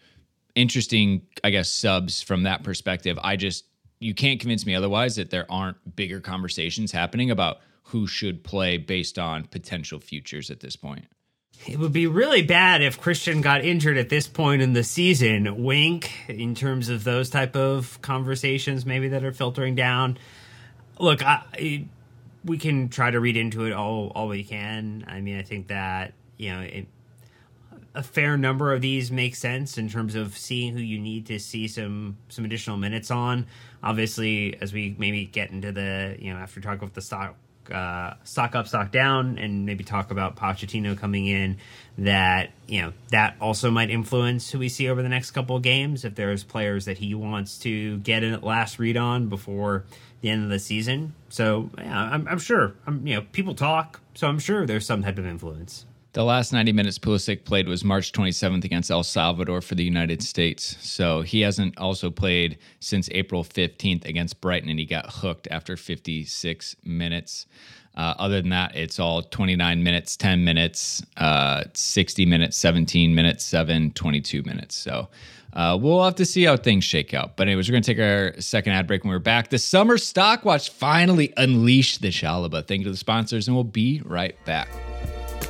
Interesting, 0.56 1.22
I 1.44 1.50
guess, 1.52 1.72
subs 1.72 2.22
from 2.22 2.44
that 2.44 2.64
perspective. 2.64 3.20
I 3.22 3.36
just 3.36 3.66
you 4.00 4.14
can't 4.14 4.40
convince 4.40 4.66
me 4.66 4.76
otherwise 4.76 5.16
that 5.16 5.30
there 5.30 5.46
aren't 5.50 5.96
bigger 5.96 6.20
conversations 6.20 6.92
happening 6.92 7.32
about 7.32 7.60
who 7.84 8.06
should 8.06 8.44
play 8.44 8.78
based 8.78 9.18
on 9.18 9.46
potential 9.46 10.00
futures 10.00 10.52
at 10.52 10.60
this 10.60 10.76
point. 10.76 11.06
It 11.66 11.80
would 11.80 11.94
be 11.94 12.06
really 12.06 12.44
bad 12.44 12.84
if 12.84 13.02
Christian 13.02 13.42
got 13.42 13.64
injured 13.66 13.98
at 13.98 14.10
this 14.10 14.28
point 14.28 14.62
in 14.62 14.74
the 14.74 14.84
season. 14.84 15.64
Wink 15.64 16.12
in 16.28 16.54
terms 16.54 16.90
of 16.90 17.04
those 17.04 17.30
type 17.30 17.56
of 17.56 18.00
conversations, 18.02 18.86
maybe 18.86 19.08
that 19.10 19.24
are 19.24 19.32
filtering 19.32 19.74
down. 19.74 20.20
Look, 21.00 21.24
I, 21.26 21.88
we 22.48 22.58
can 22.58 22.90
try 22.90 23.12
to 23.12 23.20
read 23.20 23.38
into 23.38 23.66
it 23.66 23.74
all 23.74 24.12
all 24.16 24.28
we 24.28 24.44
can. 24.44 25.06
I 25.08 25.22
mean, 25.22 25.38
I 25.38 25.44
think 25.44 25.68
that 25.68 26.14
you 26.38 26.54
know 26.54 26.62
it, 26.62 26.88
a 27.94 28.04
fair 28.04 28.38
number 28.38 28.74
of 28.74 28.82
these 28.82 29.12
make 29.12 29.36
sense 29.36 29.78
in 29.78 29.90
terms 29.90 30.16
of 30.16 30.38
seeing 30.38 30.74
who 30.74 30.80
you 30.80 31.00
need 31.00 31.26
to 31.28 31.40
see 31.40 31.68
some 31.68 32.18
some 32.30 32.46
additional 32.46 32.78
minutes 32.78 33.12
on. 33.12 33.46
Obviously, 33.84 34.56
as 34.62 34.74
we 34.74 34.96
maybe 34.98 35.26
get 35.26 35.52
into 35.52 35.72
the 35.72 36.16
you 36.20 36.34
know 36.34 36.40
after 36.40 36.62
talk 36.62 36.78
about 36.78 36.94
the 36.94 37.02
stock 37.02 37.36
uh, 37.72 38.14
stock 38.24 38.56
up, 38.56 38.68
stock 38.68 38.92
down, 38.92 39.38
and 39.38 39.66
maybe 39.66 39.84
talk 39.84 40.12
about 40.12 40.36
Pochettino 40.36 40.98
coming 40.98 41.28
in. 41.28 41.58
That 41.98 42.52
you 42.68 42.82
know 42.84 42.94
that 43.10 43.36
also 43.42 43.72
might 43.72 43.90
influence 43.90 44.52
who 44.52 44.60
we 44.60 44.70
see 44.70 44.88
over 44.88 45.02
the 45.02 45.10
next 45.10 45.32
couple 45.32 45.56
of 45.56 45.64
games. 45.64 46.06
If 46.06 46.16
there's 46.16 46.44
players 46.44 46.86
that 46.86 47.00
he 47.00 47.16
wants 47.16 47.58
to 47.60 47.98
get 47.98 48.24
a 48.24 48.38
last 48.38 48.78
read 48.78 48.98
on 48.98 49.28
before 49.28 49.86
the 50.22 50.30
end 50.30 50.44
of 50.44 50.50
the 50.50 50.60
season. 50.60 51.14
So 51.30 51.70
yeah, 51.78 52.10
I'm, 52.12 52.28
I'm 52.28 52.40
sure. 52.40 52.76
I'm, 52.86 53.06
you 53.06 53.16
know, 53.16 53.22
people 53.32 53.56
talk, 53.56 54.02
so 54.14 54.28
I'm 54.28 54.40
sure 54.40 54.66
there's 54.66 54.86
some 54.86 55.04
type 55.04 55.18
of 55.18 55.26
influence. 55.26 55.86
The 56.14 56.24
last 56.24 56.52
90 56.52 56.72
minutes 56.72 56.98
Pulisic 56.98 57.44
played 57.44 57.68
was 57.68 57.84
March 57.84 58.12
27th 58.12 58.64
against 58.64 58.90
El 58.90 59.04
Salvador 59.04 59.62
for 59.62 59.76
the 59.76 59.84
United 59.84 60.24
States. 60.24 60.76
So 60.80 61.22
he 61.22 61.42
hasn't 61.42 61.78
also 61.78 62.10
played 62.10 62.58
since 62.80 63.08
April 63.12 63.44
15th 63.44 64.04
against 64.04 64.42
Brighton, 64.42 64.68
and 64.68 64.80
he 64.80 64.86
got 64.86 65.14
hooked 65.14 65.48
after 65.52 65.78
56 65.78 66.76
minutes. 66.84 67.46
Uh, 67.96 68.16
other 68.18 68.42
than 68.42 68.50
that, 68.50 68.76
it's 68.76 69.00
all 69.00 69.22
29 69.22 69.84
minutes, 69.84 70.18
10 70.18 70.44
minutes, 70.44 71.04
uh, 71.18 71.66
60 71.74 72.26
minutes, 72.26 72.58
17 72.58 73.14
minutes, 73.14 73.44
7, 73.44 73.92
22 73.92 74.42
minutes. 74.42 74.76
So 74.76 75.10
uh, 75.54 75.78
we'll 75.80 76.04
have 76.04 76.16
to 76.16 76.26
see 76.26 76.44
how 76.44 76.58
things 76.58 76.84
shake 76.84 77.14
out. 77.14 77.38
But, 77.38 77.48
anyways, 77.48 77.68
we're 77.68 77.74
going 77.74 77.84
to 77.84 77.94
take 77.94 78.02
our 78.02 78.40
second 78.42 78.74
ad 78.74 78.88
break 78.88 79.04
when 79.04 79.12
we're 79.12 79.20
back. 79.20 79.50
The 79.50 79.60
summer 79.60 79.98
stock 79.98 80.46
watch 80.46 80.70
finally 80.70 81.34
unleashed 81.38 82.02
the 82.02 82.10
Chalobah. 82.10 82.68
Thank 82.68 82.80
you 82.80 82.86
to 82.86 82.92
the 82.92 82.98
sponsors, 82.98 83.48
and 83.48 83.56
we'll 83.56 83.64
be 83.64 84.02
right 84.06 84.36
back. 84.46 84.70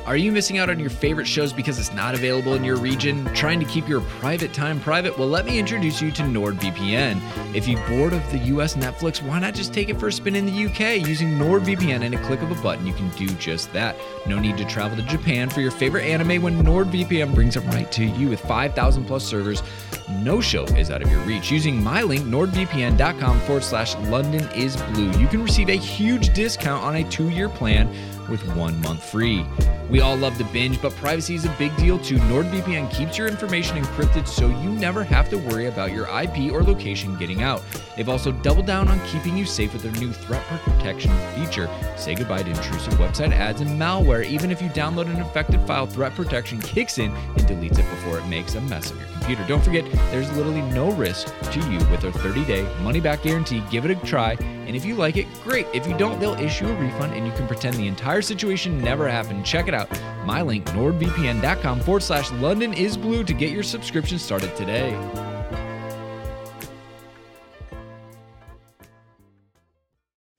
Are 0.08 0.16
you 0.16 0.32
missing 0.32 0.56
out 0.56 0.70
on 0.70 0.80
your 0.80 0.88
favorite 0.88 1.26
shows 1.26 1.52
because 1.52 1.78
it's 1.78 1.92
not 1.92 2.14
available 2.14 2.54
in 2.54 2.64
your 2.64 2.76
region? 2.76 3.26
Trying 3.34 3.60
to 3.60 3.66
keep 3.66 3.86
your 3.86 4.00
private 4.00 4.54
time 4.54 4.80
private? 4.80 5.18
Well, 5.18 5.28
let 5.28 5.44
me 5.44 5.58
introduce 5.58 6.00
you 6.00 6.10
to 6.12 6.22
NordVPN. 6.22 7.20
If 7.54 7.68
you're 7.68 7.86
bored 7.88 8.14
of 8.14 8.30
the 8.30 8.38
US 8.54 8.74
Netflix, 8.74 9.22
why 9.22 9.38
not 9.38 9.54
just 9.54 9.74
take 9.74 9.90
it 9.90 10.00
for 10.00 10.08
a 10.08 10.12
spin 10.12 10.34
in 10.34 10.46
the 10.46 10.66
UK? 10.66 11.06
Using 11.06 11.38
NordVPN 11.38 12.04
and 12.04 12.14
a 12.14 12.22
click 12.22 12.40
of 12.40 12.50
a 12.50 12.62
button, 12.62 12.86
you 12.86 12.94
can 12.94 13.10
do 13.10 13.26
just 13.34 13.70
that. 13.74 13.96
No 14.26 14.38
need 14.38 14.56
to 14.56 14.64
travel 14.64 14.96
to 14.96 15.02
Japan 15.02 15.50
for 15.50 15.60
your 15.60 15.70
favorite 15.70 16.04
anime 16.04 16.42
when 16.42 16.62
NordVPN 16.62 17.34
brings 17.34 17.56
it 17.56 17.60
right 17.66 17.92
to 17.92 18.04
you 18.04 18.30
with 18.30 18.40
5,000 18.40 19.04
plus 19.04 19.24
servers. 19.24 19.62
No 20.08 20.40
show 20.40 20.64
is 20.64 20.90
out 20.90 21.02
of 21.02 21.10
your 21.10 21.20
reach. 21.20 21.50
Using 21.50 21.82
my 21.82 22.02
link, 22.02 22.24
nordvpn.com 22.24 23.40
forward 23.40 23.62
slash 23.62 23.94
London 24.06 24.48
is 24.54 24.76
blue, 24.92 25.10
you 25.20 25.26
can 25.28 25.42
receive 25.42 25.68
a 25.68 25.76
huge 25.76 26.32
discount 26.32 26.82
on 26.82 26.96
a 26.96 27.04
two 27.10 27.28
year 27.28 27.48
plan 27.50 27.92
with 28.28 28.42
one 28.54 28.80
month 28.82 29.02
free. 29.02 29.44
We 29.90 30.00
all 30.00 30.16
love 30.16 30.36
to 30.38 30.44
binge, 30.44 30.80
but 30.82 30.94
privacy 30.96 31.34
is 31.34 31.44
a 31.44 31.54
big 31.58 31.74
deal 31.76 31.98
too. 31.98 32.16
NordVPN 32.16 32.90
keeps 32.92 33.16
your 33.16 33.26
information 33.26 33.82
encrypted 33.82 34.28
so 34.28 34.48
you 34.48 34.70
never 34.70 35.02
have 35.02 35.30
to 35.30 35.38
worry 35.38 35.66
about 35.66 35.92
your 35.92 36.06
IP 36.06 36.52
or 36.52 36.62
location 36.62 37.16
getting 37.16 37.42
out. 37.42 37.62
They've 37.96 38.08
also 38.08 38.32
doubled 38.32 38.66
down 38.66 38.88
on 38.88 39.00
keeping 39.06 39.36
you 39.36 39.46
safe 39.46 39.72
with 39.72 39.82
their 39.82 39.92
new 39.92 40.12
threat 40.12 40.44
protection 40.46 41.10
feature. 41.34 41.70
Say 41.96 42.14
goodbye 42.14 42.42
to 42.42 42.50
intrusive 42.50 42.94
website 42.94 43.32
ads 43.32 43.60
and 43.60 43.70
malware. 43.80 44.24
Even 44.24 44.50
if 44.50 44.60
you 44.60 44.68
download 44.68 45.06
an 45.06 45.16
infected 45.16 45.60
file, 45.66 45.86
threat 45.86 46.14
protection 46.14 46.60
kicks 46.60 46.98
in 46.98 47.10
and 47.10 47.40
deletes 47.40 47.78
it 47.78 47.90
before 47.90 48.18
it 48.18 48.26
makes 48.26 48.54
a 48.54 48.60
mess 48.62 48.90
of 48.90 48.98
your 48.98 49.08
computer. 49.08 49.44
Don't 49.48 49.64
forget, 49.64 49.90
there's 50.10 50.30
literally 50.32 50.62
no 50.72 50.90
risk 50.92 51.32
to 51.50 51.60
you 51.70 51.78
with 51.90 52.00
their 52.02 52.12
30 52.12 52.44
day 52.44 52.68
money 52.82 53.00
back 53.00 53.22
guarantee. 53.22 53.62
Give 53.70 53.84
it 53.84 53.90
a 53.90 54.06
try. 54.06 54.36
And 54.68 54.76
if 54.76 54.84
you 54.84 54.94
like 54.94 55.16
it, 55.16 55.26
great. 55.42 55.66
If 55.72 55.86
you 55.86 55.96
don't, 55.96 56.20
they'll 56.20 56.34
issue 56.34 56.68
a 56.68 56.74
refund 56.74 57.14
and 57.14 57.26
you 57.26 57.32
can 57.32 57.46
pretend 57.48 57.76
the 57.76 57.86
entire 57.86 58.20
situation 58.20 58.78
never 58.82 59.08
happened. 59.08 59.46
Check 59.46 59.66
it 59.66 59.72
out. 59.72 59.88
My 60.26 60.42
link, 60.42 60.66
nordvpn.com 60.66 61.80
forward 61.80 62.02
slash 62.02 62.30
London 62.32 62.74
is 62.74 62.96
blue 62.96 63.24
to 63.24 63.32
get 63.32 63.50
your 63.50 63.62
subscription 63.62 64.18
started 64.18 64.54
today. 64.56 64.94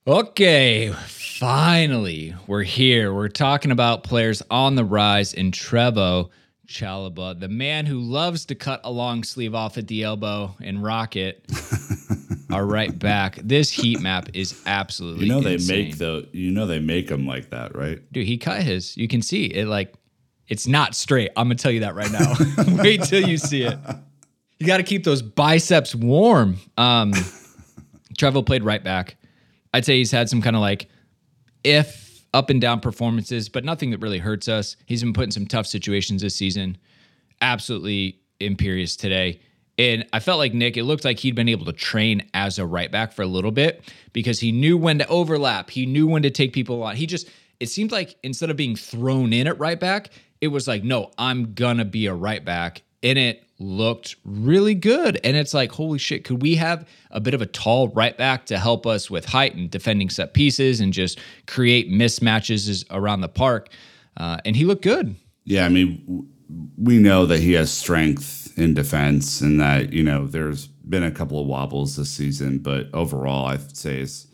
Okay, 0.06 0.92
finally, 1.06 2.36
we're 2.46 2.64
here. 2.64 3.14
We're 3.14 3.30
talking 3.30 3.72
about 3.72 4.04
players 4.04 4.44
on 4.52 4.76
the 4.76 4.86
rise 4.86 5.34
in 5.34 5.52
Trevoh 5.52 6.30
Chalobah, 6.68 7.40
the 7.40 7.50
man 7.50 7.88
who 7.88 8.00
loves 8.00 8.46
to 8.46 8.56
cut 8.56 8.82
a 8.84 8.92
long 8.92 9.24
sleeve 9.24 9.56
off 9.56 9.78
at 9.80 9.88
the 9.88 10.04
elbow 10.04 10.56
and 10.62 10.84
rock 10.84 11.16
it. 11.16 11.46
are 12.52 12.66
right 12.66 12.98
back. 12.98 13.36
This 13.44 13.70
heat 13.72 14.00
map 14.02 14.30
is 14.34 14.62
absolutely 14.66 15.26
You 15.26 15.32
know 15.34 15.42
they 15.42 15.54
insane. 15.54 15.86
make 15.88 15.98
the 15.98 16.28
you 16.32 16.52
know 16.52 16.66
they 16.66 16.80
make 16.80 17.08
them 17.08 17.26
like 17.26 17.50
that, 17.52 17.76
right? 17.76 18.00
Dude, 18.12 18.26
he 18.26 18.38
cut 18.38 18.62
his. 18.64 18.96
You 18.98 19.08
can 19.08 19.22
see 19.22 19.46
it 19.46 19.68
like 19.68 19.94
it's 20.48 20.68
not 20.68 20.96
straight. 20.96 21.30
I'm 21.38 21.46
gonna 21.46 21.56
tell 21.56 21.72
you 21.72 21.82
that 21.82 21.96
right 21.96 22.12
now. 22.12 22.34
Wait 22.84 23.04
till 23.04 23.28
you 23.28 23.38
see 23.38 23.64
it. 23.64 23.78
You 24.60 24.68
got 24.68 24.78
to 24.78 24.84
keep 24.84 25.04
those 25.06 25.22
biceps 25.22 25.96
warm. 25.96 26.58
Um, 26.78 27.14
Trevoh 28.18 28.46
played 28.46 28.64
right 28.64 28.84
back. 28.84 29.16
I'd 29.74 29.86
say 29.86 29.98
he's 29.98 30.12
had 30.12 30.28
some 30.30 30.42
kind 30.42 30.56
of 30.56 30.62
like 30.62 30.90
if 31.64 32.26
up 32.34 32.50
and 32.50 32.60
down 32.60 32.80
performances, 32.80 33.48
but 33.50 33.64
nothing 33.64 33.92
that 33.92 34.00
really 34.00 34.20
hurts 34.20 34.48
us. 34.48 34.76
He's 34.86 35.02
been 35.02 35.14
put 35.14 35.24
in 35.26 35.32
some 35.32 35.48
tough 35.48 35.66
situations 35.66 36.22
this 36.22 36.36
season. 36.36 36.78
Absolutely 37.42 38.20
imperious 38.40 38.96
today. 38.96 39.40
And 39.80 40.06
I 40.12 40.20
felt 40.20 40.40
like 40.40 40.54
Nick, 40.54 40.76
it 40.76 40.84
looked 40.84 41.06
like 41.06 41.20
he'd 41.20 41.36
been 41.36 41.48
able 41.48 41.66
to 41.66 41.72
train 41.72 42.30
as 42.34 42.60
a 42.60 42.66
right 42.66 42.92
back 42.92 43.14
for 43.14 43.22
a 43.22 43.28
little 43.28 43.52
bit 43.52 43.90
because 44.12 44.42
he 44.42 44.52
knew 44.52 44.78
when 44.78 45.00
to 45.00 45.08
overlap. 45.08 45.70
He 45.70 45.86
knew 45.86 46.06
when 46.06 46.22
to 46.24 46.30
take 46.30 46.52
people 46.52 46.84
on. 46.84 46.98
He 46.98 47.08
just, 47.08 47.30
it 47.62 47.68
seemed 47.68 47.94
like 47.94 48.18
instead 48.22 48.50
of 48.50 48.58
being 48.58 48.76
thrown 48.76 49.32
in 49.32 49.48
at 49.48 49.58
right 49.58 49.80
back, 49.80 50.10
it 50.42 50.50
was 50.50 50.68
like, 50.68 50.84
no, 50.84 51.12
I'm 51.18 51.54
gonna 51.54 51.86
be 51.86 52.08
a 52.08 52.14
right 52.14 52.44
back. 52.44 52.82
And 53.02 53.18
it 53.18 53.46
looked 53.58 54.18
really 54.26 54.76
good. 54.76 55.18
And 55.24 55.38
it's 55.38 55.54
like, 55.54 55.72
holy 55.72 55.98
shit, 55.98 56.26
could 56.26 56.42
we 56.42 56.56
have 56.56 56.86
a 57.10 57.22
bit 57.22 57.34
of 57.34 57.42
a 57.42 57.46
tall 57.46 57.88
right 57.88 58.18
back 58.18 58.48
to 58.48 58.60
help 58.60 58.86
us 58.86 59.10
with 59.10 59.24
height 59.24 59.56
and 59.56 59.72
defending 59.72 60.10
set 60.10 60.34
pieces 60.34 60.82
and 60.82 60.92
just 60.92 61.20
create 61.48 61.90
mismatches 61.90 62.84
around 62.92 63.22
the 63.22 63.30
park? 63.30 63.70
Uh, 64.18 64.40
and 64.44 64.58
he 64.58 64.66
looked 64.66 64.84
good. 64.84 65.16
Yeah, 65.46 65.66
I 65.66 65.70
mean, 65.70 66.28
we 66.78 66.98
know 66.98 67.26
that 67.26 67.40
he 67.40 67.54
has 67.54 67.72
strength 67.72 68.39
in 68.60 68.74
defense, 68.74 69.42
and 69.42 69.60
that 69.60 69.94
you 69.94 70.04
know 70.04 70.28
there's 70.28 70.68
been 70.68 71.04
a 71.04 71.12
couple 71.12 71.40
of 71.40 71.48
wobbles 71.48 71.96
this 71.96 72.12
season, 72.12 72.60
but 72.60 72.88
overall, 72.94 73.46
I'd 73.46 73.76
say 73.76 74.00
his 74.00 74.28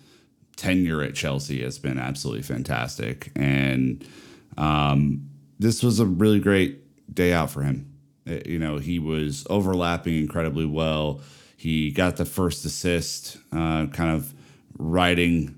tenure 0.55 1.01
at 1.01 1.15
Chelsea 1.15 1.61
has 1.63 1.77
been 1.77 1.99
absolutely 1.99 2.43
fantastic, 2.43 3.31
and 3.35 4.05
um, 4.57 5.29
this 5.59 5.83
was 5.83 5.99
a 5.99 6.05
really 6.05 6.39
great 6.39 7.13
day 7.13 7.33
out 7.33 7.51
for 7.51 7.61
him. 7.61 7.93
Uh, 8.27 8.39
You 8.45 8.59
know, 8.59 8.77
he 8.77 8.99
was 8.99 9.45
overlapping 9.49 10.17
incredibly 10.17 10.65
well. 10.65 11.21
He 11.57 11.91
got 11.91 12.17
the 12.17 12.25
first 12.25 12.65
assist, 12.65 13.37
uh, 13.51 13.87
kind 13.87 14.11
of 14.11 14.33
riding 14.77 15.57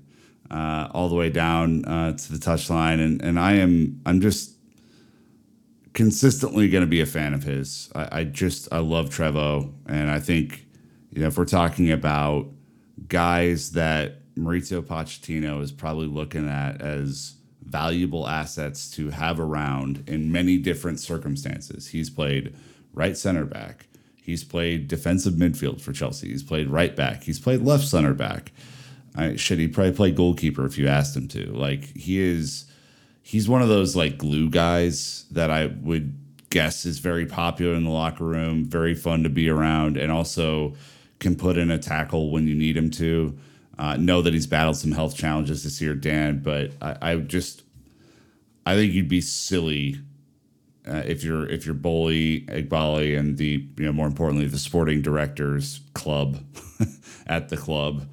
uh, 0.50 0.88
all 0.92 1.08
the 1.08 1.14
way 1.14 1.30
down 1.30 1.84
uh, 1.84 2.12
to 2.12 2.32
the 2.32 2.38
touchline, 2.38 3.04
and 3.04 3.22
and 3.22 3.38
I 3.38 3.54
am 3.54 4.00
I'm 4.06 4.20
just 4.20 4.57
consistently 5.98 6.68
going 6.68 6.84
to 6.84 6.88
be 6.88 7.00
a 7.00 7.06
fan 7.06 7.34
of 7.34 7.42
his. 7.42 7.90
I, 7.92 8.20
I 8.20 8.24
just 8.24 8.68
I 8.72 8.78
love 8.78 9.10
Trevoh, 9.10 9.72
and 9.86 10.08
I 10.08 10.20
think 10.20 10.64
you 11.10 11.20
know 11.20 11.26
if 11.26 11.36
we're 11.36 11.44
talking 11.44 11.90
about 11.90 12.46
guys 13.08 13.72
that 13.72 14.34
Mauricio 14.36 14.80
Pochettino 14.80 15.60
is 15.60 15.72
probably 15.72 16.06
looking 16.06 16.48
at 16.48 16.80
as 16.80 17.34
valuable 17.64 18.28
assets 18.28 18.88
to 18.92 19.10
have 19.10 19.40
around 19.40 20.04
in 20.06 20.30
many 20.30 20.56
different 20.56 21.00
circumstances. 21.00 21.88
He's 21.88 22.10
played 22.10 22.54
right 22.92 23.16
center 23.16 23.44
back. 23.44 23.88
He's 24.14 24.44
played 24.44 24.86
defensive 24.86 25.34
midfield 25.34 25.80
for 25.80 25.92
Chelsea. 25.92 26.28
He's 26.28 26.44
played 26.44 26.68
right 26.68 26.94
back. 26.94 27.24
He's 27.24 27.40
played 27.40 27.62
left 27.62 27.84
center 27.84 28.14
back. 28.14 28.52
I, 29.16 29.34
should 29.34 29.58
he 29.58 29.66
probably 29.66 29.94
play 29.94 30.12
goalkeeper 30.12 30.64
if 30.64 30.78
you 30.78 30.86
asked 30.86 31.16
him 31.16 31.26
to? 31.28 31.46
Like 31.46 31.96
he 31.96 32.20
is 32.20 32.67
he's 33.28 33.46
one 33.46 33.60
of 33.60 33.68
those 33.68 33.94
like 33.94 34.16
glue 34.16 34.48
guys 34.48 35.26
that 35.30 35.50
I 35.50 35.66
would 35.66 36.18
guess 36.48 36.86
is 36.86 36.98
very 36.98 37.26
popular 37.26 37.74
in 37.74 37.84
the 37.84 37.90
locker 37.90 38.24
room, 38.24 38.64
very 38.64 38.94
fun 38.94 39.22
to 39.24 39.28
be 39.28 39.50
around, 39.50 39.98
and 39.98 40.10
also 40.10 40.74
can 41.18 41.36
put 41.36 41.58
in 41.58 41.70
a 41.70 41.78
tackle 41.78 42.30
when 42.30 42.48
you 42.48 42.54
need 42.54 42.74
him 42.74 42.90
to. 42.92 43.38
Uh, 43.78 43.96
know 43.98 44.22
that 44.22 44.32
he's 44.32 44.46
battled 44.46 44.78
some 44.78 44.92
health 44.92 45.14
challenges 45.14 45.62
this 45.62 45.78
year, 45.80 45.94
Dan, 45.94 46.40
but 46.40 46.72
I, 46.80 46.96
I 47.02 47.16
just 47.16 47.64
I 48.64 48.74
think 48.74 48.94
you'd 48.94 49.10
be 49.10 49.20
silly 49.20 49.98
uh, 50.88 51.02
if 51.04 51.22
you're 51.22 51.46
if 51.50 51.66
you're 51.66 51.74
Boehly, 51.74 52.46
Eghbali, 52.46 53.16
and 53.16 53.36
the 53.36 53.68
you 53.76 53.84
know 53.84 53.92
more 53.92 54.06
importantly 54.06 54.46
the 54.46 54.58
sporting 54.58 55.02
directors 55.02 55.80
club 55.92 56.42
at 57.26 57.50
the 57.50 57.58
club 57.58 58.08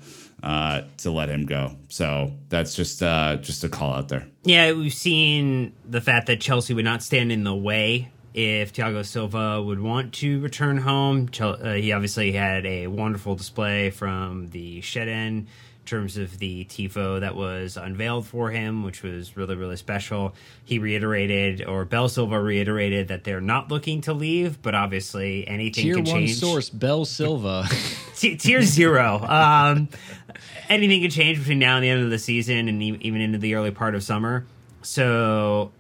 uh, 0.46 0.84
to 0.98 1.12
let 1.12 1.28
him 1.28 1.46
go. 1.46 1.76
So 1.90 2.32
that's 2.50 2.76
just 2.76 3.02
uh, 3.02 3.38
just 3.38 3.64
a 3.64 3.70
call 3.70 3.94
out 3.94 4.10
there. 4.10 4.28
Yeah, 4.44 4.72
we've 4.74 4.94
seen 4.94 5.74
the 5.84 6.02
fact 6.02 6.28
that 6.28 6.40
Chelsea 6.40 6.74
would 6.74 6.86
not 6.86 7.02
stand 7.02 7.32
in 7.32 7.44
the 7.44 7.56
way 7.56 8.12
if 8.36 8.72
Thiago 8.72 9.04
Silva 9.04 9.62
would 9.62 9.80
want 9.80 10.14
to 10.16 10.40
return 10.42 10.78
home. 10.78 11.30
Uh, 11.40 11.74
he 11.74 11.92
obviously 11.92 12.32
had 12.32 12.66
a 12.66 12.88
wonderful 12.88 13.36
display 13.36 13.90
from 13.90 14.50
the 14.50 14.82
shed 14.82 15.08
in 15.08 15.48
terms 15.86 16.18
of 16.18 16.40
the 16.40 16.66
tifo 16.66 17.20
that 17.20 17.36
was 17.36 17.78
unveiled 17.78 18.26
for 18.28 18.52
him, 18.52 18.84
which 18.84 19.04
was 19.04 19.38
really 19.38 19.56
really 19.56 19.78
special. 19.78 20.34
He 20.64 20.80
reiterated, 20.80 21.66
or 21.66 21.86
Belle 21.86 22.10
Silva 22.10 22.42
reiterated, 22.42 23.08
that 23.10 23.24
they're 23.24 23.42
not 23.42 23.70
looking 23.70 24.02
to 24.02 24.14
leave, 24.14 24.62
but 24.62 24.76
obviously 24.76 25.48
anything 25.48 25.84
Tier 25.84 25.96
can 25.96 26.06
one 26.06 26.16
change. 26.22 26.36
source, 26.40 26.70
Belle 26.70 27.06
Silva. 27.06 27.68
Tier 28.16 28.62
zero. 28.62 29.20
Um, 29.24 29.90
anything 30.70 31.02
can 31.02 31.12
change 31.12 31.40
between 31.40 31.60
now 31.60 31.76
and 31.76 31.84
the 31.84 31.90
end 31.90 32.04
of 32.04 32.10
the 32.10 32.20
season, 32.20 32.68
and 32.68 32.82
e- 32.82 32.98
even 33.02 33.22
into 33.22 33.38
the 33.38 33.56
early 33.56 33.72
part 33.72 33.96
of 33.96 34.04
summer. 34.04 34.46
So, 34.82 35.72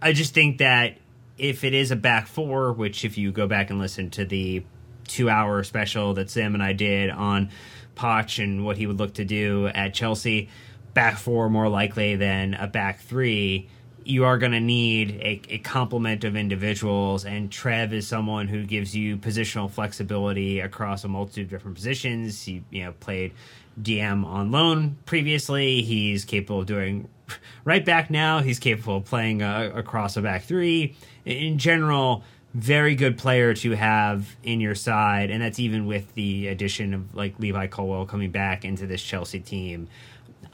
I 0.00 0.12
just 0.12 0.34
think 0.34 0.58
that 0.58 0.96
if 1.38 1.64
it 1.64 1.74
is 1.74 1.90
a 1.90 1.96
back 1.96 2.26
four, 2.26 2.72
which 2.72 3.04
if 3.04 3.18
you 3.18 3.32
go 3.32 3.46
back 3.46 3.70
and 3.70 3.78
listen 3.78 4.10
to 4.10 4.24
the 4.24 4.64
two-hour 5.08 5.64
special 5.64 6.14
that 6.14 6.30
Sam 6.30 6.54
and 6.54 6.62
I 6.62 6.72
did 6.72 7.10
on 7.10 7.50
Poch 7.94 8.42
and 8.42 8.64
what 8.64 8.76
he 8.76 8.86
would 8.86 8.98
look 8.98 9.14
to 9.14 9.24
do 9.24 9.68
at 9.68 9.94
Chelsea, 9.94 10.48
back 10.94 11.18
four 11.18 11.48
more 11.48 11.68
likely 11.68 12.16
than 12.16 12.54
a 12.54 12.66
back 12.66 13.00
three. 13.00 13.68
you 14.04 14.24
are 14.24 14.36
going 14.36 14.52
to 14.52 14.60
need 14.60 15.12
a, 15.20 15.40
a 15.48 15.58
complement 15.58 16.24
of 16.24 16.34
individuals, 16.34 17.24
and 17.24 17.52
Trev 17.52 17.92
is 17.92 18.06
someone 18.06 18.48
who 18.48 18.64
gives 18.64 18.96
you 18.96 19.16
positional 19.16 19.70
flexibility 19.70 20.58
across 20.60 21.04
a 21.04 21.08
multitude 21.08 21.44
of 21.44 21.50
different 21.50 21.76
positions. 21.76 22.42
He 22.42 22.64
you 22.70 22.84
know 22.84 22.92
played 22.92 23.32
DM 23.80 24.24
on 24.24 24.50
loan 24.50 24.96
previously. 25.06 25.82
He's 25.82 26.24
capable 26.24 26.60
of 26.60 26.66
doing 26.66 27.08
right 27.64 27.84
back 27.84 28.10
now. 28.10 28.40
He's 28.40 28.58
capable 28.58 28.98
of 28.98 29.04
playing 29.04 29.42
uh, 29.42 29.70
across 29.74 30.16
a 30.16 30.22
back 30.22 30.44
three. 30.44 30.96
In 31.24 31.58
general, 31.58 32.24
very 32.54 32.94
good 32.94 33.16
player 33.16 33.54
to 33.54 33.72
have 33.72 34.36
in 34.42 34.60
your 34.60 34.74
side, 34.74 35.30
and 35.30 35.42
that's 35.42 35.58
even 35.58 35.86
with 35.86 36.12
the 36.14 36.48
addition 36.48 36.94
of 36.94 37.14
like 37.14 37.38
Levi 37.38 37.66
Colwill 37.68 38.06
coming 38.06 38.30
back 38.30 38.64
into 38.64 38.86
this 38.86 39.02
Chelsea 39.02 39.40
team. 39.40 39.88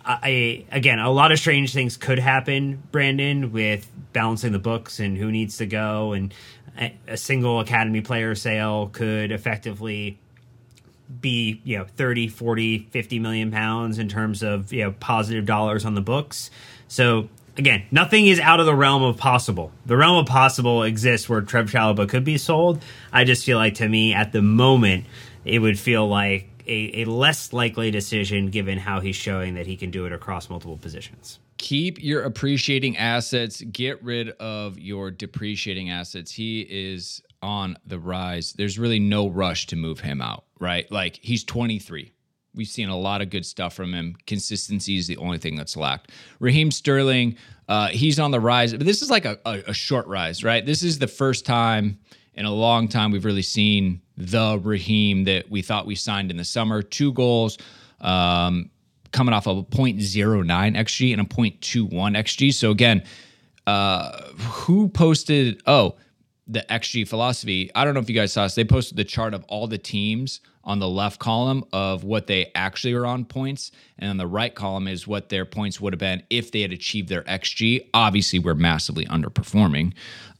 I 0.05 0.65
again, 0.71 1.01
a 1.01 1.11
lot 1.11 1.33
of 1.33 1.39
strange 1.39 1.73
things 1.73 1.97
could 1.97 2.19
happen, 2.19 2.83
Brandon, 2.93 3.53
with 3.53 3.91
balancing 4.13 4.53
the 4.53 4.59
books 4.59 5.01
and 5.01 5.17
who 5.17 5.31
needs 5.33 5.59
to 5.59 5.67
go, 5.67 6.13
and 6.13 6.33
a 7.09 7.17
single 7.17 7.61
academy 7.61 8.01
player 8.01 8.35
sale 8.35 8.89
could 8.93 9.33
effectively 9.33 10.19
be 11.21 11.61
you 11.65 11.79
know 11.79 11.87
30 11.97 12.29
40 12.29 12.87
50 12.91 13.19
million 13.19 13.51
pounds 13.51 13.99
in 13.99 14.09
terms 14.09 14.43
of 14.43 14.73
you 14.73 14.85
know 14.85 14.93
positive 15.01 15.47
dollars 15.47 15.87
on 15.87 15.95
the 15.95 16.03
books 16.03 16.51
so 16.87 17.31
again 17.59 17.85
nothing 17.91 18.27
is 18.27 18.41
out 18.41 18.61
of 18.61 18.67
the 18.67 18.75
realm 18.75 19.03
of 19.03 19.17
possible 19.17 19.73
the 19.87 19.97
realm 19.97 20.17
of 20.17 20.27
possible 20.27 20.83
exists 20.83 21.29
where 21.29 21.41
trev 21.41 21.71
chalobah 21.71 22.09
could 22.09 22.25
be 22.25 22.39
sold 22.39 22.83
i 23.13 23.25
just 23.25 23.45
feel 23.45 23.59
like 23.59 23.75
to 23.75 23.89
me 23.89 24.15
at 24.15 24.33
the 24.33 24.43
moment 24.43 25.05
it 25.45 25.59
would 25.59 25.79
feel 25.79 26.09
like 26.09 26.49
a, 26.67 27.03
a 27.03 27.05
less 27.07 27.53
likely 27.53 27.91
decision 27.91 28.49
given 28.49 28.79
how 28.79 29.01
he's 29.01 29.17
showing 29.17 29.55
that 29.55 29.67
he 29.67 29.77
can 29.77 29.91
do 29.91 30.07
it 30.07 30.13
across 30.13 30.49
multiple 30.49 30.77
positions 30.77 31.39
keep 31.57 32.03
your 32.03 32.23
appreciating 32.23 32.97
assets 32.97 33.61
get 33.61 34.03
rid 34.03 34.31
of 34.31 34.79
your 34.79 35.11
depreciating 35.11 35.91
assets 35.91 36.31
he 36.33 36.61
is 36.61 37.23
on 37.43 37.77
the 37.87 37.99
rise. 37.99 38.53
There's 38.53 38.79
really 38.79 38.99
no 38.99 39.29
rush 39.29 39.67
to 39.67 39.77
move 39.77 40.01
him 40.01 40.21
out, 40.21 40.45
right? 40.59 40.91
Like 40.91 41.19
he's 41.23 41.45
23. 41.45 42.13
We've 42.59 42.67
seen 42.67 42.89
a 42.89 42.99
lot 42.99 43.23
of 43.23 43.31
good 43.31 43.47
stuff 43.47 43.73
from 43.73 43.95
him. 43.95 44.17
Consistency 44.27 44.97
is 44.97 45.07
the 45.07 45.17
only 45.19 45.39
thing 45.39 45.55
that's 45.55 45.77
lacked. 45.77 46.11
Raheem 46.41 46.73
Sterling, 46.73 47.37
uh, 47.69 47.87
he's 47.87 48.19
on 48.19 48.33
the 48.33 48.41
rise, 48.41 48.73
but 48.73 48.85
this 48.85 49.01
is 49.01 49.11
like 49.11 49.25
a, 49.25 49.39
a, 49.47 49.63
a 49.69 49.73
short 49.73 50.09
rise, 50.09 50.43
right? 50.43 50.67
This 50.67 50.83
is 50.83 50.99
the 50.99 51.07
first 51.07 51.47
time 51.47 52.01
in 52.35 52.47
a 52.47 52.53
long 52.53 52.89
time 52.89 53.13
we've 53.13 53.25
really 53.25 53.43
seen 53.43 54.01
the 54.17 54.61
Raheem 54.61 55.23
that 55.23 55.49
we 55.49 55.63
thought 55.63 55.87
we 55.87 55.95
signed 55.95 56.33
in 56.33 56.37
the 56.37 56.45
summer. 56.45 56.83
Two 56.83 57.13
goals, 57.13 57.59
um, 58.01 58.71
coming 59.13 59.33
off 59.33 59.47
of 59.47 59.59
a 59.59 59.63
0.09 59.63 59.97
xg 60.77 61.13
and 61.13 61.21
a 61.21 61.25
0.21 61.25 61.91
xg. 61.93 62.55
So 62.55 62.73
again, 62.73 63.05
uh, 63.69 64.21
who 64.33 64.89
posted? 64.89 65.63
Oh, 65.65 65.95
the 66.49 66.65
XG 66.71 67.07
philosophy. 67.07 67.71
I 67.75 67.85
don't 67.85 67.95
know 67.95 68.01
if 68.01 68.09
you 68.09 68.15
guys 68.15 68.33
saw 68.33 68.45
this. 68.45 68.55
They 68.55 68.65
posted 68.65 68.97
the 68.97 69.05
chart 69.05 69.35
of 69.35 69.45
all 69.45 69.67
the 69.67 69.79
teams 69.79 70.41
on 70.65 70.79
the 70.79 70.89
left 70.89 71.19
column 71.19 71.65
of 71.73 72.05
what 72.05 72.27
they 72.27 72.51
actually 72.55 72.93
are 72.95 73.07
on 73.07 73.25
points, 73.25 73.71
and 73.99 74.11
on 74.11 74.17
the 74.17 74.27
right 74.27 74.55
column 74.55 74.89
is 74.89 75.07
what 75.07 75.29
their 75.29 75.45
points 75.45 75.81
would 75.81 75.93
have 75.93 76.01
been 76.01 76.23
if 76.31 76.53
they 76.53 76.63
had 76.63 76.73
achieved 76.73 77.09
their 77.09 77.23
XG. 77.23 77.89
Obviously, 77.95 78.39
we're 78.39 78.55
massively 78.55 79.07
underperforming. 79.07 79.93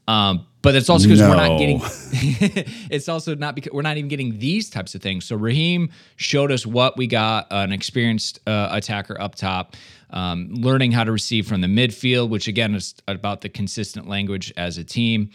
Um, 0.07 0.47
but 0.61 0.75
it's 0.75 0.89
also 0.89 1.05
because 1.05 1.21
no. 1.21 1.29
we're 1.29 1.35
not 1.35 1.59
getting. 1.59 1.81
it's 2.89 3.07
also 3.07 3.35
not 3.35 3.55
because 3.55 3.71
we're 3.71 3.83
not 3.83 3.97
even 3.97 4.09
getting 4.09 4.39
these 4.39 4.69
types 4.69 4.93
of 4.93 5.01
things. 5.01 5.25
So 5.25 5.35
Raheem 5.35 5.91
showed 6.15 6.51
us 6.51 6.65
what 6.65 6.97
we 6.97 7.07
got: 7.07 7.47
an 7.51 7.71
experienced 7.71 8.39
uh, 8.47 8.69
attacker 8.71 9.19
up 9.21 9.35
top, 9.35 9.75
um, 10.09 10.49
learning 10.51 10.91
how 10.91 11.03
to 11.03 11.11
receive 11.11 11.47
from 11.47 11.61
the 11.61 11.67
midfield, 11.67 12.29
which 12.29 12.47
again 12.47 12.75
is 12.75 12.95
about 13.07 13.41
the 13.41 13.49
consistent 13.49 14.07
language 14.07 14.51
as 14.57 14.77
a 14.77 14.83
team 14.83 15.29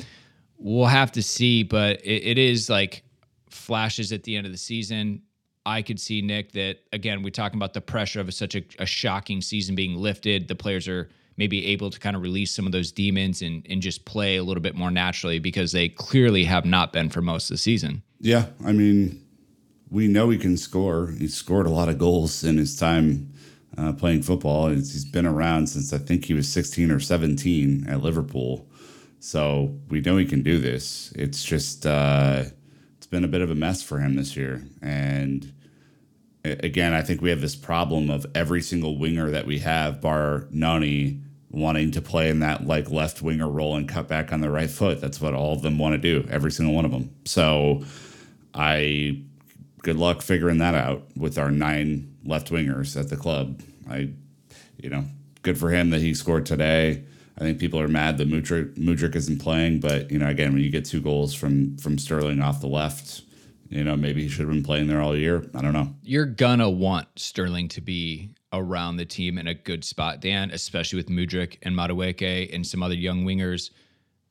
we'll 0.59 0.86
have 0.86 1.12
to 1.12 1.22
see, 1.22 1.62
but 1.62 2.00
it, 2.05 2.26
it 2.26 2.38
is 2.38 2.68
like 2.70 3.02
flashes 3.50 4.12
at 4.12 4.22
the 4.24 4.36
end 4.36 4.46
of 4.46 4.52
the 4.52 4.59
season. 4.59 5.22
I 5.66 5.82
could 5.82 5.98
see 5.98 6.20
Nick 6.20 6.52
that 6.52 6.80
again. 6.92 7.22
We're 7.22 7.30
talking 7.30 7.59
about 7.59 7.72
the 7.72 7.80
pressure 7.80 8.20
of 8.20 8.32
such 8.34 8.55
a, 8.55 8.62
a, 8.78 8.86
shocking 8.86 9.40
season 9.40 9.74
being 9.74 9.96
lifted. 9.96 10.46
The 10.46 10.55
players 10.55 10.86
are 10.88 11.09
maybe 11.38 11.66
able 11.68 11.90
to 11.90 11.98
kind 11.98 12.14
of 12.14 12.22
release 12.22 12.52
some 12.52 12.66
of 12.66 12.72
those 12.72 12.92
demons 12.92 13.40
and 13.40 13.66
and 13.70 13.80
just 13.80 14.05
play 14.05 14.36
a 14.36 14.44
little 14.44 14.62
bit 14.62 14.74
more 14.74 14.90
naturally 14.90 15.38
because 15.38 15.72
they 15.72 15.88
clearly 15.88 16.44
have 16.44 16.66
not 16.66 16.92
been 16.92 17.09
for 17.09 17.22
most 17.22 17.50
of 17.50 17.55
the 17.55 17.59
season. 17.59 18.02
Yeah, 18.20 18.46
I 18.64 18.72
mean, 18.72 19.24
we 19.90 20.07
know 20.07 20.28
he 20.28 20.38
can 20.38 20.57
score. 20.57 21.14
He 21.18 21.28
scored 21.28 21.66
a 21.66 21.70
lot 21.70 21.88
of 21.88 21.98
goals 21.98 22.44
in 22.44 22.59
his 22.59 22.78
time 22.78 23.32
uh, 23.78 23.92
playing 23.92 24.22
football. 24.22 24.68
He's 24.68 25.05
been 25.05 25.26
around 25.26 25.68
since 25.68 25.92
I 25.92 25.98
think 25.98 26.26
he 26.26 26.34
was 26.34 26.48
16 26.48 26.90
or 26.90 27.00
17 27.00 27.86
at 27.88 28.02
Liverpool. 28.02 28.68
So 29.25 29.81
we 29.89 30.03
know 30.03 30.18
he 30.18 30.27
can 30.27 30.43
do 30.43 30.59
this. 30.59 31.11
It's 31.16 31.43
just 31.43 31.87
uh, 31.87 32.45
it's 32.99 33.07
been 33.07 33.25
a 33.25 33.29
bit 33.29 33.41
of 33.41 33.51
a 33.51 33.55
mess 33.55 33.83
for 33.83 33.99
him 33.99 34.16
this 34.16 34.37
year. 34.37 34.62
And 34.83 35.51
again, 36.45 36.93
I 36.93 37.01
think 37.01 37.22
we 37.22 37.31
have 37.31 37.41
this 37.41 37.57
problem 37.57 38.11
of 38.11 38.27
every 38.35 38.61
single 38.61 38.99
winger 38.99 39.31
that 39.31 39.47
we 39.47 39.61
have, 39.61 40.03
bar 40.03 40.47
Noni, 40.51 41.20
wanting 41.51 41.91
to 41.93 42.03
play 42.03 42.29
in 42.29 42.41
that 42.41 42.66
like 42.66 42.91
left 42.91 43.22
winger 43.22 43.49
role 43.49 43.77
and 43.77 43.89
cut 43.89 44.09
back 44.09 44.31
on 44.31 44.43
the 44.43 44.51
right 44.51 44.70
foot. 44.70 45.01
That's 45.01 45.22
what 45.22 45.33
all 45.33 45.55
of 45.55 45.62
them 45.62 45.79
want 45.79 45.95
to 45.95 45.99
do, 45.99 46.29
every 46.29 46.53
single 46.53 46.75
one 46.75 46.85
of 46.85 46.91
them. 46.91 47.11
So 47.25 47.83
I 48.53 49.22
good 49.83 49.97
luck 49.97 50.20
figuring 50.20 50.59
that 50.59 50.75
out 50.75 51.03
with 51.16 51.39
our 51.39 51.51
nine 51.51 52.14
left 52.27 52.51
wingers 52.51 52.95
at 53.01 53.09
the 53.09 53.16
club. 53.16 53.62
I 53.89 54.11
you 54.77 54.91
know, 54.91 55.07
good 55.41 55.57
for 55.57 55.70
him 55.70 55.89
that 55.91 56.03
he 56.03 56.12
scored 56.12 56.45
today. 56.45 57.05
I 57.37 57.41
think 57.41 57.59
people 57.59 57.80
are 57.80 57.89
mad 57.89 58.18
that 58.18 58.28
Mudryk, 58.28 58.76
Mudryk 58.76 59.16
isn't 59.16 59.41
playing, 59.41 59.80
but 59.80 60.11
you 60.11 60.18
know, 60.18 60.28
again, 60.28 60.53
when 60.53 60.62
you 60.62 60.70
get 60.70 60.85
two 60.85 61.01
goals 61.01 61.35
from 61.35 61.76
from 61.78 61.99
Sterling 61.99 62.41
off 62.41 62.61
the 62.61 62.68
left, 62.68 63.22
you 63.68 63.82
know, 63.82 63.97
maybe 63.97 64.22
he 64.22 64.28
should 64.28 64.41
have 64.41 64.51
been 64.51 64.62
playing 64.62 64.87
there 64.87 65.01
all 65.01 65.16
year. 65.16 65.45
I 65.55 65.62
don't 65.62 65.72
know. 65.72 65.95
You're 66.03 66.26
gonna 66.26 66.70
want 66.70 67.09
Sterling 67.16 67.68
to 67.68 67.80
be 67.80 68.30
around 68.53 68.97
the 68.97 69.05
team 69.05 69.37
in 69.37 69.49
a 69.49 69.55
good 69.55 69.85
spot, 69.85 70.20
Dan, 70.20 70.51
especially 70.53 70.97
with 70.97 71.09
Mudryk 71.09 71.59
and 71.62 71.76
Madueke 71.76 72.55
and 72.55 72.64
some 72.64 72.82
other 72.82 72.95
young 72.95 73.24
wingers. 73.24 73.70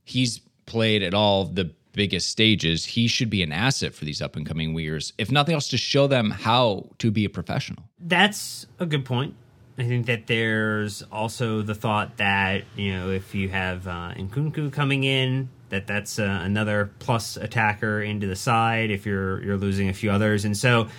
He's 0.05 0.39
played 0.65 1.03
at 1.03 1.13
all 1.13 1.45
the 1.45 1.73
biggest 1.91 2.29
stages. 2.29 2.85
He 2.85 3.07
should 3.07 3.29
be 3.29 3.43
an 3.43 3.51
asset 3.51 3.93
for 3.93 4.05
these 4.05 4.21
up 4.21 4.35
and 4.35 4.45
coming 4.45 4.73
wingers, 4.73 5.11
if 5.17 5.31
nothing 5.31 5.53
else, 5.53 5.67
to 5.69 5.77
show 5.77 6.07
them 6.07 6.31
how 6.31 6.89
to 6.99 7.11
be 7.11 7.25
a 7.25 7.29
professional. 7.29 7.83
That's 7.99 8.65
a 8.79 8.85
good 8.85 9.05
point. 9.05 9.35
I 9.77 9.83
think 9.83 10.05
that 10.05 10.27
there's 10.27 11.01
also 11.11 11.63
the 11.63 11.73
thought 11.73 12.17
that 12.17 12.63
you 12.75 12.93
know 12.93 13.09
if 13.09 13.33
you 13.33 13.49
have 13.49 13.87
uh, 13.87 14.13
Nkunku 14.15 14.71
coming 14.71 15.03
in, 15.03 15.49
that 15.69 15.87
that's 15.87 16.19
uh, 16.19 16.41
another 16.43 16.91
plus 16.99 17.37
attacker 17.37 18.01
into 18.01 18.27
the 18.27 18.35
side. 18.35 18.91
If 18.91 19.05
you're 19.05 19.41
you're 19.41 19.57
losing 19.57 19.89
a 19.89 19.93
few 19.93 20.11
others, 20.11 20.45
and 20.45 20.55
so 20.55 20.89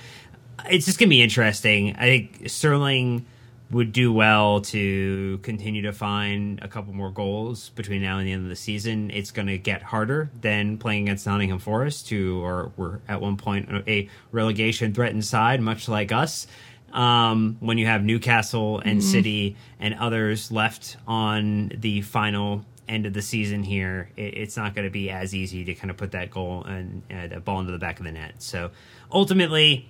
it's 0.68 0.86
just 0.86 0.98
gonna 0.98 1.10
be 1.10 1.22
interesting. 1.22 1.94
I 1.94 2.02
think 2.02 2.50
Sterling 2.50 3.26
would 3.70 3.92
do 3.92 4.12
well 4.12 4.60
to 4.60 5.38
continue 5.42 5.82
to 5.82 5.92
find 5.92 6.60
a 6.62 6.68
couple 6.68 6.92
more 6.92 7.10
goals 7.10 7.70
between 7.70 8.02
now 8.02 8.18
and 8.18 8.26
the 8.26 8.32
end 8.32 8.42
of 8.42 8.48
the 8.48 8.56
season. 8.56 9.10
It's 9.10 9.30
going 9.30 9.48
to 9.48 9.58
get 9.58 9.82
harder 9.82 10.30
than 10.40 10.76
playing 10.76 11.04
against 11.04 11.26
Nottingham 11.26 11.58
Forest, 11.58 12.10
who 12.10 12.44
are 12.44 12.72
were 12.76 13.00
at 13.08 13.20
one 13.20 13.36
point 13.36 13.68
a 13.88 14.08
relegation 14.32 14.92
threatened 14.92 15.24
side, 15.24 15.60
much 15.60 15.88
like 15.88 16.12
us 16.12 16.46
um, 16.94 17.56
when 17.60 17.76
you 17.76 17.86
have 17.86 18.04
Newcastle 18.04 18.78
and 18.78 19.00
mm-hmm. 19.00 19.10
City 19.10 19.56
and 19.80 19.94
others 19.94 20.50
left 20.50 20.96
on 21.06 21.72
the 21.76 22.00
final 22.02 22.64
end 22.88 23.04
of 23.04 23.12
the 23.12 23.22
season 23.22 23.62
here, 23.62 24.10
it, 24.16 24.38
it's 24.38 24.56
not 24.56 24.74
going 24.74 24.86
to 24.86 24.90
be 24.90 25.10
as 25.10 25.34
easy 25.34 25.64
to 25.64 25.74
kind 25.74 25.90
of 25.90 25.96
put 25.96 26.12
that 26.12 26.30
goal 26.30 26.64
and 26.64 27.02
uh, 27.10 27.26
the 27.26 27.40
ball 27.40 27.60
into 27.60 27.72
the 27.72 27.78
back 27.78 27.98
of 27.98 28.04
the 28.04 28.12
net. 28.12 28.34
So 28.38 28.70
ultimately, 29.12 29.88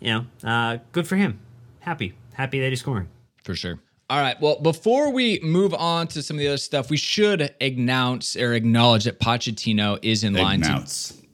you 0.00 0.12
know, 0.12 0.48
uh, 0.48 0.78
good 0.92 1.06
for 1.06 1.16
him. 1.16 1.40
Happy, 1.80 2.14
happy 2.34 2.60
that 2.60 2.68
he's 2.68 2.80
scoring 2.80 3.08
for 3.42 3.54
sure. 3.54 3.80
All 4.08 4.20
right. 4.20 4.40
Well, 4.40 4.58
before 4.60 5.10
we 5.12 5.38
move 5.40 5.72
on 5.72 6.08
to 6.08 6.22
some 6.22 6.36
of 6.36 6.40
the 6.40 6.48
other 6.48 6.56
stuff, 6.56 6.90
we 6.90 6.96
should 6.96 7.54
announce 7.60 8.34
or 8.36 8.54
acknowledge 8.54 9.04
that 9.04 9.20
Pochettino 9.20 9.98
is 10.02 10.24
in 10.24 10.34
line 10.34 10.62
to 10.62 10.84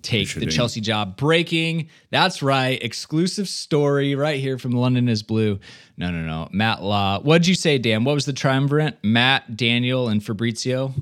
take 0.07 0.33
the 0.35 0.47
Chelsea 0.47 0.81
job. 0.81 1.17
Breaking. 1.17 1.89
That's 2.11 2.43
right. 2.43 2.83
Exclusive 2.83 3.49
story 3.49 4.15
right 4.15 4.39
here 4.39 4.59
from 4.59 4.73
London 4.73 5.09
is 5.09 5.23
Blue. 5.23 5.59
No, 5.97 6.11
no, 6.11 6.23
no. 6.23 6.49
Matt 6.53 6.83
Law. 6.83 7.21
What'd 7.21 7.47
you 7.47 7.55
say, 7.55 7.79
Dan? 7.79 8.05
What 8.05 8.15
was 8.15 8.25
the 8.25 8.33
triumvirate? 8.33 8.99
Matt, 9.03 9.57
Daniel, 9.57 10.09
and 10.09 10.25
Fabrizio? 10.25 10.95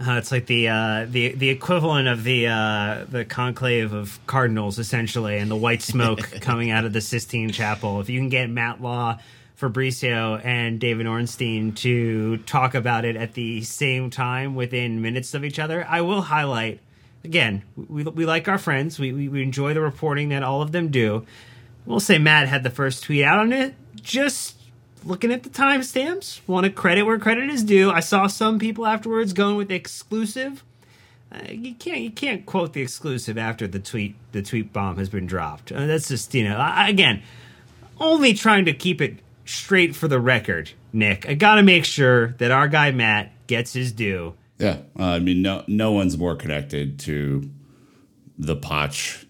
Uh, 0.00 0.12
it's 0.12 0.30
like 0.30 0.46
the 0.46 0.68
uh, 0.68 1.06
the 1.08 1.32
the 1.32 1.48
equivalent 1.48 2.06
of 2.06 2.22
the 2.22 2.46
uh, 2.46 3.04
the 3.08 3.24
conclave 3.24 3.92
of 3.92 4.20
cardinals, 4.26 4.78
essentially, 4.78 5.38
and 5.38 5.50
the 5.50 5.56
white 5.56 5.82
smoke 5.82 6.20
coming 6.40 6.70
out 6.70 6.84
of 6.84 6.92
the 6.92 7.00
Sistine 7.00 7.50
Chapel. 7.50 8.00
If 8.00 8.08
you 8.08 8.20
can 8.20 8.28
get 8.28 8.48
Matt 8.48 8.80
Law, 8.80 9.18
Fabrizio, 9.56 10.36
and 10.36 10.78
David 10.78 11.08
Ornstein 11.08 11.72
to 11.76 12.36
talk 12.38 12.76
about 12.76 13.04
it 13.04 13.16
at 13.16 13.34
the 13.34 13.62
same 13.62 14.08
time 14.08 14.54
within 14.54 15.02
minutes 15.02 15.34
of 15.34 15.44
each 15.44 15.58
other, 15.58 15.84
I 15.88 16.02
will 16.02 16.22
highlight 16.22 16.78
again, 17.28 17.62
we, 17.76 18.02
we 18.04 18.24
like 18.24 18.48
our 18.48 18.58
friends. 18.58 18.98
We, 18.98 19.12
we, 19.12 19.28
we 19.28 19.42
enjoy 19.42 19.74
the 19.74 19.82
reporting 19.82 20.30
that 20.30 20.42
all 20.42 20.62
of 20.62 20.72
them 20.72 20.88
do. 20.88 21.26
We'll 21.84 22.00
say 22.00 22.18
Matt 22.18 22.48
had 22.48 22.62
the 22.62 22.70
first 22.70 23.04
tweet 23.04 23.22
out 23.22 23.38
on 23.38 23.52
it. 23.52 23.74
Just 23.96 24.56
looking 25.04 25.30
at 25.30 25.42
the 25.42 25.50
timestamps, 25.50 26.40
want 26.46 26.64
to 26.64 26.70
credit 26.72 27.02
where 27.04 27.18
credit 27.18 27.50
is 27.50 27.62
due. 27.62 27.90
I 27.90 28.00
saw 28.00 28.26
some 28.26 28.58
people 28.58 28.86
afterwards 28.86 29.34
going 29.34 29.56
with 29.56 29.70
exclusive. 29.70 30.64
Uh, 31.30 31.40
you 31.50 31.74
can't 31.74 32.00
you 32.00 32.10
can't 32.10 32.46
quote 32.46 32.72
the 32.72 32.80
exclusive 32.80 33.36
after 33.36 33.66
the 33.66 33.78
tweet 33.78 34.14
the 34.32 34.42
tweet 34.42 34.72
bomb 34.72 34.96
has 34.96 35.10
been 35.10 35.26
dropped. 35.26 35.70
Uh, 35.70 35.86
that's 35.86 36.08
just 36.08 36.34
you 36.34 36.48
know 36.48 36.56
I, 36.56 36.88
again 36.88 37.22
only 38.00 38.32
trying 38.32 38.64
to 38.64 38.72
keep 38.72 39.02
it 39.02 39.18
straight 39.44 39.94
for 39.94 40.08
the 40.08 40.20
record. 40.20 40.70
Nick, 40.92 41.28
I 41.28 41.34
got 41.34 41.56
to 41.56 41.62
make 41.62 41.84
sure 41.84 42.28
that 42.38 42.50
our 42.50 42.68
guy 42.68 42.92
Matt 42.92 43.30
gets 43.46 43.74
his 43.74 43.92
due. 43.92 44.34
Yeah, 44.58 44.78
uh, 44.98 45.04
I 45.04 45.18
mean, 45.20 45.42
no 45.42 45.64
no 45.68 45.92
one's 45.92 46.18
more 46.18 46.34
connected 46.34 46.98
to 47.00 47.48
the 48.38 48.56
Potch 48.56 49.26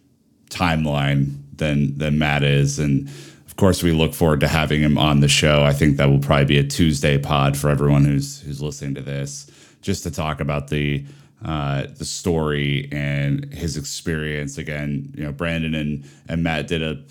timeline 0.50 1.42
than 1.56 1.98
than 1.98 2.18
Matt 2.18 2.42
is, 2.42 2.78
and 2.78 3.08
of 3.46 3.56
course, 3.56 3.82
we 3.82 3.92
look 3.92 4.14
forward 4.14 4.40
to 4.40 4.48
having 4.48 4.80
him 4.80 4.96
on 4.96 5.20
the 5.20 5.28
show. 5.28 5.62
I 5.62 5.72
think 5.72 5.96
that 5.98 6.08
will 6.08 6.18
probably 6.20 6.46
be 6.46 6.58
a 6.58 6.64
Tuesday 6.64 7.18
pod 7.18 7.56
for 7.56 7.68
everyone 7.68 8.04
who's 8.04 8.40
who's 8.40 8.62
listening 8.62 8.94
to 8.94 9.02
this, 9.02 9.50
just 9.82 10.02
to 10.04 10.10
talk 10.10 10.40
about 10.40 10.68
the 10.68 11.04
uh, 11.44 11.86
the 11.96 12.04
story 12.04 12.88
and 12.90 13.52
his 13.52 13.76
experience. 13.76 14.58
Again, 14.58 15.12
you 15.14 15.24
know, 15.24 15.32
Brandon 15.32 15.74
and 15.74 16.08
and 16.28 16.42
Matt 16.42 16.68
did 16.68 16.82
a 16.82 17.02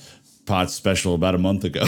pod 0.48 0.72
special 0.72 1.14
about 1.14 1.36
a 1.36 1.38
month 1.38 1.64
ago, 1.64 1.84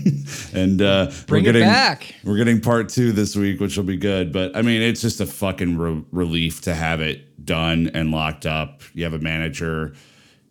and 0.54 0.80
uh, 0.80 1.10
Bring 1.26 1.44
we're 1.44 1.50
it 1.50 1.52
getting 1.52 1.68
back. 1.68 2.14
we're 2.24 2.36
getting 2.38 2.60
part 2.60 2.88
two 2.88 3.12
this 3.12 3.36
week, 3.36 3.60
which 3.60 3.76
will 3.76 3.84
be 3.84 3.96
good. 3.98 4.32
But 4.32 4.56
I 4.56 4.62
mean, 4.62 4.80
it's 4.80 5.02
just 5.02 5.20
a 5.20 5.26
fucking 5.26 5.76
re- 5.76 6.04
relief 6.12 6.62
to 6.62 6.74
have 6.74 7.00
it 7.02 7.44
done 7.44 7.90
and 7.92 8.10
locked 8.10 8.46
up. 8.46 8.80
You 8.94 9.04
have 9.04 9.12
a 9.12 9.18
manager 9.18 9.94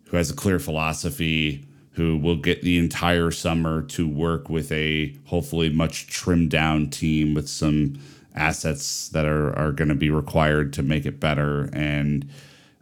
who 0.10 0.18
has 0.18 0.30
a 0.30 0.36
clear 0.36 0.60
philosophy, 0.60 1.66
who 1.92 2.18
will 2.18 2.36
get 2.38 2.62
the 2.62 2.78
entire 2.78 3.32
summer 3.32 3.82
to 3.84 4.08
work 4.08 4.50
with 4.50 4.72
a 4.72 5.16
hopefully 5.26 5.70
much 5.70 6.08
trimmed 6.08 6.52
down 6.52 6.90
team 6.90 7.34
with 7.34 7.50
some 7.50 7.98
assets 8.36 9.10
that 9.10 9.26
are 9.26 9.58
are 9.58 9.72
going 9.72 9.88
to 9.90 9.96
be 9.96 10.10
required 10.10 10.74
to 10.74 10.84
make 10.84 11.06
it 11.06 11.20
better. 11.20 11.70
And 11.74 12.30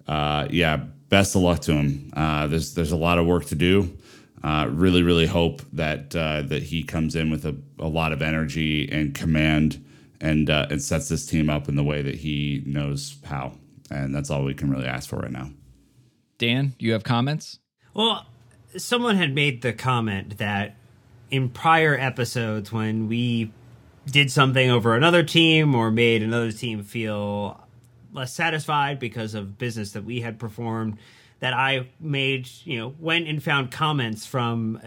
uh, 0.07 0.47
yeah, 0.49 0.77
best 1.09 1.35
of 1.35 1.43
luck 1.43 1.59
to 1.61 1.73
him. 1.73 2.11
Uh, 2.15 2.47
there's 2.47 2.73
there's 2.73 2.91
a 2.91 2.97
lot 2.97 3.19
of 3.19 3.25
work 3.27 3.45
to 3.45 3.55
do. 3.55 3.95
Uh, 4.43 4.67
really, 4.69 5.03
really 5.03 5.25
hope 5.25 5.61
that 5.71 6.13
uh, 6.15 6.41
that 6.41 6.63
he 6.63 6.83
comes 6.83 7.15
in 7.15 7.31
with 7.31 7.45
a, 7.45 7.55
a 7.79 7.87
lot 7.87 8.11
of 8.11 8.21
energy 8.21 8.89
and 8.91 9.15
command, 9.15 9.83
and 10.19 10.49
uh, 10.49 10.67
and 10.69 10.81
sets 10.81 11.07
this 11.07 11.25
team 11.25 11.49
up 11.49 11.69
in 11.69 11.75
the 11.75 11.83
way 11.83 12.01
that 12.01 12.15
he 12.15 12.61
knows 12.65 13.17
how. 13.23 13.53
And 13.89 14.13
that's 14.13 14.29
all 14.29 14.43
we 14.43 14.53
can 14.53 14.69
really 14.69 14.87
ask 14.87 15.09
for 15.09 15.17
right 15.17 15.31
now. 15.31 15.51
Dan, 16.37 16.73
you 16.77 16.91
have 16.91 17.03
comments? 17.03 17.59
Well, 17.93 18.25
someone 18.75 19.15
had 19.15 19.33
made 19.33 19.61
the 19.61 19.71
comment 19.71 20.37
that 20.39 20.75
in 21.31 21.49
prior 21.49 21.97
episodes 21.97 22.71
when 22.71 23.07
we 23.07 23.51
did 24.05 24.31
something 24.31 24.69
over 24.69 24.95
another 24.95 25.23
team 25.23 25.73
or 25.73 25.89
made 25.89 26.21
another 26.21 26.51
team 26.51 26.83
feel 26.83 27.59
less 28.11 28.33
satisfied 28.33 28.99
because 28.99 29.33
of 29.33 29.57
business 29.57 29.91
that 29.93 30.03
we 30.03 30.21
had 30.21 30.37
performed 30.37 30.97
that 31.43 31.53
I 31.53 31.87
made, 31.99 32.49
you 32.63 32.77
know, 32.77 32.95
went 33.01 33.27
and 33.27 33.43
found 33.43 33.69
comments 33.69 34.25
from 34.25 34.79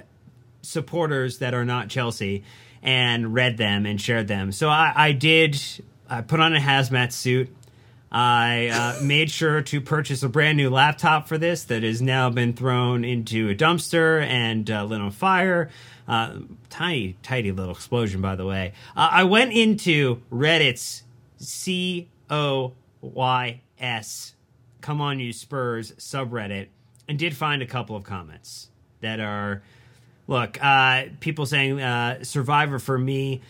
supporters 0.63 1.37
that 1.41 1.53
are 1.53 1.67
not 1.67 1.91
Chelsea 1.91 2.45
and 2.83 3.35
read 3.35 3.59
them 3.59 3.85
and 3.85 4.01
shared 4.01 4.27
them. 4.27 4.53
So 4.53 4.71
I, 4.71 4.91
I 4.97 5.13
did. 5.13 5.61
I 6.09 6.23
put 6.23 6.41
on 6.41 6.57
a 6.57 6.59
hazmat 6.59 7.13
suit. 7.13 7.55
I 8.11 8.69
uh, 8.69 9.01
made 9.03 9.31
sure 9.31 9.61
to 9.61 9.81
purchase 9.83 10.23
a 10.23 10.31
brand 10.31 10.57
new 10.57 10.71
laptop 10.71 11.29
for 11.29 11.37
this 11.37 11.65
that 11.65 11.83
has 11.83 12.01
now 12.01 12.31
been 12.31 12.55
thrown 12.55 13.05
into 13.05 13.51
a 13.51 13.55
dumpster 13.55 14.25
and 14.25 14.71
uh, 14.71 14.83
lit 14.85 15.03
on 15.03 15.11
fire. 15.11 15.69
Uh, 16.09 16.39
tiny, 16.71 17.19
tiny 17.23 17.53
little 17.53 17.75
explosion, 17.75 18.23
by 18.23 18.35
the 18.35 18.47
way. 18.47 18.73
Uh, 18.97 19.11
I 19.13 19.25
went 19.25 19.53
into 19.53 20.23
Reddit's 20.33 21.03
C 21.37 22.09
O 22.31 22.73
Y 23.03 23.61
S 23.79 24.36
Come 24.87 25.01
On 25.01 25.19
You 25.19 25.33
Spurs 25.33 25.91
subreddit 25.99 26.69
and 27.09 27.19
did 27.19 27.37
find 27.37 27.61
a 27.61 27.67
couple 27.67 27.97
of 27.97 28.05
comments 28.05 28.69
that 29.01 29.19
are 29.19 29.65
look, 30.29 30.63
uh, 30.63 31.07
people 31.19 31.45
saying 31.45 31.81
uh, 31.81 32.23
Survivor 32.23 32.79
for 32.79 32.97
me. 32.97 33.41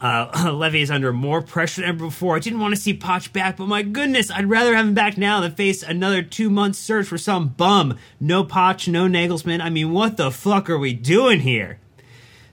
Uh, 0.00 0.50
Levy 0.52 0.82
is 0.82 0.90
under 0.90 1.12
more 1.12 1.42
pressure 1.42 1.82
than 1.82 1.90
ever 1.90 2.06
before. 2.06 2.34
I 2.34 2.40
didn't 2.40 2.58
want 2.58 2.74
to 2.74 2.80
see 2.80 2.92
Poch 2.92 3.32
back, 3.32 3.58
but 3.58 3.68
my 3.68 3.82
goodness, 3.82 4.32
I'd 4.32 4.50
rather 4.50 4.74
have 4.74 4.84
him 4.84 4.94
back 4.94 5.16
now 5.16 5.40
than 5.40 5.52
face 5.52 5.84
another 5.84 6.24
two 6.24 6.50
month 6.50 6.74
search 6.74 7.06
for 7.06 7.18
some 7.18 7.50
bum. 7.50 7.96
No 8.18 8.42
Poch, 8.42 8.88
no 8.88 9.06
Nagelsmann. 9.06 9.60
I 9.60 9.70
mean, 9.70 9.92
what 9.92 10.16
the 10.16 10.32
fuck 10.32 10.68
are 10.68 10.78
we 10.78 10.92
doing 10.92 11.38
here? 11.38 11.78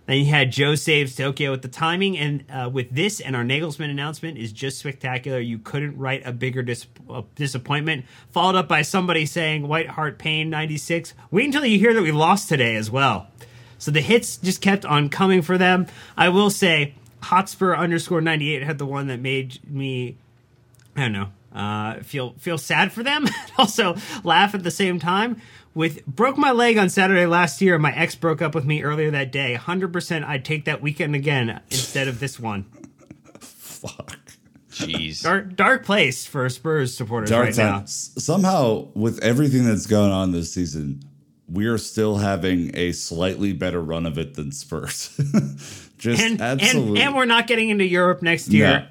Then 0.07 0.19
you 0.19 0.25
had 0.25 0.51
Joe 0.51 0.75
saves 0.75 1.15
Tokyo 1.15 1.51
with 1.51 1.61
the 1.61 1.67
timing, 1.67 2.17
and 2.17 2.43
uh, 2.49 2.69
with 2.71 2.89
this 2.89 3.19
and 3.19 3.35
our 3.35 3.43
Nagelsmann 3.43 3.91
announcement 3.91 4.37
is 4.37 4.53
just 4.53 4.79
spectacular. 4.79 5.39
You 5.39 5.59
couldn't 5.59 5.97
write 5.97 6.25
a 6.25 6.31
bigger 6.31 6.63
dis- 6.63 6.87
uh, 7.09 7.23
disappointment. 7.35 8.05
Followed 8.31 8.55
up 8.55 8.69
by 8.69 8.81
somebody 8.81 9.25
saying 9.25 9.67
White 9.67 9.89
Heart 9.89 10.17
Pain 10.17 10.49
96. 10.49 11.13
Wait 11.29 11.45
until 11.45 11.65
you 11.65 11.77
hear 11.77 11.93
that 11.93 12.01
we 12.01 12.13
lost 12.13 12.47
today 12.47 12.77
as 12.77 12.89
well. 12.89 13.27
So 13.77 13.91
the 13.91 14.01
hits 14.01 14.37
just 14.37 14.61
kept 14.61 14.85
on 14.85 15.09
coming 15.09 15.41
for 15.41 15.57
them. 15.57 15.87
I 16.15 16.29
will 16.29 16.49
say, 16.49 16.95
Hotspur 17.23 17.75
underscore 17.75 18.21
98 18.21 18.63
had 18.63 18.77
the 18.77 18.85
one 18.85 19.07
that 19.07 19.19
made 19.19 19.59
me, 19.69 20.15
I 20.95 21.01
don't 21.01 21.11
know, 21.11 21.29
uh, 21.53 22.01
feel 22.03 22.33
feel 22.37 22.57
sad 22.57 22.91
for 22.91 23.03
them, 23.03 23.25
also 23.57 23.95
laugh 24.23 24.55
at 24.55 24.63
the 24.63 24.71
same 24.71 24.99
time. 24.99 25.41
With 25.77 26.03
broke 26.07 26.39
my 26.39 26.51
leg 26.51 26.79
on 26.79 26.89
Saturday 26.89 27.27
last 27.27 27.61
year, 27.61 27.77
my 27.77 27.93
ex 27.95 28.15
broke 28.15 28.41
up 28.41 28.55
with 28.55 28.65
me 28.65 28.81
earlier 28.81 29.11
that 29.11 29.31
day. 29.31 29.53
Hundred 29.53 29.93
percent, 29.93 30.25
I'd 30.25 30.43
take 30.43 30.65
that 30.65 30.81
weekend 30.81 31.13
again 31.13 31.61
instead 31.69 32.07
of 32.07 32.19
this 32.19 32.39
one. 32.39 32.65
Fuck. 33.39 34.17
Jeez. 34.71 35.21
Dark 35.21 35.55
dark 35.55 35.85
place 35.85 36.25
for 36.25 36.49
Spurs 36.49 36.95
supporters 36.97 37.29
Dark 37.29 37.45
right 37.45 37.53
time. 37.53 37.71
now. 37.73 37.81
S- 37.81 38.11
Somehow, 38.17 38.87
with 38.95 39.19
everything 39.23 39.65
that's 39.65 39.85
going 39.85 40.11
on 40.11 40.31
this 40.31 40.51
season, 40.51 41.01
we 41.47 41.67
are 41.67 41.77
still 41.77 42.17
having 42.17 42.71
a 42.75 42.91
slightly 42.91 43.53
better 43.53 43.79
run 43.81 44.07
of 44.07 44.17
it 44.17 44.33
than 44.33 44.51
Spurs. 44.51 45.15
just 45.99 46.21
And, 46.21 46.41
and 46.41 46.59
absolutely. 46.61 47.01
and 47.01 47.15
we're 47.15 47.25
not 47.25 47.45
getting 47.45 47.69
into 47.69 47.85
Europe 47.85 48.23
next 48.23 48.47
year. 48.49 48.67
No. 48.67 48.75
It- 48.77 48.83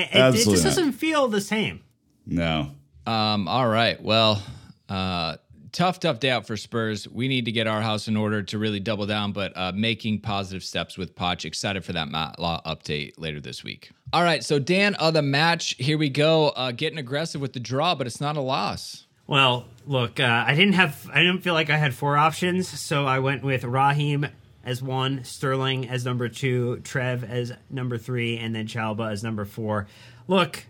it- 0.00 0.08
it, 0.14 0.16
Absolutely 0.18 0.52
just 0.54 0.64
not. 0.64 0.70
doesn't 0.70 0.92
feel 0.92 1.26
the 1.26 1.40
same. 1.40 1.80
no. 2.26 2.70
Um, 3.06 3.48
all 3.48 3.66
right. 3.66 4.00
Well, 4.02 4.40
uh, 4.88 5.38
tough, 5.72 6.00
tough 6.00 6.20
day 6.20 6.30
out 6.30 6.46
for 6.46 6.56
Spurs. 6.56 7.08
We 7.08 7.28
need 7.28 7.44
to 7.44 7.52
get 7.52 7.66
our 7.66 7.80
house 7.80 8.08
in 8.08 8.16
order 8.16 8.42
to 8.42 8.58
really 8.58 8.80
double 8.80 9.06
down, 9.06 9.32
but 9.32 9.56
uh, 9.56 9.72
making 9.74 10.20
positive 10.20 10.64
steps 10.64 10.98
with 10.98 11.14
Poch. 11.14 11.44
Excited 11.44 11.84
for 11.84 11.92
that 11.92 12.08
Matt 12.08 12.38
Law 12.38 12.60
update 12.64 13.14
later 13.16 13.40
this 13.40 13.62
week. 13.64 13.90
All 14.12 14.22
right. 14.22 14.42
So, 14.42 14.58
Dan, 14.58 14.94
of 14.96 15.14
the 15.14 15.22
match, 15.22 15.74
here 15.78 15.98
we 15.98 16.08
go. 16.08 16.48
Uh, 16.50 16.72
getting 16.72 16.98
aggressive 16.98 17.40
with 17.40 17.52
the 17.52 17.60
draw, 17.60 17.94
but 17.94 18.06
it's 18.06 18.20
not 18.20 18.36
a 18.36 18.40
loss. 18.40 19.06
Well, 19.26 19.66
look, 19.86 20.20
uh, 20.20 20.44
I 20.46 20.54
didn't 20.54 20.72
have, 20.72 21.08
I 21.12 21.18
didn't 21.18 21.40
feel 21.40 21.52
like 21.52 21.68
I 21.68 21.76
had 21.76 21.94
four 21.94 22.16
options, 22.16 22.66
so 22.66 23.06
I 23.06 23.18
went 23.18 23.42
with 23.44 23.62
Raheem 23.62 24.26
as 24.64 24.82
one, 24.82 25.22
Sterling 25.24 25.88
as 25.88 26.04
number 26.04 26.28
two, 26.28 26.80
Trev 26.80 27.24
as 27.24 27.52
number 27.68 27.98
three, 27.98 28.38
and 28.38 28.54
then 28.54 28.66
Chalobah 28.66 29.12
as 29.12 29.22
number 29.22 29.44
four. 29.44 29.86
Look, 30.26 30.64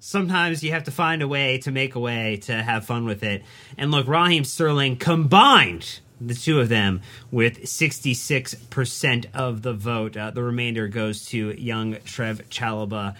sometimes 0.00 0.64
you 0.64 0.72
have 0.72 0.84
to 0.84 0.90
find 0.90 1.22
a 1.22 1.28
way 1.28 1.58
to 1.58 1.70
make 1.70 1.94
a 1.94 2.00
way 2.00 2.38
to 2.38 2.62
have 2.62 2.84
fun 2.86 3.04
with 3.04 3.22
it. 3.22 3.44
And 3.78 3.90
look, 3.90 4.08
Raheem 4.08 4.44
Sterling 4.44 4.96
combined 4.96 6.00
the 6.20 6.34
two 6.34 6.60
of 6.60 6.68
them 6.68 7.00
with 7.30 7.62
66% 7.62 9.26
of 9.32 9.62
the 9.62 9.72
vote. 9.72 10.16
Uh, 10.16 10.30
the 10.30 10.42
remainder 10.42 10.88
goes 10.88 11.26
to 11.26 11.50
young 11.60 11.96
Trev 12.04 12.48
Chalobah. 12.50 13.14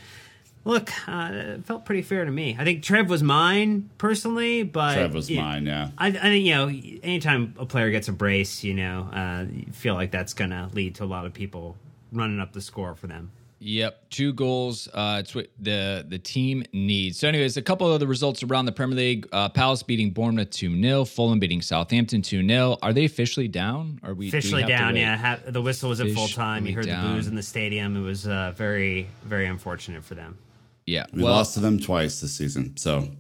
Look, 0.64 0.91
uh, 1.09 1.31
it 1.33 1.64
felt 1.64 1.87
pretty 1.87 2.03
fair 2.03 2.26
to 2.26 2.31
me. 2.31 2.55
I 2.59 2.64
think 2.64 2.83
Trev 2.83 3.09
was 3.09 3.22
mine 3.22 3.89
personally, 3.97 4.62
but 4.62 4.95
Trev 4.95 5.14
was 5.14 5.31
yeah, 5.31 5.41
mine, 5.41 5.64
yeah. 5.64 5.91
I, 5.97 6.09
I 6.09 6.11
think 6.11 6.45
you 6.45 6.55
know, 6.55 6.68
anytime 6.68 7.55
a 7.59 7.64
player 7.64 7.91
gets 7.91 8.09
a 8.09 8.12
brace, 8.12 8.62
you 8.62 8.74
know, 8.74 9.09
uh, 9.11 9.47
you 9.51 9.72
feel 9.72 9.95
like 9.95 10.11
that's 10.11 10.35
going 10.35 10.51
to 10.51 10.68
lead 10.74 10.97
to 10.97 11.05
a 11.05 11.07
lot 11.07 11.24
of 11.24 11.33
people 11.33 11.76
running 12.12 12.41
up 12.41 12.53
the 12.53 12.61
score 12.61 12.95
for 12.95 13.07
them. 13.07 13.31
Yep, 13.62 14.08
two 14.08 14.32
goals. 14.32 14.88
Uh, 14.88 15.18
it's 15.20 15.34
what 15.34 15.48
the 15.58 16.04
the 16.08 16.18
team 16.18 16.64
needs. 16.72 17.18
So, 17.18 17.28
anyways, 17.28 17.58
a 17.58 17.62
couple 17.62 17.92
of 17.92 18.00
the 18.00 18.06
results 18.06 18.42
around 18.42 18.64
the 18.64 18.72
Premier 18.72 18.96
League: 18.96 19.28
uh, 19.32 19.50
Palace 19.50 19.82
beating 19.82 20.12
Bournemouth 20.12 20.48
two 20.50 20.80
0 20.80 21.04
Fulham 21.04 21.38
beating 21.38 21.61
Southampton 21.61 22.22
two 22.22 22.46
0 22.46 22.78
Are 22.80 22.94
they 22.94 23.04
officially 23.04 23.48
down? 23.48 24.00
Are 24.02 24.14
we 24.14 24.30
do 24.30 24.36
we 24.36 24.38
Officially 24.38 24.62
down, 24.64 24.96
yeah. 24.96 25.16
Ha- 25.16 25.38
the 25.46 25.61
whistle 25.61 25.90
was 25.90 26.00
at 26.00 26.11
full 26.12 26.26
time. 26.28 26.64
You 26.66 26.74
heard 26.74 26.86
Officially 26.86 27.08
the 27.08 27.14
booze 27.16 27.26
in 27.28 27.34
the 27.34 27.42
stadium. 27.42 27.96
It 27.98 28.00
was 28.00 28.26
uh, 28.26 28.54
very, 28.56 29.08
very 29.24 29.46
unfortunate 29.46 30.04
for 30.04 30.14
them. 30.14 30.38
Yeah, 30.86 31.04
We 31.12 31.22
well, 31.22 31.34
lost 31.34 31.52
to 31.54 31.61
them 31.61 31.78
twice 31.78 32.20
this 32.22 32.32
season, 32.32 32.78
so 32.78 33.11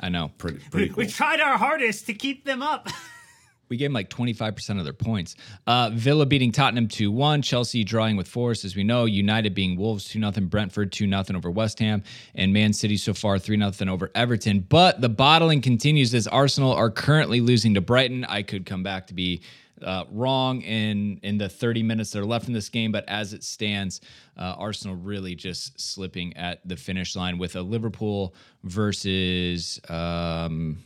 I 0.00 0.08
know. 0.08 0.32
pretty 0.38 0.58
pretty 0.72 0.92
We 0.96 1.04
cool. 1.04 1.12
tried 1.12 1.40
our 1.40 1.56
hardest 1.56 2.06
to 2.06 2.14
keep 2.14 2.44
them 2.44 2.62
up. 2.62 2.88
We 3.68 3.76
gave 3.76 3.88
them 3.88 3.94
like 3.94 4.10
25% 4.10 4.78
of 4.78 4.84
their 4.84 4.92
points. 4.92 5.36
Uh, 5.66 5.90
Villa 5.92 6.26
beating 6.26 6.52
Tottenham 6.52 6.88
2 6.88 7.10
1. 7.10 7.42
Chelsea 7.42 7.84
drawing 7.84 8.16
with 8.16 8.28
Forest, 8.28 8.64
as 8.64 8.76
we 8.76 8.84
know. 8.84 9.04
United 9.04 9.54
being 9.54 9.76
Wolves 9.76 10.04
2 10.06 10.20
0. 10.20 10.30
Brentford 10.46 10.92
2 10.92 11.08
0 11.08 11.24
over 11.34 11.50
West 11.50 11.78
Ham. 11.78 12.02
And 12.34 12.52
Man 12.52 12.72
City 12.72 12.96
so 12.96 13.14
far 13.14 13.38
3 13.38 13.58
0 13.58 13.92
over 13.92 14.10
Everton. 14.14 14.60
But 14.60 15.00
the 15.00 15.08
bottling 15.08 15.60
continues 15.60 16.14
as 16.14 16.26
Arsenal 16.26 16.72
are 16.72 16.90
currently 16.90 17.40
losing 17.40 17.74
to 17.74 17.80
Brighton. 17.80 18.24
I 18.24 18.42
could 18.42 18.66
come 18.66 18.82
back 18.82 19.06
to 19.08 19.14
be 19.14 19.42
uh, 19.82 20.04
wrong 20.10 20.62
in 20.62 21.18
in 21.22 21.38
the 21.38 21.48
30 21.48 21.82
minutes 21.82 22.10
that 22.12 22.20
are 22.20 22.26
left 22.26 22.48
in 22.48 22.54
this 22.54 22.68
game. 22.68 22.92
But 22.92 23.08
as 23.08 23.32
it 23.32 23.42
stands, 23.42 24.00
uh, 24.36 24.54
Arsenal 24.58 24.96
really 24.96 25.34
just 25.34 25.80
slipping 25.80 26.36
at 26.36 26.66
the 26.66 26.76
finish 26.76 27.16
line 27.16 27.38
with 27.38 27.56
a 27.56 27.62
Liverpool 27.62 28.34
versus 28.62 29.80
um, 29.88 30.78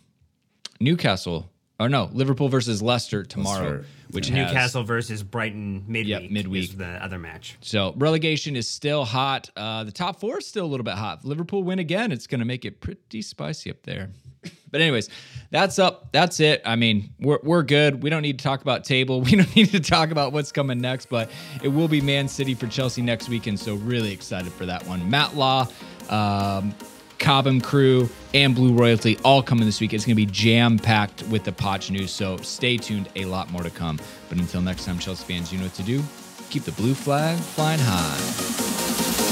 Newcastle. 0.81 1.51
Or 1.81 1.89
no, 1.89 2.11
Liverpool 2.13 2.49
versus 2.49 2.83
Leicester 2.83 3.23
tomorrow, 3.23 3.71
Leicester. 3.71 3.87
which 4.11 4.29
has 4.29 4.35
Newcastle 4.49 4.83
versus 4.83 5.23
Brighton 5.23 5.85
midweek. 5.87 6.23
Yep, 6.23 6.31
midweek. 6.31 6.65
is 6.71 6.77
the 6.77 6.87
other 7.05 7.19
match. 7.21 7.57
so 7.61 7.95
relegation 7.97 8.57
is 8.57 8.67
still 8.67 9.05
hot. 9.05 9.49
Uh, 9.57 9.85
the 9.85 9.93
top 9.93 10.19
four 10.19 10.39
is 10.39 10.47
still 10.47 10.65
a 10.65 10.67
little 10.67 10.83
bit 10.83 10.95
hot. 10.95 11.19
If 11.21 11.25
Liverpool 11.25 11.63
win 11.63 11.79
again, 11.79 12.11
it's 12.11 12.27
going 12.27 12.41
to 12.41 12.45
make 12.45 12.65
it 12.65 12.81
pretty 12.81 13.23
spicy 13.23 13.71
up 13.71 13.83
there. 13.85 14.11
But 14.71 14.83
anyways, 14.83 15.09
that's 15.51 15.79
up. 15.79 16.13
That's 16.13 16.41
it. 16.41 16.61
I 16.67 16.77
mean, 16.77 17.15
we're, 17.21 17.39
we're 17.43 17.63
good. 17.63 18.03
We 18.03 18.11
don't 18.11 18.21
need 18.21 18.39
to 18.39 18.43
talk 18.43 18.61
about 18.61 18.85
table. 18.85 19.21
We 19.23 19.31
don't 19.37 19.57
need 19.57 19.71
to 19.71 19.81
talk 19.81 20.11
about 20.11 20.35
what's 20.35 20.53
coming 20.53 20.79
next. 20.79 21.09
But 21.09 21.31
it 21.63 21.69
will 21.69 21.89
be 21.89 22.03
Man 22.03 22.29
City 22.29 22.55
for 22.55 22.67
Chelsea 22.67 23.01
next 23.01 23.31
weekend. 23.31 23.59
So 23.59 23.77
really 23.77 24.13
excited 24.13 24.53
for 24.53 24.67
that 24.67 24.87
one. 24.87 25.09
Matt 25.09 25.35
Law, 25.37 25.69
um, 26.11 26.75
Cobham 27.19 27.61
Crew, 27.61 28.09
and 28.35 28.55
Blue 28.55 28.73
Royalty 28.73 29.19
all 29.25 29.43
coming 29.43 29.67
this 29.67 29.81
week. 29.81 29.93
It's 29.93 30.05
going 30.05 30.17
to 30.17 30.27
be 30.27 30.27
jam 30.27 30.79
packed 30.79 31.23
with 31.25 31.45
the 31.45 31.53
Potch 31.53 31.91
news. 31.91 32.11
So 32.11 32.37
stay 32.39 32.77
tuned. 32.77 33.09
A 33.17 33.25
lot 33.25 33.51
more 33.51 33.63
to 33.63 33.71
come. 33.71 33.99
But 34.29 34.39
until 34.39 34.61
next 34.61 34.85
time, 34.85 34.99
Chelsea 34.99 35.25
fans, 35.25 35.53
you 35.53 35.59
know 35.59 35.65
what 35.65 35.75
to 35.75 35.83
do. 35.83 36.03
Keep 36.51 36.65
the 36.65 36.73
blue 36.73 36.95
flag 36.95 37.39
flying 37.39 37.81
high. 37.83 39.28